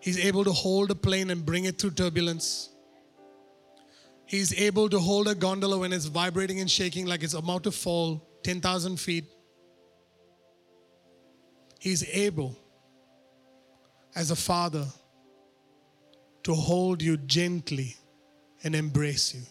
He's 0.00 0.18
able 0.18 0.44
to 0.44 0.52
hold 0.52 0.90
a 0.90 0.94
plane 0.94 1.30
and 1.30 1.46
bring 1.46 1.64
it 1.64 1.78
through 1.78 1.92
turbulence. 1.92 2.71
He's 4.32 4.58
able 4.58 4.88
to 4.88 4.98
hold 4.98 5.28
a 5.28 5.34
gondola 5.34 5.76
when 5.76 5.92
it's 5.92 6.06
vibrating 6.06 6.58
and 6.58 6.70
shaking 6.70 7.04
like 7.04 7.22
it's 7.22 7.34
about 7.34 7.64
to 7.64 7.70
fall 7.70 8.26
10,000 8.44 8.98
feet. 8.98 9.26
He's 11.78 12.02
able, 12.08 12.56
as 14.16 14.30
a 14.30 14.36
father, 14.36 14.86
to 16.44 16.54
hold 16.54 17.02
you 17.02 17.18
gently 17.18 17.94
and 18.64 18.74
embrace 18.74 19.34
you. 19.34 19.42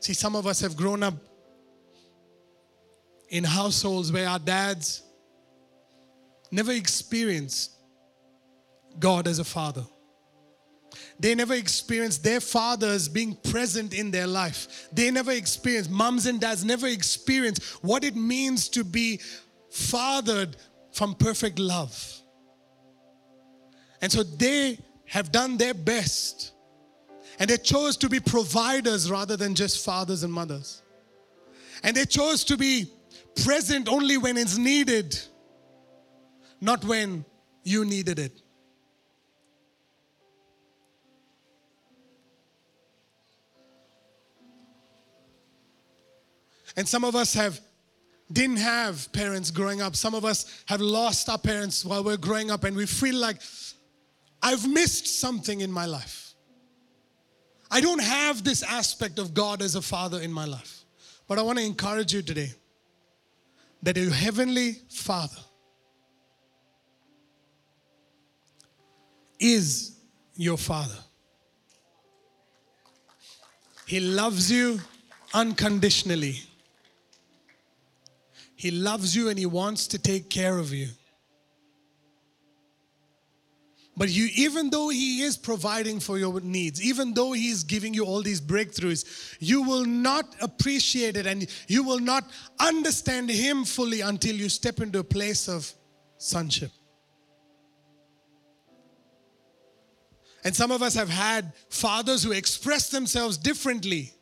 See, 0.00 0.12
some 0.12 0.34
of 0.34 0.48
us 0.48 0.58
have 0.58 0.76
grown 0.76 1.04
up 1.04 1.14
in 3.28 3.44
households 3.44 4.10
where 4.10 4.28
our 4.28 4.40
dads 4.40 5.04
never 6.50 6.72
experienced 6.72 7.70
God 8.98 9.28
as 9.28 9.38
a 9.38 9.44
father. 9.44 9.86
They 11.18 11.34
never 11.34 11.54
experienced 11.54 12.22
their 12.22 12.40
fathers 12.40 13.08
being 13.08 13.36
present 13.36 13.94
in 13.94 14.10
their 14.10 14.26
life. 14.26 14.88
They 14.92 15.10
never 15.10 15.32
experienced, 15.32 15.90
moms 15.90 16.26
and 16.26 16.40
dads 16.40 16.64
never 16.64 16.86
experienced 16.86 17.62
what 17.82 18.04
it 18.04 18.14
means 18.14 18.68
to 18.70 18.84
be 18.84 19.20
fathered 19.70 20.56
from 20.92 21.14
perfect 21.14 21.58
love. 21.58 22.20
And 24.02 24.12
so 24.12 24.22
they 24.22 24.78
have 25.06 25.32
done 25.32 25.56
their 25.56 25.74
best 25.74 26.52
and 27.38 27.50
they 27.50 27.56
chose 27.56 27.96
to 27.98 28.08
be 28.08 28.20
providers 28.20 29.10
rather 29.10 29.36
than 29.36 29.54
just 29.54 29.84
fathers 29.84 30.22
and 30.22 30.32
mothers. 30.32 30.82
And 31.82 31.96
they 31.96 32.04
chose 32.06 32.44
to 32.44 32.56
be 32.56 32.90
present 33.44 33.88
only 33.88 34.16
when 34.16 34.36
it's 34.36 34.56
needed, 34.56 35.18
not 36.60 36.84
when 36.84 37.24
you 37.62 37.84
needed 37.84 38.18
it. 38.18 38.42
And 46.76 46.86
some 46.88 47.04
of 47.04 47.14
us 47.14 47.34
have 47.34 47.60
didn't 48.32 48.56
have 48.56 49.10
parents 49.12 49.50
growing 49.50 49.80
up. 49.80 49.94
Some 49.94 50.14
of 50.14 50.24
us 50.24 50.64
have 50.66 50.80
lost 50.80 51.28
our 51.28 51.38
parents 51.38 51.84
while 51.84 52.02
we're 52.02 52.16
growing 52.16 52.50
up 52.50 52.64
and 52.64 52.76
we 52.76 52.86
feel 52.86 53.14
like 53.14 53.36
I've 54.42 54.68
missed 54.68 55.20
something 55.20 55.60
in 55.60 55.70
my 55.70 55.86
life. 55.86 56.34
I 57.70 57.80
don't 57.80 58.02
have 58.02 58.44
this 58.44 58.62
aspect 58.62 59.18
of 59.18 59.32
God 59.34 59.62
as 59.62 59.74
a 59.74 59.82
father 59.82 60.20
in 60.20 60.32
my 60.32 60.44
life. 60.44 60.84
But 61.28 61.38
I 61.38 61.42
want 61.42 61.58
to 61.58 61.64
encourage 61.64 62.12
you 62.12 62.22
today 62.22 62.52
that 63.82 63.96
your 63.96 64.10
heavenly 64.10 64.72
father 64.88 65.38
is 69.38 69.98
your 70.36 70.56
father. 70.56 70.98
He 73.86 74.00
loves 74.00 74.50
you 74.50 74.80
unconditionally. 75.34 76.40
He 78.56 78.70
loves 78.70 79.14
you 79.14 79.28
and 79.28 79.38
He 79.38 79.46
wants 79.46 79.86
to 79.88 79.98
take 79.98 80.30
care 80.30 80.58
of 80.58 80.72
you. 80.72 80.88
But 83.98 84.10
you, 84.10 84.28
even 84.34 84.68
though 84.68 84.88
He 84.88 85.22
is 85.22 85.36
providing 85.36 86.00
for 86.00 86.18
your 86.18 86.40
needs, 86.40 86.82
even 86.82 87.14
though 87.14 87.32
He 87.32 87.48
is 87.48 87.64
giving 87.64 87.94
you 87.94 88.04
all 88.04 88.22
these 88.22 88.40
breakthroughs, 88.40 89.36
you 89.38 89.62
will 89.62 89.84
not 89.84 90.34
appreciate 90.40 91.16
it 91.16 91.26
and 91.26 91.46
you 91.68 91.82
will 91.82 92.00
not 92.00 92.30
understand 92.58 93.30
Him 93.30 93.64
fully 93.64 94.00
until 94.00 94.34
you 94.34 94.48
step 94.48 94.80
into 94.80 94.98
a 94.98 95.04
place 95.04 95.48
of 95.48 95.70
sonship. 96.18 96.70
And 100.44 100.54
some 100.54 100.70
of 100.70 100.80
us 100.82 100.94
have 100.94 101.08
had 101.08 101.52
fathers 101.70 102.22
who 102.22 102.32
express 102.32 102.88
themselves 102.88 103.36
differently. 103.36 104.15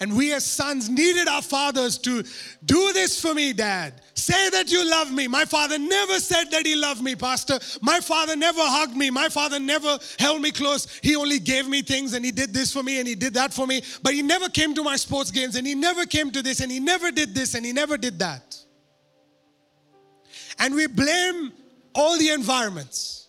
And 0.00 0.16
we 0.16 0.32
as 0.32 0.46
sons 0.46 0.88
needed 0.88 1.28
our 1.28 1.42
fathers 1.42 1.98
to 1.98 2.24
do 2.64 2.92
this 2.94 3.20
for 3.20 3.34
me, 3.34 3.52
dad. 3.52 4.00
Say 4.14 4.48
that 4.48 4.72
you 4.72 4.88
love 4.90 5.12
me. 5.12 5.28
My 5.28 5.44
father 5.44 5.78
never 5.78 6.18
said 6.20 6.50
that 6.52 6.64
he 6.64 6.74
loved 6.74 7.02
me, 7.02 7.14
pastor. 7.14 7.58
My 7.82 8.00
father 8.00 8.34
never 8.34 8.62
hugged 8.62 8.96
me. 8.96 9.10
My 9.10 9.28
father 9.28 9.60
never 9.60 9.98
held 10.18 10.40
me 10.40 10.52
close. 10.52 10.98
He 11.02 11.16
only 11.16 11.38
gave 11.38 11.68
me 11.68 11.82
things 11.82 12.14
and 12.14 12.24
he 12.24 12.30
did 12.30 12.54
this 12.54 12.72
for 12.72 12.82
me 12.82 12.98
and 12.98 13.06
he 13.06 13.14
did 13.14 13.34
that 13.34 13.52
for 13.52 13.66
me. 13.66 13.82
But 14.02 14.14
he 14.14 14.22
never 14.22 14.48
came 14.48 14.74
to 14.74 14.82
my 14.82 14.96
sports 14.96 15.30
games 15.30 15.54
and 15.56 15.66
he 15.66 15.74
never 15.74 16.06
came 16.06 16.30
to 16.30 16.42
this 16.42 16.60
and 16.60 16.72
he 16.72 16.80
never 16.80 17.10
did 17.10 17.34
this 17.34 17.54
and 17.54 17.64
he 17.64 17.74
never 17.74 17.98
did 17.98 18.18
that. 18.20 18.56
And 20.58 20.74
we 20.74 20.86
blame 20.86 21.52
all 21.94 22.16
the 22.16 22.30
environments. 22.30 23.28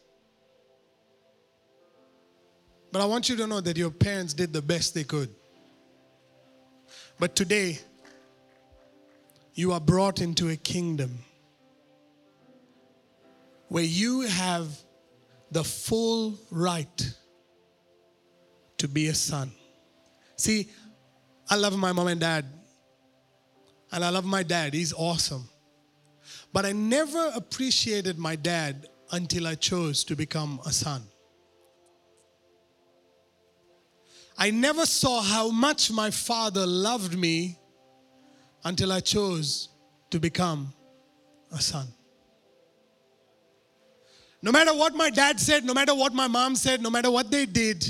But 2.94 3.02
I 3.02 3.06
want 3.06 3.28
you 3.28 3.36
to 3.38 3.48
know 3.48 3.60
that 3.60 3.76
your 3.76 3.92
parents 3.92 4.34
did 4.34 4.54
the 4.54 4.62
best 4.62 4.94
they 4.94 5.04
could. 5.04 5.36
But 7.22 7.36
today, 7.36 7.78
you 9.54 9.74
are 9.74 9.80
brought 9.80 10.22
into 10.22 10.50
a 10.50 10.56
kingdom 10.56 11.20
where 13.68 13.84
you 13.84 14.22
have 14.22 14.76
the 15.52 15.64
full 15.64 16.40
right 16.50 17.14
to 18.80 18.88
be 18.88 19.06
a 19.06 19.14
son. 19.14 19.52
See, 20.36 20.72
I 21.48 21.58
love 21.58 21.78
my 21.78 21.92
mom 21.92 22.08
and 22.08 22.20
dad, 22.20 22.44
and 23.92 24.04
I 24.04 24.10
love 24.10 24.26
my 24.26 24.42
dad. 24.42 24.74
He's 24.74 24.92
awesome. 24.92 25.48
But 26.52 26.66
I 26.66 26.72
never 26.72 27.34
appreciated 27.36 28.18
my 28.18 28.36
dad 28.36 28.88
until 29.12 29.46
I 29.46 29.54
chose 29.54 30.04
to 30.06 30.16
become 30.16 30.60
a 30.66 30.72
son. 30.72 31.04
I 34.42 34.50
never 34.50 34.88
saw 34.88 35.22
how 35.22 35.52
much 35.52 35.92
my 35.92 36.10
father 36.10 36.66
loved 36.66 37.16
me 37.16 37.60
until 38.64 38.92
I 38.92 39.00
chose 39.00 39.70
to 40.10 40.20
become 40.20 40.74
a 41.52 41.62
son. 41.62 41.86
No 44.42 44.52
matter 44.52 44.74
what 44.74 44.96
my 44.96 45.12
dad 45.12 45.40
said, 45.40 45.64
no 45.64 45.76
matter 45.76 45.94
what 45.94 46.16
my 46.16 46.28
mom 46.28 46.56
said, 46.56 46.82
no 46.82 46.90
matter 46.90 47.12
what 47.12 47.30
they 47.30 47.46
did, 47.46 47.86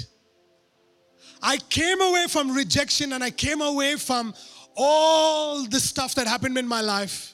I 1.41 1.55
came 1.55 2.01
away 2.01 2.25
from 2.27 2.53
rejection 2.53 3.13
and 3.13 3.23
I 3.23 3.31
came 3.31 3.61
away 3.61 3.95
from 3.95 4.33
all 4.75 5.63
the 5.63 5.79
stuff 5.79 6.15
that 6.15 6.27
happened 6.27 6.57
in 6.57 6.67
my 6.67 6.81
life 6.81 7.33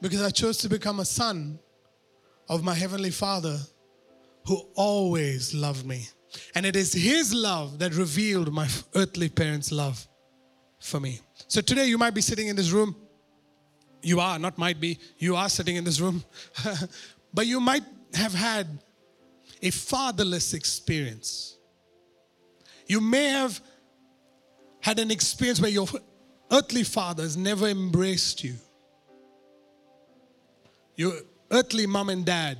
because 0.00 0.22
I 0.22 0.30
chose 0.30 0.58
to 0.58 0.68
become 0.68 1.00
a 1.00 1.04
son 1.04 1.58
of 2.48 2.62
my 2.62 2.74
Heavenly 2.74 3.10
Father 3.10 3.58
who 4.46 4.58
always 4.76 5.52
loved 5.54 5.84
me. 5.84 6.06
And 6.54 6.66
it 6.66 6.76
is 6.76 6.92
His 6.92 7.34
love 7.34 7.78
that 7.78 7.94
revealed 7.94 8.52
my 8.52 8.68
earthly 8.94 9.28
parents' 9.28 9.72
love 9.72 10.06
for 10.80 11.00
me. 11.00 11.20
So 11.48 11.60
today 11.60 11.86
you 11.86 11.98
might 11.98 12.14
be 12.14 12.20
sitting 12.20 12.48
in 12.48 12.56
this 12.56 12.70
room. 12.70 12.94
You 14.02 14.20
are, 14.20 14.38
not 14.38 14.58
might 14.58 14.80
be, 14.80 14.98
you 15.18 15.34
are 15.34 15.48
sitting 15.48 15.76
in 15.76 15.84
this 15.84 16.00
room. 16.00 16.22
but 17.34 17.46
you 17.46 17.60
might 17.60 17.84
have 18.14 18.34
had 18.34 18.66
a 19.62 19.70
fatherless 19.70 20.52
experience. 20.52 21.56
You 22.86 23.00
may 23.00 23.28
have 23.28 23.60
had 24.80 24.98
an 24.98 25.10
experience 25.10 25.60
where 25.60 25.70
your 25.70 25.86
earthly 26.50 26.84
fathers 26.84 27.36
never 27.36 27.66
embraced 27.66 28.44
you. 28.44 28.54
Your 30.96 31.14
earthly 31.50 31.86
mom 31.86 32.10
and 32.10 32.24
dad 32.24 32.58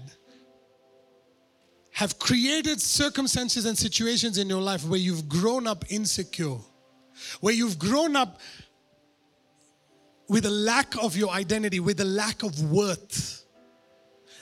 have 1.94 2.18
created 2.18 2.80
circumstances 2.80 3.66
and 3.66 3.78
situations 3.78 4.36
in 4.36 4.48
your 4.48 4.60
life 4.60 4.84
where 4.84 4.98
you've 4.98 5.28
grown 5.28 5.68
up 5.68 5.84
insecure, 5.88 6.58
where 7.40 7.54
you've 7.54 7.78
grown 7.78 8.16
up 8.16 8.40
with 10.28 10.44
a 10.44 10.50
lack 10.50 11.00
of 11.00 11.16
your 11.16 11.30
identity, 11.30 11.78
with 11.78 12.00
a 12.00 12.04
lack 12.04 12.42
of 12.42 12.72
worth. 12.72 13.44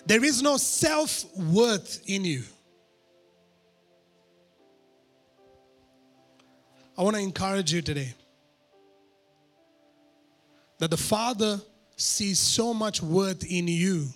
There 0.07 0.24
is 0.24 0.40
no 0.40 0.57
self 0.57 1.26
worth 1.36 2.03
in 2.07 2.24
you. 2.24 2.42
I 6.96 7.03
want 7.03 7.16
to 7.16 7.22
encourage 7.22 7.70
you 7.70 7.82
today 7.82 8.14
that 10.78 10.90
the 10.90 10.96
Father 10.96 11.61
sees 11.96 12.38
so 12.38 12.72
much 12.72 13.03
worth 13.03 13.44
in 13.44 13.68
you 13.68 14.09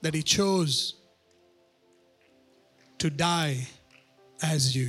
that 0.00 0.14
He 0.14 0.22
chose 0.22 0.94
to 3.02 3.10
die 3.10 3.66
as 4.42 4.76
you 4.76 4.88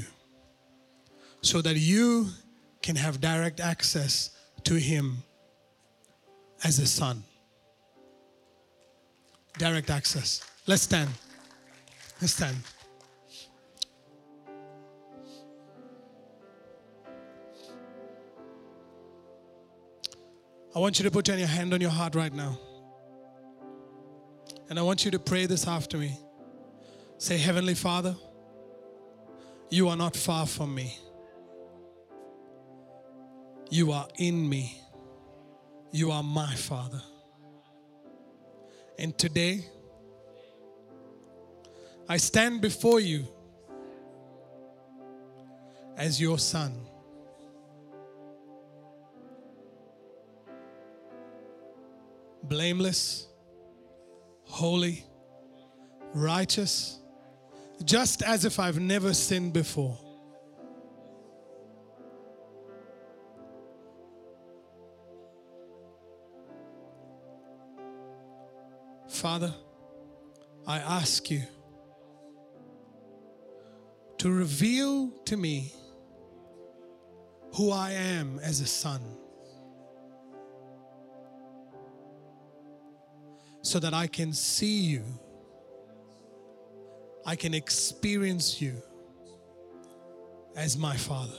so 1.41 1.63
that 1.63 1.75
you 1.75 2.27
can 2.83 2.95
have 2.95 3.19
direct 3.19 3.59
access 3.59 4.29
to 4.63 4.75
Him 4.75 5.23
as 6.63 6.77
a 6.77 6.85
son. 6.85 7.23
Direct 9.57 9.89
access. 9.89 10.47
Let's 10.67 10.83
stand. 10.83 11.09
Let's 12.21 12.33
stand. 12.33 12.57
I 20.75 20.79
want 20.79 20.99
you 20.99 21.03
to 21.03 21.09
put 21.09 21.27
your 21.27 21.37
hand 21.47 21.73
on 21.73 21.81
your 21.81 21.89
heart 21.89 22.13
right 22.13 22.31
now. 22.31 22.59
And 24.69 24.77
I 24.77 24.83
want 24.83 25.03
you 25.03 25.09
to 25.09 25.19
pray 25.19 25.47
this 25.47 25.67
after 25.67 25.97
me. 25.97 26.15
Say, 27.23 27.37
Heavenly 27.37 27.73
Father, 27.73 28.17
you 29.69 29.87
are 29.87 29.95
not 29.95 30.13
far 30.13 30.45
from 30.45 30.75
me. 30.75 30.99
You 33.69 33.93
are 33.93 34.09
in 34.17 34.49
me. 34.49 34.81
You 35.93 36.11
are 36.11 36.21
my 36.21 36.53
Father. 36.53 37.01
And 38.99 39.17
today, 39.17 39.63
I 42.09 42.17
stand 42.17 42.59
before 42.59 42.99
you 42.99 43.25
as 45.95 46.19
your 46.19 46.37
son. 46.37 46.75
Blameless, 52.43 53.27
holy, 54.43 55.05
righteous 56.13 56.99
just 57.85 58.23
as 58.23 58.45
if 58.45 58.59
I've 58.59 58.79
never 58.79 59.13
sinned 59.13 59.53
before. 59.53 59.97
Father, 69.07 69.53
I 70.65 70.79
ask 70.79 71.29
you 71.29 71.43
to 74.17 74.31
reveal 74.31 75.09
to 75.25 75.37
me 75.37 75.73
who 77.55 77.71
I 77.71 77.91
am 77.91 78.39
as 78.39 78.61
a 78.61 78.65
son 78.65 79.01
so 83.61 83.79
that 83.79 83.93
I 83.93 84.07
can 84.07 84.33
see 84.33 84.79
you 84.81 85.03
I 87.25 87.35
can 87.35 87.53
experience 87.53 88.61
you 88.61 88.81
as 90.55 90.77
my 90.77 90.95
Father. 90.95 91.37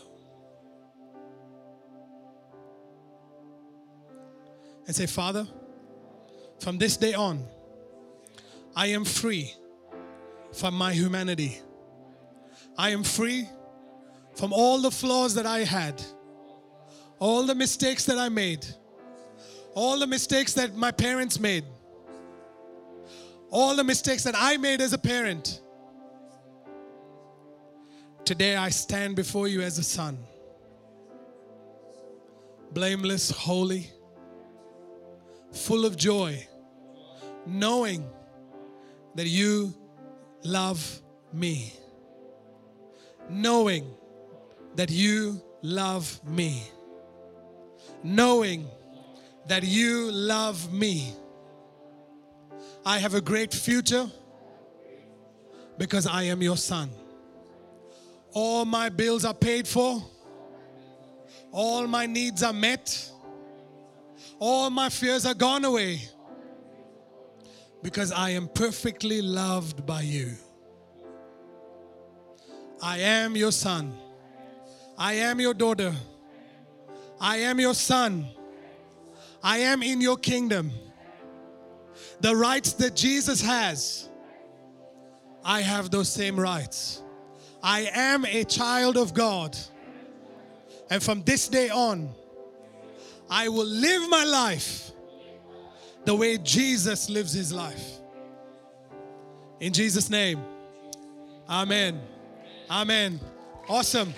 And 4.86 4.94
say, 4.94 5.06
Father, 5.06 5.46
from 6.60 6.78
this 6.78 6.96
day 6.96 7.14
on, 7.14 7.44
I 8.76 8.88
am 8.88 9.04
free 9.04 9.54
from 10.52 10.74
my 10.74 10.92
humanity. 10.92 11.58
I 12.76 12.90
am 12.90 13.02
free 13.02 13.48
from 14.34 14.52
all 14.52 14.80
the 14.80 14.90
flaws 14.90 15.34
that 15.34 15.46
I 15.46 15.60
had, 15.60 16.02
all 17.18 17.44
the 17.44 17.54
mistakes 17.54 18.04
that 18.06 18.18
I 18.18 18.28
made, 18.28 18.66
all 19.74 19.98
the 19.98 20.06
mistakes 20.06 20.54
that 20.54 20.74
my 20.74 20.90
parents 20.90 21.38
made, 21.38 21.64
all 23.50 23.76
the 23.76 23.84
mistakes 23.84 24.24
that 24.24 24.34
I 24.36 24.56
made 24.56 24.80
as 24.80 24.92
a 24.92 24.98
parent. 24.98 25.60
Today 28.24 28.56
I 28.56 28.70
stand 28.70 29.16
before 29.16 29.48
you 29.48 29.60
as 29.60 29.76
a 29.76 29.82
son, 29.82 30.16
blameless, 32.72 33.30
holy, 33.30 33.90
full 35.52 35.84
of 35.84 35.94
joy, 35.94 36.48
knowing 37.44 38.08
that 39.14 39.26
you 39.26 39.74
love 40.42 41.02
me. 41.34 41.74
Knowing 43.28 43.94
that 44.76 44.90
you 44.90 45.42
love 45.60 46.18
me. 46.24 46.62
Knowing 48.02 48.66
that 49.48 49.64
you 49.64 50.10
love 50.10 50.72
me. 50.72 51.12
I 52.86 52.98
have 53.00 53.12
a 53.12 53.20
great 53.20 53.52
future 53.52 54.10
because 55.76 56.06
I 56.06 56.22
am 56.22 56.40
your 56.40 56.56
son. 56.56 56.90
All 58.34 58.64
my 58.64 58.88
bills 58.88 59.24
are 59.24 59.32
paid 59.32 59.66
for. 59.66 60.02
All 61.52 61.86
my 61.86 62.04
needs 62.04 62.42
are 62.42 62.52
met. 62.52 63.10
All 64.40 64.68
my 64.70 64.88
fears 64.88 65.24
are 65.24 65.34
gone 65.34 65.64
away 65.64 66.02
because 67.80 68.10
I 68.10 68.30
am 68.30 68.48
perfectly 68.48 69.22
loved 69.22 69.86
by 69.86 70.02
you. 70.02 70.32
I 72.82 72.98
am 72.98 73.36
your 73.36 73.52
son. 73.52 73.96
I 74.98 75.14
am 75.14 75.40
your 75.40 75.54
daughter. 75.54 75.94
I 77.20 77.36
am 77.38 77.60
your 77.60 77.74
son. 77.74 78.26
I 79.42 79.58
am 79.58 79.82
in 79.84 80.00
your 80.00 80.16
kingdom. 80.16 80.72
The 82.20 82.34
rights 82.34 82.72
that 82.74 82.96
Jesus 82.96 83.40
has, 83.42 84.08
I 85.44 85.60
have 85.60 85.90
those 85.90 86.10
same 86.10 86.38
rights. 86.40 87.03
I 87.64 87.88
am 87.94 88.26
a 88.26 88.44
child 88.44 88.98
of 88.98 89.14
God. 89.14 89.56
And 90.90 91.02
from 91.02 91.22
this 91.22 91.48
day 91.48 91.70
on, 91.70 92.10
I 93.30 93.48
will 93.48 93.66
live 93.66 94.08
my 94.10 94.22
life 94.22 94.90
the 96.04 96.14
way 96.14 96.36
Jesus 96.36 97.08
lives 97.08 97.32
his 97.32 97.54
life. 97.54 97.98
In 99.60 99.72
Jesus' 99.72 100.10
name, 100.10 100.44
Amen. 101.48 102.00
Amen. 102.70 103.20
Awesome. 103.68 104.12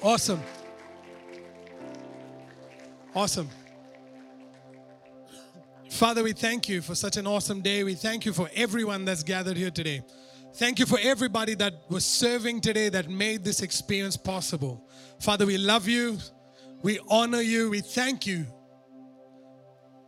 Awesome. 0.00 0.42
Awesome. 3.14 3.48
Father, 5.88 6.24
we 6.24 6.32
thank 6.32 6.68
you 6.68 6.80
for 6.82 6.94
such 6.94 7.16
an 7.16 7.26
awesome 7.26 7.60
day. 7.60 7.84
We 7.84 7.94
thank 7.94 8.24
you 8.24 8.32
for 8.32 8.48
everyone 8.54 9.04
that's 9.04 9.22
gathered 9.22 9.56
here 9.56 9.70
today. 9.70 10.02
Thank 10.54 10.78
you 10.78 10.84
for 10.84 10.98
everybody 11.00 11.54
that 11.54 11.74
was 11.88 12.04
serving 12.04 12.60
today 12.60 12.90
that 12.90 13.08
made 13.08 13.42
this 13.42 13.62
experience 13.62 14.18
possible. 14.18 14.86
Father, 15.18 15.46
we 15.46 15.56
love 15.56 15.88
you. 15.88 16.18
We 16.82 17.00
honor 17.08 17.40
you. 17.40 17.70
We 17.70 17.80
thank 17.80 18.26
you 18.26 18.44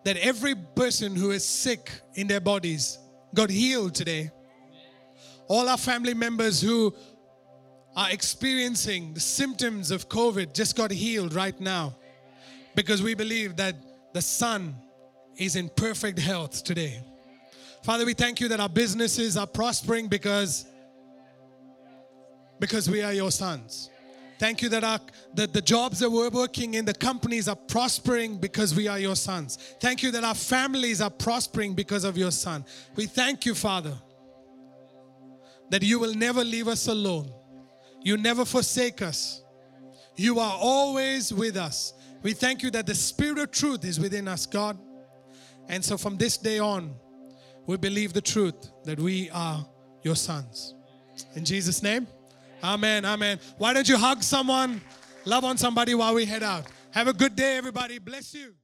that 0.05 0.18
every 0.18 0.55
person 0.76 1.16
who 1.16 1.30
is 1.30 1.47
sick 1.47 1.90
in 2.14 2.26
their 2.26 2.40
bodies 2.40 2.99
got 3.34 3.49
healed 3.49 3.95
today. 3.95 4.30
All 5.49 5.66
our 5.66 5.78
family 5.78 6.12
members 6.12 6.61
who 6.61 6.95
are 7.97 8.11
experiencing 8.11 9.14
the 9.14 9.20
symptoms 9.20 9.90
of 9.90 10.11
COVID 10.11 10.53
just 10.53 10.76
got 10.76 10.90
healed 10.90 11.32
right 11.32 11.59
now 11.59 11.97
because 12.74 13.03
we 13.03 13.14
believe 13.14 13.57
that 13.57 13.76
the 14.12 14.20
Son 14.20 14.74
is 15.38 15.57
in 15.57 15.70
perfect 15.70 16.18
health 16.18 16.64
today. 16.64 17.03
Father, 17.85 18.07
we 18.07 18.14
thank 18.14 18.41
you 18.41 18.49
that 18.49 18.61
our 18.61 18.68
businesses 18.70 19.37
are 19.37 19.47
prospering 19.47 20.09
because 20.09 20.64
because 22.59 22.89
we 22.89 23.03
are 23.03 23.12
your 23.12 23.30
sons. 23.30 23.91
Thank 24.39 24.62
you 24.62 24.70
that 24.70 24.82
our 24.82 24.99
that 25.35 25.53
the 25.53 25.61
jobs 25.61 25.99
that 25.99 26.09
we're 26.09 26.30
working 26.30 26.74
in, 26.74 26.87
the 26.87 26.95
companies 26.95 27.47
are 27.47 27.55
prospering 27.57 28.39
because 28.39 28.74
we 28.74 28.89
are 28.89 28.99
your 28.99 29.14
sons. 29.14 29.59
Thank 29.82 30.03
you 30.03 30.11
that 30.12 30.24
our 30.24 30.35
families 30.35 31.03
are 31.03 31.11
prospering 31.11 31.74
because 31.74 32.05
of 32.05 32.16
your 32.16 32.30
son. 32.30 32.64
We 32.97 33.05
thank 33.05 33.45
you, 33.45 33.55
Father, 33.55 33.93
that 35.68 35.82
you 35.82 35.99
will 35.99 36.14
never 36.14 36.43
leave 36.43 36.68
us 36.68 36.89
alone. 36.89 37.30
You 38.01 38.16
never 38.16 38.47
forsake 38.47 39.03
us. 39.03 39.43
You 40.16 40.39
are 40.39 40.57
always 40.59 41.35
with 41.35 41.59
us. 41.59 41.93
We 42.22 42.32
thank 42.32 42.62
you 42.62 42.70
that 42.70 42.87
the 42.87 42.95
spirit 42.95 43.39
of 43.41 43.51
truth 43.51 43.85
is 43.85 44.01
within 44.01 44.26
us, 44.26 44.47
God. 44.47 44.78
And 45.68 45.85
so 45.85 45.99
from 45.99 46.16
this 46.16 46.39
day 46.39 46.59
on, 46.59 46.95
we 47.66 47.76
believe 47.76 48.12
the 48.12 48.20
truth 48.20 48.70
that 48.84 48.98
we 48.98 49.30
are 49.30 49.66
your 50.02 50.16
sons. 50.16 50.74
In 51.34 51.44
Jesus' 51.44 51.82
name, 51.82 52.06
amen. 52.62 53.04
Amen. 53.04 53.38
Why 53.58 53.72
don't 53.72 53.88
you 53.88 53.96
hug 53.96 54.22
someone, 54.22 54.80
love 55.24 55.44
on 55.44 55.56
somebody 55.56 55.94
while 55.94 56.14
we 56.14 56.24
head 56.24 56.42
out? 56.42 56.66
Have 56.90 57.08
a 57.08 57.12
good 57.12 57.36
day, 57.36 57.56
everybody. 57.56 57.98
Bless 57.98 58.34
you. 58.34 58.54